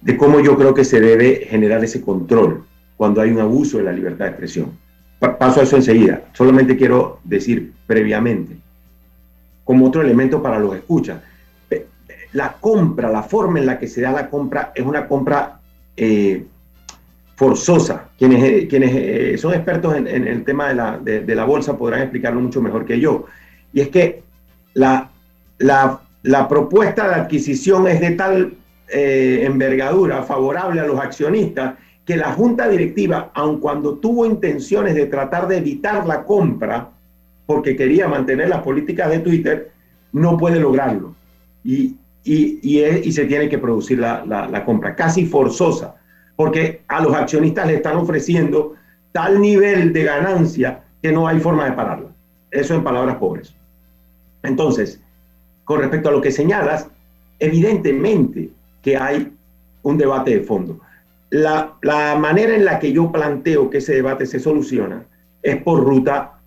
de 0.00 0.16
cómo 0.16 0.40
yo 0.40 0.56
creo 0.56 0.74
que 0.74 0.82
se 0.82 1.00
debe 1.00 1.46
generar 1.48 1.84
ese 1.84 2.00
control 2.00 2.64
cuando 2.96 3.20
hay 3.20 3.30
un 3.30 3.38
abuso 3.38 3.78
de 3.78 3.84
la 3.84 3.92
libertad 3.92 4.24
de 4.24 4.30
expresión. 4.32 4.72
Paso 5.20 5.60
a 5.60 5.62
eso 5.62 5.76
enseguida. 5.76 6.24
Solamente 6.32 6.76
quiero 6.76 7.20
decir 7.22 7.72
previamente, 7.86 8.56
como 9.62 9.86
otro 9.86 10.02
elemento 10.02 10.42
para 10.42 10.58
los 10.58 10.74
escuchas, 10.74 11.20
la 12.32 12.54
compra, 12.54 13.12
la 13.12 13.22
forma 13.22 13.60
en 13.60 13.66
la 13.66 13.78
que 13.78 13.86
se 13.86 14.00
da 14.00 14.10
la 14.10 14.28
compra 14.28 14.72
es 14.74 14.84
una 14.84 15.06
compra 15.06 15.60
eh, 15.96 16.46
forzosa. 17.40 18.10
Quienes, 18.18 18.44
eh, 18.44 18.68
quienes 18.68 18.92
eh, 18.94 19.38
son 19.38 19.54
expertos 19.54 19.96
en, 19.96 20.06
el 20.06 20.44
tema 20.44 20.68
de 20.68 20.74
la, 20.74 20.98
de, 20.98 21.34
la, 21.34 21.44
bolsa 21.44 21.78
podrán 21.78 22.02
explicarlo 22.02 22.38
mucho 22.38 22.60
mejor 22.60 22.84
que 22.84 23.00
yo. 23.00 23.24
Y 23.72 23.80
es 23.80 23.88
que 23.88 24.22
la, 24.74 25.10
la, 25.56 26.02
la 26.22 26.46
propuesta 26.46 27.08
de 27.08 27.14
adquisición 27.14 27.88
es 27.88 27.98
de 27.98 28.10
tal 28.10 28.52
eh, 28.88 29.44
envergadura 29.46 30.22
favorable 30.22 30.82
a 30.82 30.84
los 30.84 31.00
accionistas 31.00 31.76
que 32.04 32.14
la 32.18 32.30
junta 32.34 32.68
directiva, 32.68 33.30
aun 33.32 33.58
cuando 33.58 33.94
tuvo 33.94 34.26
intenciones 34.26 34.94
de 34.94 35.06
tratar 35.06 35.48
de 35.48 35.56
evitar 35.56 36.06
la 36.06 36.24
compra, 36.24 36.90
porque 37.46 37.74
quería 37.74 38.06
mantener 38.06 38.50
las 38.50 38.60
políticas 38.60 39.08
de 39.08 39.20
Twitter, 39.20 39.70
no 40.12 40.36
puede 40.36 40.60
lograrlo. 40.60 41.14
Y, 41.64 41.96
y, 42.22 42.58
y, 42.62 42.84
y 42.84 43.12
se 43.12 43.24
tiene 43.24 43.48
que 43.48 43.56
producir 43.56 43.98
la, 43.98 44.26
la 44.26 44.62
compra, 44.62 44.94
casi 44.94 45.24
forzosa 45.24 45.94
porque 46.40 46.80
a 46.88 47.02
los 47.02 47.14
accionistas 47.14 47.66
le 47.66 47.74
están 47.74 47.98
ofreciendo 47.98 48.72
tal 49.12 49.42
nivel 49.42 49.92
de 49.92 50.04
ganancia 50.04 50.84
que 51.02 51.12
no 51.12 51.28
hay 51.28 51.38
forma 51.38 51.66
de 51.66 51.72
pararla. 51.72 52.08
Eso 52.50 52.74
en 52.74 52.82
palabras 52.82 53.16
pobres. 53.16 53.54
Entonces, 54.42 55.02
con 55.66 55.80
respecto 55.80 56.08
a 56.08 56.12
lo 56.12 56.22
que 56.22 56.32
señalas, 56.32 56.88
evidentemente 57.38 58.48
que 58.80 58.96
hay 58.96 59.30
un 59.82 59.98
debate 59.98 60.38
de 60.38 60.40
fondo. 60.42 60.80
La, 61.28 61.74
la, 61.82 62.16
manera 62.16 62.56
en 62.56 62.64
la 62.64 62.78
que 62.78 62.90
yo 62.90 63.12
planteo 63.12 63.68
que 63.68 63.76
ese 63.76 63.92
debate 63.92 64.24
se 64.24 64.40
soluciona 64.40 65.04
es 65.42 65.62
por 65.62 65.84
ruta 65.84 66.38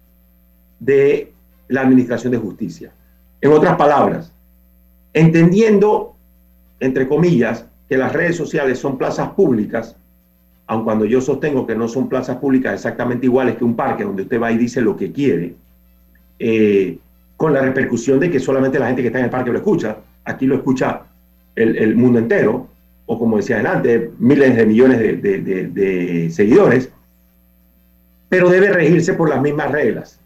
de 0.79 1.31
la 1.67 1.81
Administración 1.81 2.31
de 2.31 2.39
Justicia. 2.39 2.91
En 3.41 3.51
otras 3.51 3.75
palabras, 3.75 4.33
entendiendo, 5.13 6.15
entre 6.79 7.07
comillas, 7.07 7.67
que 7.93 7.97
las 7.99 8.11
redes 8.11 8.35
sociales 8.35 8.79
son 8.79 8.97
plazas 8.97 9.29
públicas, 9.33 9.95
aun 10.65 10.83
cuando 10.83 11.05
yo 11.05 11.21
sostengo 11.21 11.67
que 11.67 11.75
no 11.75 11.87
son 11.87 12.09
plazas 12.09 12.37
públicas 12.37 12.73
exactamente 12.73 13.27
iguales 13.27 13.55
que 13.55 13.63
un 13.63 13.75
parque 13.75 14.03
donde 14.03 14.23
usted 14.23 14.41
va 14.41 14.51
y 14.51 14.57
dice 14.57 14.81
lo 14.81 14.97
que 14.97 15.11
quiere, 15.11 15.53
eh, 16.39 16.97
con 17.37 17.53
la 17.53 17.61
repercusión 17.61 18.19
de 18.19 18.31
que 18.31 18.39
solamente 18.39 18.79
la 18.79 18.87
gente 18.87 19.03
que 19.03 19.09
está 19.09 19.19
en 19.19 19.25
el 19.25 19.29
parque 19.29 19.51
lo 19.51 19.59
escucha, 19.59 19.97
aquí 20.25 20.47
lo 20.47 20.55
escucha 20.55 21.03
el, 21.55 21.95
mundo 21.95 22.17
entero, 22.17 22.67
o 23.05 23.19
como 23.19 23.37
decía 23.37 23.57
adelante, 23.57 24.09
miles 24.17 24.55
de 24.55 24.65
millones 24.65 24.97
de 24.97 26.29
seguidores, 26.31 26.89
pero 28.27 28.49
debe 28.49 28.73
regirse 28.73 29.13
por 29.13 29.29
las 29.29 29.39
mismas 29.39 29.71
reglas. 29.71 30.19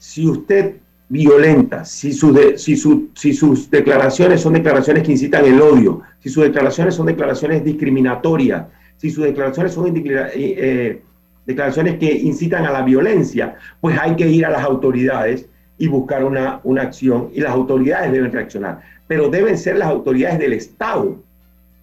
Si 0.00 0.28
usted 0.28 0.74
violenta, 1.08 1.84
si, 1.84 2.12
si, 2.12 2.76
si 3.14 3.34
sus 3.34 3.70
declaraciones 3.70 4.40
son 4.40 4.54
declaraciones 4.54 5.04
que 5.04 5.12
incitan 5.12 5.44
el 5.44 5.60
odio, 5.60 6.02
si 6.18 6.28
sus 6.28 6.44
declaraciones 6.44 6.94
son 6.94 7.06
declaraciones 7.06 7.64
discriminatorias, 7.64 8.66
si 8.96 9.10
sus 9.10 9.24
declaraciones 9.24 9.72
son 9.72 9.96
eh, 9.96 10.32
eh, 10.34 11.02
declaraciones 11.46 11.98
que 11.98 12.12
incitan 12.12 12.66
a 12.66 12.72
la 12.72 12.82
violencia, 12.82 13.54
pues 13.80 13.96
hay 13.98 14.16
que 14.16 14.28
ir 14.28 14.44
a 14.44 14.50
las 14.50 14.64
autoridades 14.64 15.46
y 15.78 15.86
buscar 15.86 16.24
una, 16.24 16.60
una 16.64 16.82
acción 16.82 17.30
y 17.32 17.40
las 17.40 17.52
autoridades 17.52 18.10
deben 18.10 18.32
reaccionar. 18.32 18.80
Pero 19.06 19.28
deben 19.28 19.56
ser 19.56 19.76
las 19.76 19.88
autoridades 19.88 20.38
del 20.38 20.54
Estado, 20.54 21.16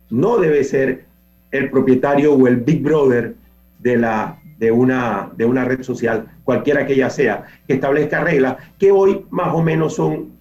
no 0.09 0.38
debe 0.38 0.63
ser 0.63 1.05
el 1.51 1.69
propietario 1.69 2.34
o 2.34 2.47
el 2.47 2.57
Big 2.57 2.82
Brother 2.82 3.36
de 3.80 3.97
la, 3.97 4.38
de 4.58 4.72
una, 4.72 5.30
de 5.36 5.45
una 5.45 5.66
red 5.66 5.84
social, 5.84 6.28
cualquiera 6.43 6.86
que 6.86 6.93
ella 6.93 7.10
sea, 7.10 7.45
que 7.68 7.74
establezca 7.74 8.22
reglas 8.22 8.58
que 8.78 8.91
hoy 8.91 9.26
más 9.30 9.54
o 9.54 9.62
menos 9.62 9.95
son 9.95 10.32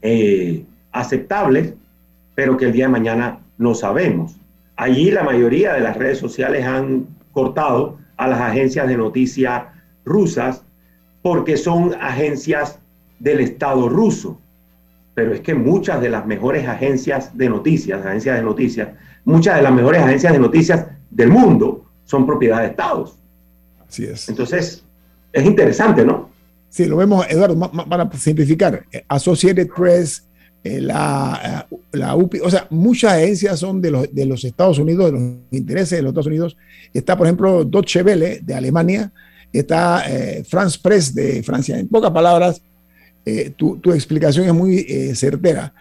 eh, 0.00 0.64
aceptables, 0.92 1.74
pero 2.34 2.56
que 2.56 2.66
el 2.66 2.72
día 2.72 2.86
de 2.86 2.92
mañana 2.92 3.40
no 3.58 3.74
sabemos. 3.74 4.36
Allí 4.76 5.10
la 5.10 5.22
mayoría 5.22 5.74
de 5.74 5.80
las 5.80 5.96
redes 5.96 6.18
sociales 6.18 6.64
han 6.64 7.06
cortado 7.32 7.98
a 8.16 8.26
las 8.26 8.40
agencias 8.40 8.88
de 8.88 8.96
noticias 8.96 9.64
rusas 10.04 10.64
porque 11.22 11.56
son 11.56 11.94
agencias 12.00 12.78
del 13.18 13.40
Estado 13.40 13.88
ruso. 13.88 14.40
Pero 15.14 15.32
es 15.32 15.40
que 15.40 15.54
muchas 15.54 16.00
de 16.00 16.08
las 16.08 16.26
mejores 16.26 16.66
agencias 16.66 17.36
de 17.36 17.48
noticias, 17.48 18.04
agencias 18.04 18.36
de 18.36 18.42
noticias, 18.42 18.88
muchas 19.24 19.56
de 19.56 19.62
las 19.62 19.72
mejores 19.72 20.02
agencias 20.02 20.32
de 20.32 20.38
noticias 20.38 20.86
del 21.10 21.28
mundo 21.28 21.84
son 22.04 22.26
propiedad 22.26 22.60
de 22.60 22.68
estados. 22.68 23.21
Así 23.92 24.04
es. 24.04 24.26
Entonces, 24.30 24.82
es 25.34 25.44
interesante, 25.44 26.02
¿no? 26.02 26.30
Sí, 26.70 26.86
lo 26.86 26.96
vemos, 26.96 27.26
Eduardo, 27.28 27.70
para 27.86 28.10
simplificar. 28.12 28.86
Associated 29.06 29.68
Press, 29.68 30.24
eh, 30.64 30.80
la, 30.80 31.66
eh, 31.70 31.76
la 31.92 32.16
UPI, 32.16 32.40
o 32.40 32.48
sea, 32.48 32.66
muchas 32.70 33.12
agencias 33.12 33.58
son 33.58 33.82
de 33.82 33.90
los, 33.90 34.14
de 34.14 34.24
los 34.24 34.42
Estados 34.44 34.78
Unidos, 34.78 35.12
de 35.12 35.12
los 35.12 35.22
intereses 35.50 35.98
de 35.98 36.02
los 36.02 36.12
Estados 36.12 36.28
Unidos. 36.28 36.56
Está, 36.94 37.18
por 37.18 37.26
ejemplo, 37.26 37.66
Deutsche 37.66 38.02
Welle 38.02 38.40
de 38.42 38.54
Alemania, 38.54 39.12
está 39.52 40.04
eh, 40.08 40.42
France 40.48 40.78
Press 40.82 41.14
de 41.14 41.42
Francia. 41.42 41.78
En 41.78 41.88
pocas 41.88 42.12
palabras, 42.12 42.62
tu, 43.58 43.76
tu, 43.76 43.92
explicación 43.92 44.46
es 44.46 44.54
muy 44.54 44.82
certera. 45.14 45.74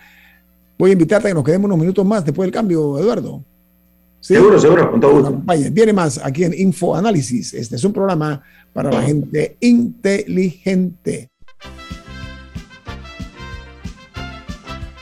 Voy 0.78 0.90
a 0.90 0.94
invitarte 0.94 1.30
a 1.30 1.32
que 1.32 1.36
nos 1.36 1.46
quedemos 1.46 1.66
unos 1.66 1.80
minutos 1.80 2.06
más 2.06 2.26
después 2.26 2.46
del 2.46 2.54
cambio, 2.54 3.00
Eduardo. 3.00 3.42
Seguro, 4.22 4.58
seguro, 4.60 4.92
con 4.92 5.02
todo 5.02 5.14
gusto. 5.14 5.42
Viene 5.72 5.94
más 5.94 6.20
aquí 6.24 6.44
en 6.44 6.54
Info 6.54 6.96
Análisis. 6.96 7.56
Este 7.56 7.76
es 7.76 7.84
un 7.84 7.92
programa 7.92 8.44
para 8.72 8.92
la 8.92 9.02
gente 9.02 9.58
inteligente. 9.60 11.32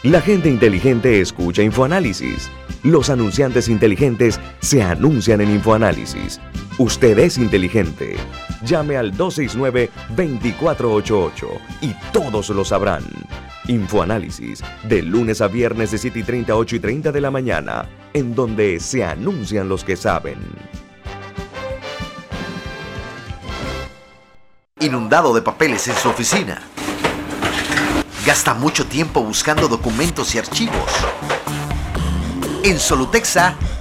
La 0.03 0.21
gente 0.21 0.49
inteligente 0.49 1.19
escucha 1.19 1.61
InfoAnálisis. 1.61 2.49
Los 2.83 3.09
anunciantes 3.09 3.67
inteligentes 3.67 4.39
se 4.61 4.81
anuncian 4.81 5.41
en 5.41 5.51
InfoAnálisis. 5.51 6.39
Usted 6.77 7.19
es 7.19 7.37
inteligente. 7.37 8.15
Llame 8.63 8.95
al 8.95 9.11
269-2488 9.17 11.47
y 11.81 11.93
todos 12.13 12.47
lo 12.51 12.63
sabrán. 12.63 13.03
Infoanálisis, 13.69 14.61
de 14.83 15.01
lunes 15.01 15.39
a 15.39 15.47
viernes 15.47 15.91
de 15.91 15.97
7 15.97 16.19
y 16.19 16.23
30, 16.23 16.55
8 16.55 16.75
y 16.75 16.79
30 16.79 17.11
de 17.13 17.21
la 17.21 17.31
mañana, 17.31 17.87
en 18.13 18.35
donde 18.35 18.79
se 18.81 19.05
anuncian 19.05 19.69
los 19.69 19.85
que 19.85 19.95
saben. 19.95 20.39
Inundado 24.81 25.33
de 25.33 25.41
papeles 25.41 25.87
en 25.87 25.95
su 25.95 26.09
oficina 26.09 26.61
Gasta 28.25 28.53
mucho 28.53 28.85
tiempo 28.85 29.23
buscando 29.23 29.67
documentos 29.67 30.35
y 30.35 30.37
archivos. 30.37 30.91
En 32.63 32.77
Solutexa 32.77 33.55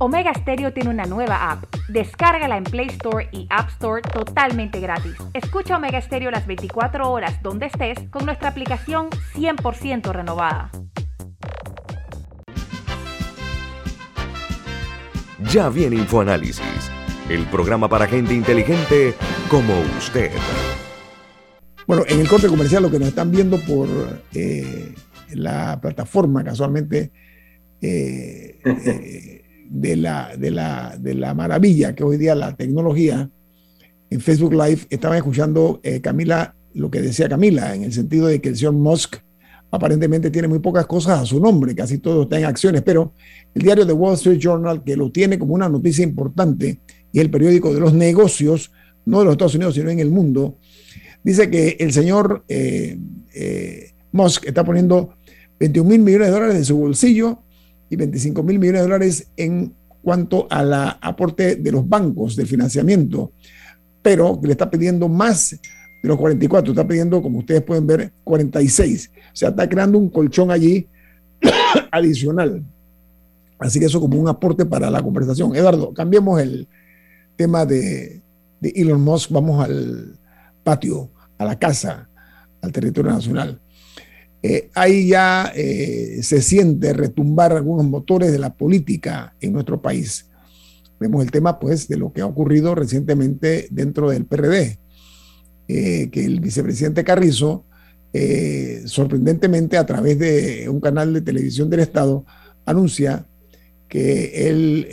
Omega 0.00 0.32
Stereo 0.32 0.72
tiene 0.72 0.90
una 0.90 1.06
nueva 1.06 1.50
app. 1.50 1.64
Descárgala 1.88 2.56
en 2.56 2.62
Play 2.62 2.86
Store 2.86 3.28
y 3.32 3.48
App 3.50 3.68
Store 3.70 4.00
totalmente 4.00 4.78
gratis. 4.78 5.16
Escucha 5.34 5.76
Omega 5.76 6.00
Stereo 6.00 6.30
las 6.30 6.46
24 6.46 7.10
horas 7.10 7.42
donde 7.42 7.66
estés 7.66 7.98
con 8.10 8.24
nuestra 8.24 8.50
aplicación 8.50 9.10
100% 9.34 10.12
renovada. 10.12 10.70
Ya 15.52 15.68
viene 15.68 15.96
InfoAnálisis, 15.96 16.92
el 17.28 17.44
programa 17.46 17.88
para 17.88 18.06
gente 18.06 18.34
inteligente 18.34 19.14
como 19.50 19.80
usted. 19.98 20.30
Bueno, 21.88 22.04
en 22.06 22.20
el 22.20 22.28
corte 22.28 22.46
comercial 22.46 22.84
lo 22.84 22.90
que 22.90 23.00
nos 23.00 23.08
están 23.08 23.32
viendo 23.32 23.58
por 23.66 23.88
eh, 24.32 24.94
la 25.30 25.80
plataforma 25.80 26.44
casualmente 26.44 27.10
eh, 27.80 28.60
eh, 28.64 29.37
de 29.68 29.96
la, 29.96 30.36
de, 30.36 30.50
la, 30.50 30.96
de 30.98 31.14
la 31.14 31.34
maravilla 31.34 31.94
que 31.94 32.04
hoy 32.04 32.16
día 32.16 32.34
la 32.34 32.56
tecnología, 32.56 33.30
en 34.10 34.20
Facebook 34.20 34.52
Live 34.52 34.86
estaba 34.90 35.16
escuchando 35.16 35.80
eh, 35.82 36.00
Camila 36.00 36.54
lo 36.74 36.90
que 36.90 37.00
decía 37.00 37.28
Camila, 37.28 37.74
en 37.74 37.84
el 37.84 37.92
sentido 37.92 38.26
de 38.28 38.40
que 38.40 38.50
el 38.50 38.56
señor 38.56 38.74
Musk 38.74 39.16
aparentemente 39.70 40.30
tiene 40.30 40.48
muy 40.48 40.60
pocas 40.60 40.86
cosas 40.86 41.20
a 41.20 41.26
su 41.26 41.40
nombre, 41.40 41.74
casi 41.74 41.98
todo 41.98 42.22
está 42.22 42.38
en 42.38 42.44
acciones, 42.44 42.82
pero 42.82 43.12
el 43.54 43.62
diario 43.62 43.86
The 43.86 43.92
Wall 43.92 44.14
Street 44.14 44.38
Journal, 44.38 44.82
que 44.82 44.96
lo 44.96 45.10
tiene 45.10 45.38
como 45.38 45.54
una 45.54 45.68
noticia 45.68 46.04
importante, 46.04 46.80
y 47.12 47.20
el 47.20 47.30
periódico 47.30 47.74
de 47.74 47.80
los 47.80 47.92
negocios, 47.92 48.72
no 49.04 49.18
de 49.18 49.24
los 49.24 49.32
Estados 49.32 49.54
Unidos, 49.54 49.74
sino 49.74 49.90
en 49.90 50.00
el 50.00 50.10
mundo, 50.10 50.56
dice 51.22 51.50
que 51.50 51.76
el 51.80 51.92
señor 51.92 52.44
eh, 52.48 52.98
eh, 53.34 53.92
Musk 54.12 54.46
está 54.46 54.64
poniendo 54.64 55.14
21 55.58 55.88
mil 55.88 56.00
millones 56.00 56.28
de 56.28 56.32
dólares 56.32 56.56
de 56.56 56.64
su 56.64 56.76
bolsillo 56.76 57.42
y 57.90 57.96
25 57.96 58.42
mil 58.42 58.58
millones 58.58 58.82
de 58.82 58.88
dólares 58.88 59.28
en 59.36 59.74
cuanto 60.02 60.46
a 60.50 60.62
la 60.62 60.98
aporte 61.00 61.56
de 61.56 61.72
los 61.72 61.88
bancos 61.88 62.36
de 62.36 62.46
financiamiento, 62.46 63.32
pero 64.02 64.38
le 64.42 64.52
está 64.52 64.70
pidiendo 64.70 65.08
más 65.08 65.50
de 65.50 66.08
los 66.08 66.16
44, 66.16 66.72
está 66.72 66.86
pidiendo, 66.86 67.20
como 67.20 67.40
ustedes 67.40 67.62
pueden 67.62 67.86
ver, 67.86 68.12
46. 68.24 69.10
O 69.14 69.36
sea, 69.36 69.48
está 69.50 69.68
creando 69.68 69.98
un 69.98 70.08
colchón 70.08 70.50
allí 70.50 70.86
adicional. 71.90 72.64
Así 73.58 73.80
que 73.80 73.86
eso 73.86 74.00
como 74.00 74.18
un 74.20 74.28
aporte 74.28 74.64
para 74.64 74.90
la 74.90 75.02
conversación. 75.02 75.54
Eduardo, 75.56 75.92
cambiemos 75.92 76.40
el 76.40 76.68
tema 77.36 77.66
de, 77.66 78.22
de 78.60 78.68
Elon 78.76 79.00
Musk, 79.00 79.30
vamos 79.32 79.64
al 79.64 80.16
patio, 80.62 81.10
a 81.36 81.44
la 81.44 81.58
casa, 81.58 82.08
al 82.62 82.72
territorio 82.72 83.10
nacional. 83.10 83.60
Eh, 84.42 84.70
ahí 84.74 85.08
ya 85.08 85.52
eh, 85.54 86.20
se 86.22 86.40
siente 86.42 86.92
retumbar 86.92 87.52
algunos 87.52 87.84
motores 87.86 88.30
de 88.30 88.38
la 88.38 88.54
política 88.54 89.34
en 89.40 89.52
nuestro 89.52 89.82
país. 89.82 90.26
Vemos 91.00 91.24
el 91.24 91.30
tema, 91.30 91.58
pues, 91.58 91.88
de 91.88 91.96
lo 91.96 92.12
que 92.12 92.20
ha 92.20 92.26
ocurrido 92.26 92.74
recientemente 92.74 93.68
dentro 93.70 94.10
del 94.10 94.26
PRD, 94.26 94.78
eh, 95.66 96.08
que 96.10 96.24
el 96.24 96.40
vicepresidente 96.40 97.04
Carrizo, 97.04 97.64
sorprendentemente 98.86 99.76
a 99.76 99.86
través 99.86 100.18
de 100.18 100.68
un 100.68 100.80
canal 100.80 101.12
de 101.12 101.20
televisión 101.20 101.70
del 101.70 101.80
Estado, 101.80 102.24
anuncia 102.64 103.26
que 103.86 104.48
él, 104.48 104.88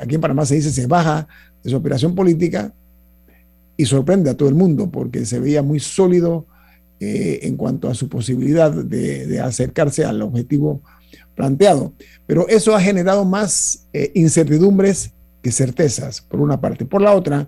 aquí 0.00 0.14
en 0.14 0.20
Panamá 0.20 0.46
se 0.46 0.54
dice, 0.54 0.70
se 0.70 0.86
baja 0.86 1.28
de 1.62 1.68
su 1.68 1.76
operación 1.76 2.14
política 2.14 2.72
y 3.76 3.84
sorprende 3.84 4.30
a 4.30 4.36
todo 4.36 4.48
el 4.48 4.54
mundo 4.54 4.90
porque 4.90 5.26
se 5.26 5.40
veía 5.40 5.62
muy 5.62 5.78
sólido 5.78 6.46
eh, 6.98 7.40
en 7.42 7.56
cuanto 7.56 7.90
a 7.90 7.94
su 7.94 8.08
posibilidad 8.08 8.70
de, 8.72 9.38
acercarse 9.38 10.02
al 10.02 10.22
objetivo 10.22 10.80
planteado. 11.34 11.92
Pero 12.26 12.48
eso 12.48 12.74
ha 12.74 12.80
generado 12.80 13.26
más 13.26 13.86
eh, 13.92 14.12
incertidumbres 14.14 15.12
que 15.42 15.52
certezas, 15.52 16.22
por 16.22 16.40
una 16.40 16.58
parte. 16.58 16.86
Por 16.86 17.02
la 17.02 17.12
otra, 17.12 17.46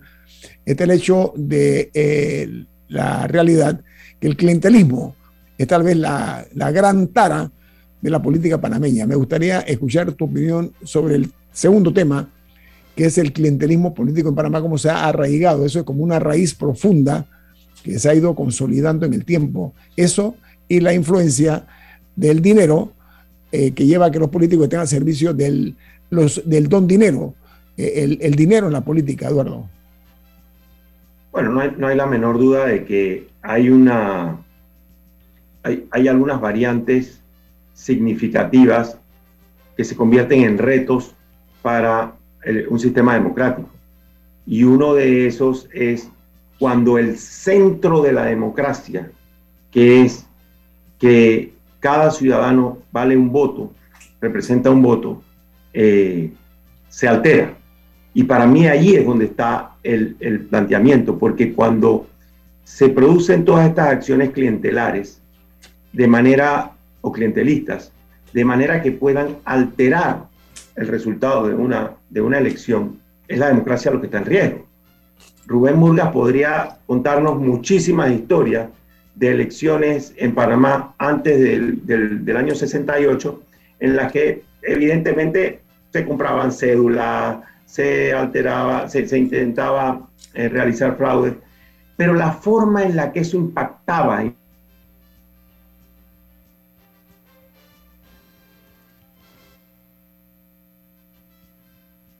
está 0.66 0.84
el 0.84 0.90
hecho 0.90 1.32
de 1.34 1.90
eh, 1.94 2.66
la 2.88 3.26
realidad 3.26 3.80
que 4.20 4.26
el 4.26 4.36
clientelismo 4.36 5.16
es 5.57 5.66
tal 5.66 5.82
vez 5.82 5.96
la, 5.96 6.46
la 6.55 6.70
gran 6.70 7.09
tara 7.09 7.51
de 8.03 8.11
la 8.11 8.20
política 8.20 8.61
panameña. 8.61 9.07
Me 9.07 9.14
gustaría 9.14 9.61
escuchar 9.61 10.12
tu 10.12 10.26
opinión 10.26 10.74
sobre 10.84 11.14
el 11.14 11.32
segundo 11.53 11.90
tema, 11.90 12.30
que 12.94 13.07
es 13.07 13.16
el 13.16 13.32
clientelismo 13.32 13.94
político 13.94 14.28
en 14.28 14.34
Panamá, 14.34 14.61
cómo 14.61 14.76
se 14.76 14.90
ha 14.90 15.07
arraigado. 15.07 15.64
Eso 15.64 15.78
es 15.78 15.84
como 15.86 16.05
una 16.05 16.18
raíz 16.18 16.55
profunda 16.55 17.26
que 17.89 17.99
se 17.99 18.11
ha 18.11 18.14
ido 18.14 18.34
consolidando 18.34 19.07
en 19.07 19.14
el 19.14 19.24
tiempo. 19.24 19.72
Eso 19.97 20.36
y 20.68 20.80
la 20.80 20.93
influencia 20.93 21.66
del 22.16 22.43
dinero 22.43 22.93
eh, 23.51 23.72
que 23.72 23.86
lleva 23.86 24.07
a 24.07 24.11
que 24.11 24.18
los 24.18 24.28
políticos 24.28 24.64
estén 24.64 24.80
al 24.80 24.89
servicio 24.89 25.32
del, 25.32 25.74
los, 26.11 26.43
del 26.45 26.68
don 26.68 26.86
dinero, 26.86 27.34
eh, 27.78 28.18
el, 28.20 28.34
dinero 28.34 28.66
en 28.66 28.74
la 28.74 28.82
política, 28.82 29.28
Eduardo. 29.28 29.68
Bueno, 31.32 31.53
no 31.53 31.61
hay, 31.61 31.74
no 31.78 31.86
hay 31.86 31.97
la 31.97 32.07
menor 32.07 32.39
duda 32.39 32.66
de 32.66 32.84
que 32.84 33.28
hay 33.41 33.70
una, 33.70 34.36
hay, 35.62 35.86
hay 35.91 36.09
algunas 36.09 36.41
variantes 36.41 37.22
significativas 37.72 38.99
que 39.76 39.84
se 39.84 39.97
convierten 39.97 40.43
en 40.43 40.59
retos 40.59 41.14
para 41.62 42.14
un 42.68 42.78
sistema 42.78 43.14
democrático. 43.14 43.70
Y 44.47 44.64
uno 44.64 44.95
de 44.95 45.26
esos 45.26 45.68
es 45.72 46.11
cuando 46.59 46.99
el 46.99 47.17
centro 47.19 48.03
de 48.03 48.13
la 48.13 48.25
democracia, 48.25 49.11
que 49.71 50.03
es 50.03 50.27
que 50.99 51.53
cada 51.81 52.11
ciudadano 52.11 52.79
vale 52.91 53.17
un 53.17 53.31
voto, 53.31 53.73
representa 54.21 54.71
un 54.71 54.83
voto, 54.83 55.23
eh, 55.73 56.33
se 56.89 57.07
altera. 57.07 57.55
Y 58.15 58.25
para 58.25 58.47
mí 58.47 58.67
allí 58.67 58.97
es 58.97 59.07
donde 59.07 59.27
está 59.27 59.77
el, 59.83 60.17
planteamiento, 60.51 61.19
porque 61.19 61.53
cuando 61.53 62.07
se 62.65 62.89
producen 62.89 63.45
todas 63.45 63.69
estas 63.69 63.89
acciones 63.89 64.31
clientelares 64.31 65.21
de 65.93 66.09
manera, 66.09 66.73
o 67.01 67.13
clientelistas, 67.13 67.93
de 68.33 68.45
manera 68.45 68.83
que 68.83 68.93
puedan 68.93 69.37
alterar 69.45 70.27
el 70.75 70.89
resultado 70.89 71.47
de 71.49 71.55
una, 71.55 71.93
de 72.11 72.21
una 72.21 72.39
elección, 72.39 72.99
es 73.29 73.39
la 73.39 73.49
democracia 73.49 73.91
lo 73.91 74.01
que 74.01 74.07
está 74.07 74.19
en 74.19 74.25
riesgo. 74.25 74.68
Rubén 75.49 75.78
Murgas 75.78 76.12
podría 76.12 76.76
contarnos 76.86 77.40
muchísimas 77.40 78.12
historias 78.12 78.68
de 79.14 79.30
elecciones 79.30 80.12
en 80.18 80.34
Panamá 80.34 80.94
antes 80.99 81.40
del, 81.40 81.86
del, 81.86 82.36
año 82.36 82.55
68, 82.55 83.42
en 83.80 83.96
las 83.96 84.12
que 84.12 84.44
evidentemente 84.62 85.62
se 85.90 86.07
compraban 86.07 86.53
cédulas, 86.53 87.38
se 87.64 88.12
alteraba, 88.12 88.88
se, 88.90 89.09
se 89.09 89.18
intentaba 89.18 90.07
eh, 90.34 90.51
realizar 90.51 90.96
fraude, 90.99 91.34
pero 91.96 92.12
la 92.12 92.30
forma 92.30 92.84
en 92.84 92.94
la 92.94 93.11
que 93.11 93.20
eso 93.20 93.38
impactaba 93.38 94.22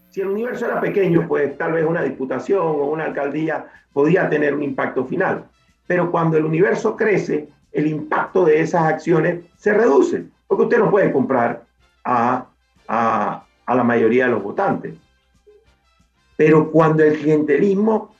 Si 0.09 0.21
el 0.21 0.27
universo 0.27 0.65
era 0.65 0.81
pequeño, 0.81 1.27
pues 1.27 1.57
tal 1.57 1.73
vez 1.73 1.85
una 1.85 2.01
diputación 2.01 2.61
o 2.61 2.85
una 2.85 3.05
alcaldía 3.05 3.67
podía 3.93 4.29
tener 4.29 4.55
un 4.55 4.63
impacto 4.63 5.05
final. 5.05 5.45
Pero 5.85 6.11
cuando 6.11 6.37
el 6.37 6.45
universo 6.45 6.95
crece, 6.95 7.47
el 7.71 7.87
impacto 7.87 8.45
de 8.45 8.61
esas 8.61 8.83
acciones 8.83 9.45
se 9.57 9.73
reduce, 9.73 10.25
porque 10.47 10.63
usted 10.63 10.79
no 10.79 10.89
puede 10.89 11.11
comprar 11.11 11.63
a, 12.03 12.47
a, 12.87 13.45
la 13.67 13.83
mayoría 13.83 14.25
de 14.25 14.31
los 14.31 14.43
votantes. 14.43 14.95
Pero 16.35 16.71
cuando 16.71 17.03
el 17.03 17.17
clientelismo 17.19 18.15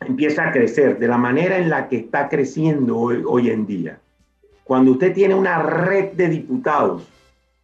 empieza 0.00 0.48
a 0.48 0.52
crecer 0.52 0.98
de 0.98 1.08
la 1.08 1.18
manera 1.18 1.58
en 1.58 1.68
la 1.68 1.88
que 1.88 1.96
está 1.96 2.28
creciendo 2.28 2.96
hoy, 2.96 3.22
hoy 3.26 3.50
en 3.50 3.66
día, 3.66 3.98
cuando 4.64 4.92
usted 4.92 5.12
tiene 5.12 5.34
una 5.34 5.62
red 5.62 6.12
de 6.12 6.28
diputados 6.28 7.06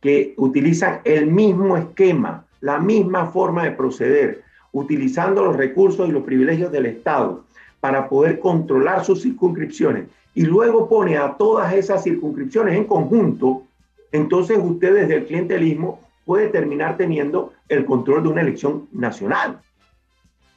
que 0.00 0.34
utilizan 0.36 1.00
el 1.04 1.26
mismo 1.26 1.76
esquema, 1.76 2.45
la 2.66 2.80
misma 2.80 3.26
forma 3.26 3.62
de 3.62 3.70
proceder, 3.70 4.42
utilizando 4.72 5.44
los 5.44 5.56
recursos 5.56 6.08
y 6.08 6.10
los 6.10 6.24
privilegios 6.24 6.72
del 6.72 6.86
Estado 6.86 7.44
para 7.78 8.08
poder 8.08 8.40
controlar 8.40 9.04
sus 9.04 9.22
circunscripciones 9.22 10.08
y 10.34 10.42
luego 10.42 10.88
pone 10.88 11.16
a 11.16 11.36
todas 11.36 11.72
esas 11.72 12.02
circunscripciones 12.02 12.74
en 12.74 12.84
conjunto, 12.84 13.62
entonces 14.10 14.58
usted 14.60 14.94
desde 14.94 15.14
el 15.14 15.26
clientelismo 15.26 16.00
puede 16.24 16.48
terminar 16.48 16.96
teniendo 16.96 17.52
el 17.68 17.84
control 17.84 18.24
de 18.24 18.28
una 18.30 18.40
elección 18.40 18.88
nacional. 18.90 19.60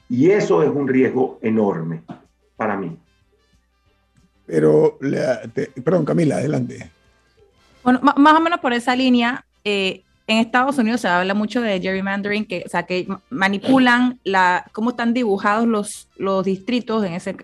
Y 0.10 0.32
eso 0.32 0.64
es 0.64 0.70
un 0.70 0.88
riesgo 0.88 1.38
enorme 1.44 2.02
para 2.58 2.76
mí. 2.76 2.98
Pero, 4.48 4.98
perdón, 5.84 6.06
Camila, 6.06 6.38
adelante. 6.38 6.90
Bueno, 7.84 8.00
más 8.02 8.34
o 8.34 8.42
menos 8.42 8.60
por 8.60 8.74
esa 8.74 8.96
línea, 8.96 9.46
eh, 9.64 10.04
en 10.30 10.38
Estados 10.38 10.78
Unidos 10.78 11.02
se 11.02 11.08
habla 11.08 11.34
mucho 11.34 11.60
de 11.60 11.82
gerrymandering, 11.82 12.46
que, 12.46 12.62
o 12.64 12.70
sea, 12.70 12.84
que 12.84 13.08
manipulan 13.32 14.20
la, 14.24 14.64
cómo 14.74 14.92
están 14.92 15.12
dibujados 15.12 15.68
los, 15.68 16.08
los 16.18 16.46
distritos 16.46 17.04
en 17.04 17.14
ese... 17.14 17.36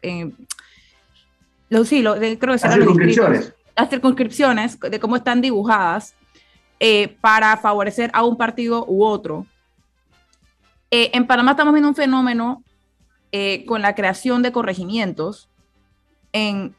los, 1.69 1.87
sí, 1.87 2.03
lo, 2.03 2.13
creo 2.13 2.37
que 2.37 2.45
las 2.45 2.61
circunscripciones. 2.61 3.53
las 3.75 3.89
circunscripciones, 3.89 4.79
de 4.79 4.99
cómo 4.99 5.15
están 5.15 5.41
dibujadas 5.41 6.13
eh, 6.79 7.17
para 7.21 7.57
favorecer 7.57 8.11
a 8.13 8.23
un 8.23 8.37
partido 8.37 8.85
u 8.87 9.03
otro. 9.03 9.47
Eh, 10.91 11.09
en 11.15 11.25
Panamá 11.25 11.51
estamos 11.51 11.73
viendo 11.73 11.89
un 11.89 11.95
fenómeno 11.95 12.61
eh, 13.31 13.65
con 13.65 13.81
la 13.81 13.95
creación 13.95 14.43
de 14.43 14.51
corregimientos 14.51 15.49
en, 16.33 16.75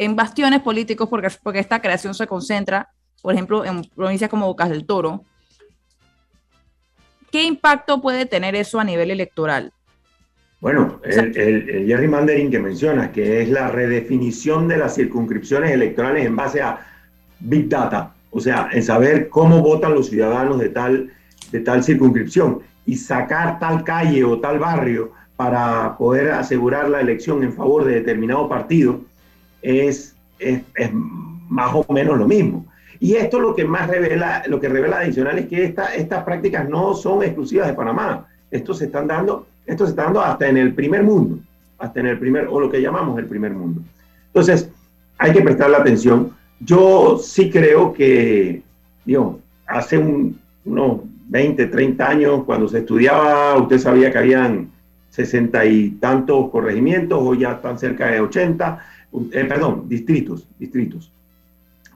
en 0.00 0.16
bastiones 0.16 0.62
políticos, 0.62 1.08
porque, 1.08 1.28
porque 1.44 1.60
esta 1.60 1.80
creación 1.80 2.12
se 2.12 2.26
concentra, 2.26 2.90
por 3.22 3.34
ejemplo, 3.34 3.64
en 3.64 3.84
provincias 3.84 4.30
como 4.30 4.46
Bocas 4.46 4.70
del 4.70 4.86
Toro. 4.86 5.24
¿Qué 7.30 7.44
impacto 7.44 8.00
puede 8.00 8.26
tener 8.26 8.54
eso 8.54 8.80
a 8.80 8.84
nivel 8.84 9.10
electoral? 9.10 9.72
Bueno, 10.60 11.00
el, 11.04 11.36
el, 11.36 11.70
el 11.70 11.86
gerrymandering 11.86 12.50
que 12.50 12.58
mencionas, 12.58 13.10
que 13.10 13.42
es 13.42 13.48
la 13.48 13.68
redefinición 13.68 14.66
de 14.66 14.78
las 14.78 14.94
circunscripciones 14.94 15.70
electorales 15.70 16.26
en 16.26 16.34
base 16.34 16.60
a 16.60 16.80
Big 17.38 17.68
Data, 17.68 18.14
o 18.30 18.40
sea, 18.40 18.68
en 18.72 18.82
saber 18.82 19.28
cómo 19.28 19.60
votan 19.60 19.94
los 19.94 20.08
ciudadanos 20.08 20.58
de 20.58 20.70
tal, 20.70 21.12
de 21.52 21.60
tal 21.60 21.82
circunscripción 21.82 22.60
y 22.86 22.96
sacar 22.96 23.58
tal 23.58 23.84
calle 23.84 24.24
o 24.24 24.40
tal 24.40 24.58
barrio 24.58 25.12
para 25.36 25.96
poder 25.96 26.32
asegurar 26.32 26.88
la 26.88 27.00
elección 27.00 27.44
en 27.44 27.52
favor 27.52 27.84
de 27.84 27.94
determinado 27.94 28.48
partido, 28.48 29.00
es, 29.62 30.16
es, 30.38 30.62
más 31.48 31.70
o 31.72 31.86
menos 31.92 32.18
lo 32.18 32.26
mismo. 32.26 32.66
Y 33.00 33.14
esto 33.14 33.38
lo 33.38 33.54
que 33.54 33.64
más 33.64 33.88
revela, 33.88 34.42
lo 34.48 34.58
que 34.58 34.68
revela 34.68 34.98
adicional 34.98 35.38
es 35.38 35.46
que 35.46 35.64
esta, 35.64 35.94
estas 35.94 36.24
prácticas 36.24 36.68
no 36.68 36.94
son 36.94 37.22
exclusivas 37.22 37.68
de 37.68 37.74
Panamá. 37.74 38.26
Esto 38.50 38.74
se 38.74 38.86
están 38.86 39.06
dando, 39.06 39.46
esto 39.66 39.84
se 39.84 39.90
está 39.90 40.04
dando 40.04 40.20
hasta 40.20 40.48
en 40.48 40.56
el 40.56 40.74
primer 40.74 41.02
mundo, 41.02 41.38
hasta 41.78 42.00
en 42.00 42.06
el 42.06 42.18
primer, 42.18 42.48
o 42.48 42.58
lo 42.58 42.70
que 42.70 42.80
llamamos 42.80 43.18
el 43.18 43.26
primer 43.26 43.52
mundo. 43.52 43.82
Entonces, 44.26 44.68
hay 45.18 45.32
que 45.32 45.42
prestarle 45.42 45.76
atención. 45.76 46.32
Yo 46.60 47.18
sí 47.22 47.50
creo 47.50 47.92
que, 47.92 48.62
digo, 49.04 49.38
hace 49.66 49.98
un, 49.98 50.40
unos 50.64 51.00
20, 51.28 51.66
30 51.66 52.08
años, 52.08 52.44
cuando 52.44 52.68
se 52.68 52.78
estudiaba, 52.78 53.56
usted 53.58 53.78
sabía 53.78 54.10
que 54.10 54.18
habían 54.18 54.70
sesenta 55.10 55.64
y 55.64 55.90
tantos 55.92 56.50
corregimientos, 56.50 57.18
o 57.22 57.34
ya 57.34 57.52
están 57.52 57.78
cerca 57.78 58.08
de 58.10 58.20
80, 58.20 58.86
eh, 59.32 59.44
perdón, 59.44 59.88
distritos, 59.88 60.46
distritos. 60.58 61.12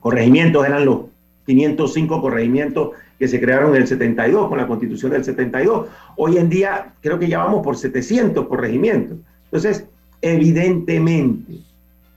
Corregimientos 0.03 0.66
eran 0.66 0.84
los 0.84 1.07
505 1.46 2.20
corregimientos 2.20 2.90
que 3.18 3.26
se 3.26 3.40
crearon 3.40 3.74
en 3.74 3.82
el 3.82 3.88
72, 3.88 4.48
con 4.48 4.59
la 4.59 4.66
constitución 4.66 5.12
del 5.12 5.24
72. 5.24 5.88
Hoy 6.16 6.36
en 6.36 6.50
día 6.50 6.92
creo 7.00 7.18
que 7.18 7.28
ya 7.28 7.38
vamos 7.38 7.64
por 7.64 7.76
700 7.76 8.46
corregimientos. 8.46 9.16
Entonces, 9.44 9.86
evidentemente, 10.20 11.55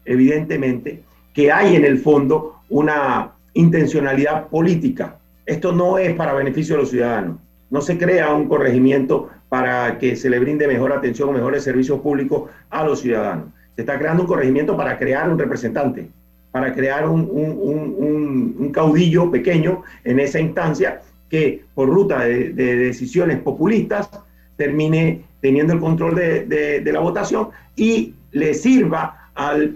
evidentemente 0.03 1.03
que 1.33 1.51
hay 1.51 1.77
en 1.77 1.85
el 1.85 1.99
fondo 1.99 2.55
una 2.69 3.31
intencionalidad 3.53 4.47
política 4.47 5.17
esto 5.45 5.71
no 5.71 5.99
es 5.99 6.15
para 6.15 6.33
beneficio 6.33 6.75
de 6.75 6.81
los 6.81 6.89
ciudadanos. 6.89 7.37
No 7.69 7.81
se 7.81 7.97
crea 7.97 8.33
un 8.33 8.47
corregimiento 8.47 9.29
para 9.47 9.99
que 9.99 10.15
se 10.15 10.29
le 10.29 10.39
brinde 10.39 10.67
mejor 10.67 10.91
atención 10.91 11.29
o 11.29 11.31
mejores 11.33 11.63
servicios 11.63 11.99
públicos 11.99 12.49
a 12.69 12.83
los 12.83 13.01
ciudadanos. 13.01 13.49
Se 13.75 13.81
está 13.81 13.99
creando 13.99 14.23
un 14.23 14.27
corregimiento 14.27 14.75
para 14.75 14.97
crear 14.97 15.29
un 15.29 15.37
representante, 15.37 16.09
para 16.55 16.73
crear 16.73 17.09
un, 17.09 18.71
caudillo 18.73 19.29
pequeño 19.29 19.83
en 20.05 20.21
esa 20.21 20.39
instancia 20.39 21.01
que 21.29 21.65
por 21.73 21.89
ruta 21.89 22.23
de, 22.23 22.53
decisiones 22.53 23.39
populistas 23.39 24.09
termine 24.55 25.25
teniendo 25.41 25.73
el 25.73 25.81
control 25.81 26.15
de, 26.15 26.45
de 26.81 26.93
la 26.93 27.01
votación 27.01 27.49
y 27.75 28.13
le 28.31 28.53
sirva 28.53 29.31
al 29.35 29.75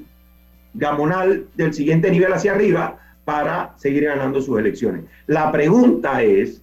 gamonal 0.74 1.48
del 1.58 1.74
siguiente 1.74 2.10
nivel 2.12 2.32
hacia 2.32 2.54
arriba 2.54 2.98
para 3.26 3.74
seguir 3.76 4.06
ganando 4.06 4.42
sus 4.42 4.58
elecciones. 4.58 5.04
La 5.28 5.52
pregunta 5.52 6.24
es 6.24 6.62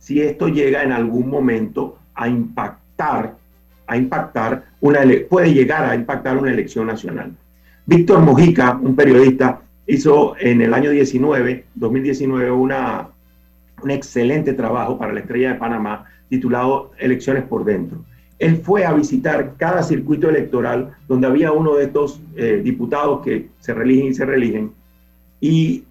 si 0.00 0.22
esto 0.22 0.48
llega 0.48 0.82
en 0.82 0.90
algún 0.90 1.30
momento 1.30 2.00
a 2.16 2.26
impactar, 2.26 3.36
a 3.86 3.96
impactar 3.96 4.64
una 4.80 5.02
puede 5.30 5.54
llegar 5.54 5.84
a 5.84 5.94
impactar 5.94 6.36
una 6.36 6.50
elección 6.50 6.88
nacional. 6.88 7.36
Víctor 7.88 8.18
Mojica, 8.18 8.80
un 8.82 8.96
periodista, 8.96 9.60
hizo 9.86 10.34
en 10.40 10.60
el 10.60 10.74
año 10.74 10.90
19, 10.90 11.66
2019, 11.76 12.50
una, 12.50 13.10
un 13.80 13.90
excelente 13.92 14.54
trabajo 14.54 14.98
para 14.98 15.12
la 15.12 15.20
Estrella 15.20 15.52
de 15.52 15.58
Panamá 15.60 16.04
titulado 16.28 16.90
Elecciones 16.98 17.44
por 17.44 17.64
Dentro. 17.64 18.04
Él 18.40 18.56
fue 18.56 18.84
a 18.84 18.92
visitar 18.92 19.54
cada 19.56 19.84
circuito 19.84 20.28
electoral 20.28 20.96
donde 21.06 21.28
había 21.28 21.52
uno 21.52 21.76
de 21.76 21.84
estos 21.84 22.20
eh, 22.34 22.60
diputados 22.62 23.22
que 23.24 23.50
se 23.60 23.72
religen 23.72 24.08
y 24.08 24.14
se 24.14 24.26
religen 24.26 24.72
y, 25.40 25.84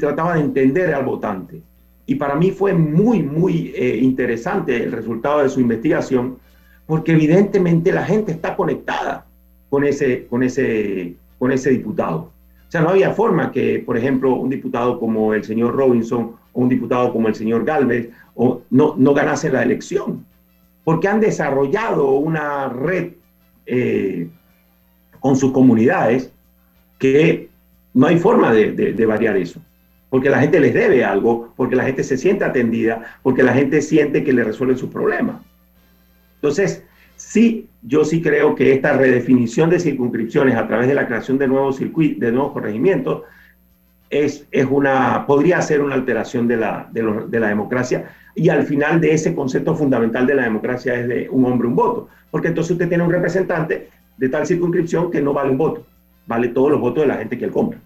trataba 0.00 0.34
de 0.34 0.40
entender 0.40 0.92
al 0.92 1.04
votante. 1.04 1.62
Y 2.06 2.16
para 2.16 2.34
mí 2.34 2.50
fue 2.50 2.74
muy, 2.74 3.22
muy 3.22 3.72
eh, 3.76 3.98
interesante 4.02 4.82
el 4.82 4.90
resultado 4.90 5.44
de 5.44 5.48
su 5.48 5.60
investigación, 5.60 6.38
porque 6.86 7.12
evidentemente 7.12 7.92
la 7.92 8.04
gente 8.04 8.32
está 8.32 8.56
conectada 8.56 9.26
con 9.70 9.84
ese, 9.84 10.26
con 10.26 10.42
ese, 10.42 11.14
con 11.38 11.52
ese 11.52 11.70
diputado. 11.70 12.32
O 12.66 12.70
sea, 12.70 12.80
no 12.80 12.90
había 12.90 13.12
forma 13.12 13.52
que, 13.52 13.82
por 13.84 13.96
ejemplo, 13.96 14.34
un 14.34 14.50
diputado 14.50 14.98
como 14.98 15.34
el 15.34 15.44
señor 15.44 15.74
Robinson 15.74 16.34
o 16.52 16.60
un 16.60 16.68
diputado 16.68 17.12
como 17.12 17.28
el 17.28 17.34
señor 17.34 17.64
Galvez 17.64 18.10
o 18.34 18.62
no, 18.70 18.94
no 18.96 19.14
ganase 19.14 19.50
la 19.50 19.62
elección, 19.62 20.24
porque 20.84 21.08
han 21.08 21.20
desarrollado 21.20 22.12
una 22.12 22.68
red 22.68 23.12
eh, 23.66 24.28
con 25.20 25.36
sus 25.36 25.52
comunidades 25.52 26.32
que 26.98 27.48
no 27.94 28.06
hay 28.06 28.18
forma 28.18 28.52
de, 28.52 29.06
variar 29.06 29.36
eso, 29.36 29.60
porque 30.10 30.30
la 30.30 30.38
gente 30.38 30.60
les 30.60 30.74
debe 30.74 31.04
algo, 31.04 31.52
porque 31.56 31.74
la 31.74 31.84
gente 31.84 32.04
se 32.04 32.16
siente 32.16 32.44
atendida, 32.44 33.18
porque 33.22 33.42
la 33.42 33.52
gente 33.52 33.82
siente 33.82 34.22
que 34.22 34.32
le 34.32 34.44
resuelven 34.44 34.78
sus 34.78 34.90
problemas. 34.90 35.42
Entonces, 36.36 36.84
Sí, 37.36 37.68
yo 37.82 38.02
sí 38.02 38.22
creo 38.22 38.54
que 38.54 38.72
esta 38.72 38.96
redefinición 38.96 39.68
de 39.68 39.78
circunscripciones 39.78 40.56
a 40.56 40.66
través 40.66 40.88
de 40.88 40.94
la 40.94 41.06
creación 41.06 41.36
de 41.36 41.46
nuevos 41.46 41.76
circuitos, 41.76 42.18
de 42.18 42.32
nuevos 42.32 42.52
corregimientos, 42.52 43.24
es, 44.08 44.46
es 44.50 44.64
una, 44.64 45.26
podría 45.26 45.60
ser 45.60 45.82
una 45.82 45.96
alteración 45.96 46.48
de 46.48 46.56
la, 46.56 46.88
de, 46.92 47.26
de 47.28 47.38
la 47.38 47.48
democracia. 47.48 48.08
Y 48.34 48.48
al 48.48 48.62
final 48.62 49.02
de 49.02 49.12
ese 49.12 49.34
concepto 49.34 49.76
fundamental 49.76 50.26
de 50.26 50.34
la 50.34 50.44
democracia 50.44 50.94
es 50.94 51.08
de 51.08 51.28
un 51.30 51.44
hombre, 51.44 51.68
un 51.68 51.76
voto, 51.76 52.08
porque 52.30 52.48
entonces 52.48 52.70
usted 52.70 52.88
tiene 52.88 53.04
un 53.04 53.12
representante 53.12 53.90
de 54.16 54.28
tal 54.30 54.46
circunscripción 54.46 55.10
que 55.10 55.20
no 55.20 55.34
vale 55.34 55.50
un 55.50 55.58
voto, 55.58 55.84
vale 56.26 56.48
todos 56.48 56.70
los 56.70 56.80
votos 56.80 57.02
de 57.02 57.08
la 57.08 57.16
gente 57.16 57.36
que 57.36 57.44
él 57.44 57.50
compra. 57.50 57.78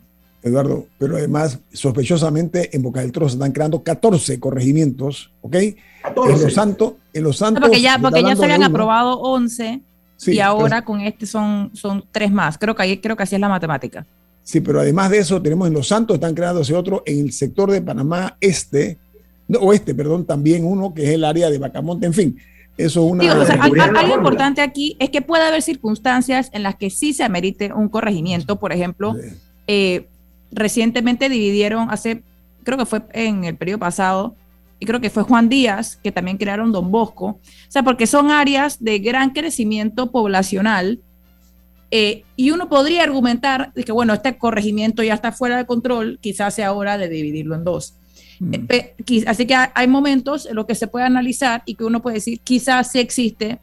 Eduardo, 0.43 0.87
pero 0.99 1.17
además, 1.17 1.59
sospechosamente, 1.73 2.75
en 2.75 2.83
Boca 2.83 3.01
del 3.01 3.13
Toro 3.13 3.29
se 3.29 3.35
están 3.35 3.53
creando 3.53 3.83
14 3.83 4.41
corregimientos, 4.41 5.31
¿ok? 5.43 5.57
14. 6.03 6.33
En 6.33 6.43
Los 6.43 6.55
Santos, 6.55 6.93
en 7.13 7.23
Los 7.23 7.37
Santos. 7.37 7.63
porque 7.63 7.81
ya, 7.81 7.99
porque 7.99 8.23
ya 8.23 8.35
se 8.37 8.45
habían 8.45 8.63
aprobado 8.63 9.19
11 9.21 9.81
y 10.27 10.39
ahora 10.41 10.83
con 10.83 11.01
este 11.01 11.27
son, 11.27 11.71
son 11.75 12.05
tres 12.11 12.31
más. 12.33 12.59
Creo 12.59 12.75
que, 12.75 12.83
ahí, 12.83 12.99
creo 12.99 13.17
que 13.17 13.23
así 13.23 13.35
es 13.35 13.41
la 13.41 13.49
matemática. 13.49 14.07
Sí, 14.43 14.61
pero 14.61 14.81
además 14.81 15.11
de 15.11 15.19
eso, 15.19 15.41
tenemos 15.41 15.69
en 15.69 15.75
Los 15.75 15.89
Santos, 15.89 16.15
están 16.15 16.35
creándose 16.35 16.75
otro 16.75 17.03
en 17.07 17.21
el 17.21 17.33
sector 17.33 17.71
de 17.71 17.83
Panamá 17.83 18.37
Este, 18.41 18.99
no, 19.47 19.59
oeste, 19.61 19.95
perdón, 19.95 20.25
también 20.25 20.65
uno 20.65 20.95
que 20.95 21.05
es 21.05 21.11
el 21.11 21.25
área 21.25 21.51
de 21.51 21.59
Bacamonte, 21.59 22.07
en 22.07 22.15
fin. 22.15 22.39
Eso 22.77 23.05
es 23.05 23.13
una. 23.13 23.31
algo 23.31 24.15
importante 24.15 24.63
aquí 24.63 24.97
es 24.99 25.11
que 25.11 25.21
puede 25.21 25.45
haber 25.45 25.61
circunstancias 25.61 26.49
en 26.53 26.63
las 26.63 26.77
que 26.77 26.89
sí 26.89 27.13
se 27.13 27.25
amerite 27.25 27.73
un 27.75 27.89
corregimiento. 27.89 28.59
Por 28.59 28.73
ejemplo, 28.73 29.15
eh, 29.67 30.09
recientemente 30.51 31.29
dividieron, 31.29 31.91
hace, 31.91 32.23
creo 32.65 32.79
que 32.79 32.87
fue 32.87 33.03
en 33.13 33.45
el 33.45 33.57
periodo 33.57 33.79
pasado, 33.79 34.37
y 34.81 34.87
creo 34.87 35.01
que 35.01 35.11
fue 35.11 35.23
Juan 35.23 35.51
Díaz, 35.51 35.99
que 36.03 36.11
también 36.11 36.39
crearon 36.39 36.73
Don 36.73 36.91
Bosco. 36.91 37.27
O 37.27 37.41
sea, 37.69 37.83
porque 37.83 38.07
son 38.07 38.31
áreas 38.31 38.83
de 38.83 38.99
gran 38.99 39.31
crecimiento 39.31 40.11
poblacional. 40.11 41.01
Eh, 41.91 42.25
y 42.35 42.51
uno 42.51 42.69
podría 42.69 43.03
argumentar 43.03 43.73
de 43.75 43.85
que, 43.85 43.93
bueno, 43.93 44.15
este 44.15 44.39
corregimiento 44.39 45.03
ya 45.03 45.13
está 45.13 45.33
fuera 45.33 45.59
de 45.59 45.67
control, 45.67 46.19
quizás 46.23 46.55
sea 46.55 46.73
hora 46.73 46.97
de 46.97 47.11
dividirlo 47.11 47.57
en 47.57 47.65
dos. 47.65 47.95
Mm. 48.39 48.55
Eh, 48.71 48.95
así 49.27 49.47
que 49.47 49.55
hay 49.55 49.87
momentos 49.87 50.47
en 50.47 50.57
los 50.57 50.65
que 50.65 50.75
se 50.75 50.87
puede 50.87 51.05
analizar 51.05 51.63
y 51.67 51.75
que 51.75 51.85
uno 51.85 52.01
puede 52.01 52.15
decir, 52.15 52.41
quizás 52.41 52.91
sí 52.91 53.01
existe 53.01 53.59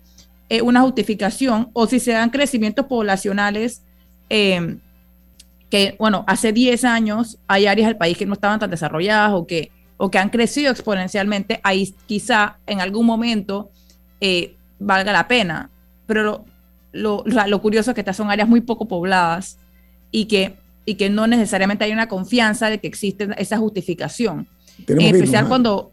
eh, 0.49 0.61
una 0.61 0.81
justificación 0.81 1.69
o 1.73 1.87
si 1.87 1.99
se 1.99 2.11
dan 2.11 2.29
crecimientos 2.29 2.85
poblacionales 2.85 3.81
que, 5.69 5.95
bueno, 5.99 6.23
hace 6.27 6.53
10 6.53 6.85
años 6.85 7.37
hay 7.47 7.67
áreas 7.67 7.87
del 7.87 7.97
país 7.97 8.17
que 8.17 8.25
no 8.25 8.33
estaban 8.33 8.59
tan 8.59 8.69
desarrolladas 8.69 9.33
o 9.33 9.45
que, 9.45 9.71
o 9.97 10.09
que 10.09 10.17
han 10.17 10.29
crecido 10.29 10.71
exponencialmente, 10.71 11.59
ahí 11.63 11.93
quizá 12.05 12.57
en 12.67 12.79
algún 12.79 13.05
momento 13.05 13.69
eh, 14.21 14.55
valga 14.79 15.11
la 15.11 15.27
pena. 15.27 15.69
Pero 16.05 16.45
lo, 16.93 17.23
lo, 17.25 17.61
curioso 17.61 17.91
es 17.91 17.95
que 17.95 18.01
estas 18.01 18.15
son 18.15 18.29
áreas 18.29 18.47
muy 18.47 18.61
poco 18.61 18.87
pobladas 18.87 19.57
y 20.09 20.25
que, 20.25 20.55
y 20.85 20.95
que 20.95 21.09
no 21.09 21.27
necesariamente 21.27 21.83
hay 21.83 21.91
una 21.91 22.07
confianza 22.07 22.69
de 22.69 22.79
que 22.79 22.87
existe 22.87 23.27
esa 23.37 23.57
justificación. 23.57 24.47
en 24.87 25.01
especial 25.01 25.45
¿eh? 25.45 25.47
cuando... 25.49 25.91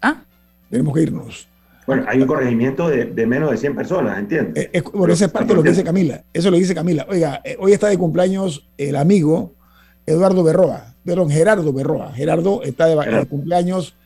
¿ah? 0.00 0.22
Tenemos 0.70 0.94
que 0.94 1.02
irnos. 1.02 1.49
Bueno, 1.90 2.04
hay 2.08 2.20
un 2.20 2.28
corregimiento 2.28 2.88
de, 2.88 3.26
menos 3.26 3.50
de 3.50 3.56
100 3.56 3.74
personas, 3.74 4.16
¿entiendes? 4.16 4.68
Eh, 4.72 4.80
por 4.80 5.10
esa 5.10 5.26
parte 5.26 5.52
lo 5.54 5.60
que 5.60 5.70
dice 5.70 5.82
Camila. 5.82 6.22
Eso 6.32 6.48
lo 6.48 6.56
dice 6.56 6.72
Camila. 6.72 7.04
Oiga, 7.08 7.40
eh, 7.42 7.56
hoy 7.58 7.72
está 7.72 7.88
de 7.88 7.98
cumpleaños 7.98 8.68
el 8.78 8.94
amigo 8.94 9.54
Eduardo 10.06 10.44
Berroa, 10.44 10.94
perdón, 11.04 11.30
Gerardo 11.30 11.72
Berroa. 11.72 12.12
Gerardo 12.12 12.62
está 12.62 12.86
de, 12.86 13.26
cumpleaños. 13.26 13.96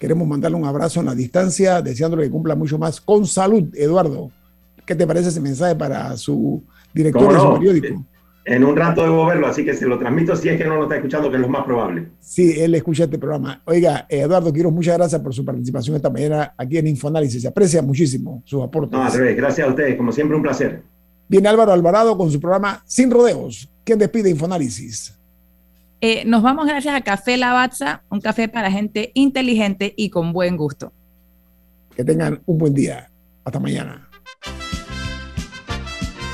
Queremos 0.00 0.26
mandarle 0.26 0.56
un 0.56 0.64
abrazo 0.64 1.00
en 1.00 1.06
la 1.06 1.14
distancia, 1.14 1.82
deseándole 1.82 2.22
que 2.24 2.30
cumpla 2.30 2.54
mucho 2.54 2.78
más 2.78 3.02
con 3.02 3.26
salud, 3.26 3.64
Eduardo. 3.74 4.30
¿Qué 4.86 4.94
te 4.94 5.06
parece 5.06 5.28
ese 5.28 5.40
mensaje 5.40 5.74
para 5.74 6.16
su 6.16 6.64
director 6.94 7.34
de 7.34 7.38
su 7.38 7.52
periódico? 7.52 8.02
En 8.46 8.62
un 8.62 8.76
rato 8.76 9.02
debo 9.02 9.26
verlo, 9.26 9.48
así 9.48 9.64
que 9.64 9.74
se 9.74 9.86
lo 9.86 9.98
transmito 9.98 10.36
si 10.36 10.48
es 10.48 10.56
que 10.56 10.64
no 10.64 10.76
lo 10.76 10.84
está 10.84 10.94
escuchando, 10.94 11.28
que 11.28 11.36
es 11.36 11.42
lo 11.42 11.48
más 11.48 11.64
probable. 11.64 12.06
Sí, 12.20 12.54
él 12.60 12.76
escucha 12.76 13.04
este 13.04 13.18
programa. 13.18 13.60
Oiga, 13.64 14.06
Eduardo 14.08 14.52
quiero 14.52 14.70
muchas 14.70 14.96
gracias 14.96 15.20
por 15.20 15.34
su 15.34 15.44
participación 15.44 15.96
esta 15.96 16.10
mañana 16.10 16.54
aquí 16.56 16.78
en 16.78 16.86
Infoanálisis. 16.86 17.42
Se 17.42 17.48
aprecia 17.48 17.82
muchísimo 17.82 18.42
su 18.44 18.62
aporte. 18.62 18.96
No, 18.96 19.02
al 19.02 19.12
revés, 19.12 19.36
gracias 19.36 19.66
a 19.66 19.70
ustedes, 19.70 19.96
como 19.96 20.12
siempre 20.12 20.36
un 20.36 20.44
placer. 20.44 20.80
Viene 21.26 21.48
Álvaro 21.48 21.72
Alvarado 21.72 22.16
con 22.16 22.30
su 22.30 22.40
programa 22.40 22.84
Sin 22.86 23.10
Rodeos. 23.10 23.68
¿Quién 23.82 23.98
despide 23.98 24.30
Infoanálisis? 24.30 25.18
Eh, 26.00 26.24
nos 26.24 26.40
vamos 26.40 26.66
gracias 26.66 26.94
a 26.94 27.00
Café 27.00 27.36
Lavazza, 27.36 28.04
un 28.10 28.20
café 28.20 28.48
para 28.48 28.70
gente 28.70 29.10
inteligente 29.14 29.92
y 29.96 30.10
con 30.10 30.32
buen 30.32 30.56
gusto. 30.56 30.92
Que 31.96 32.04
tengan 32.04 32.40
un 32.46 32.58
buen 32.58 32.74
día. 32.74 33.10
Hasta 33.44 33.58
mañana. 33.58 34.08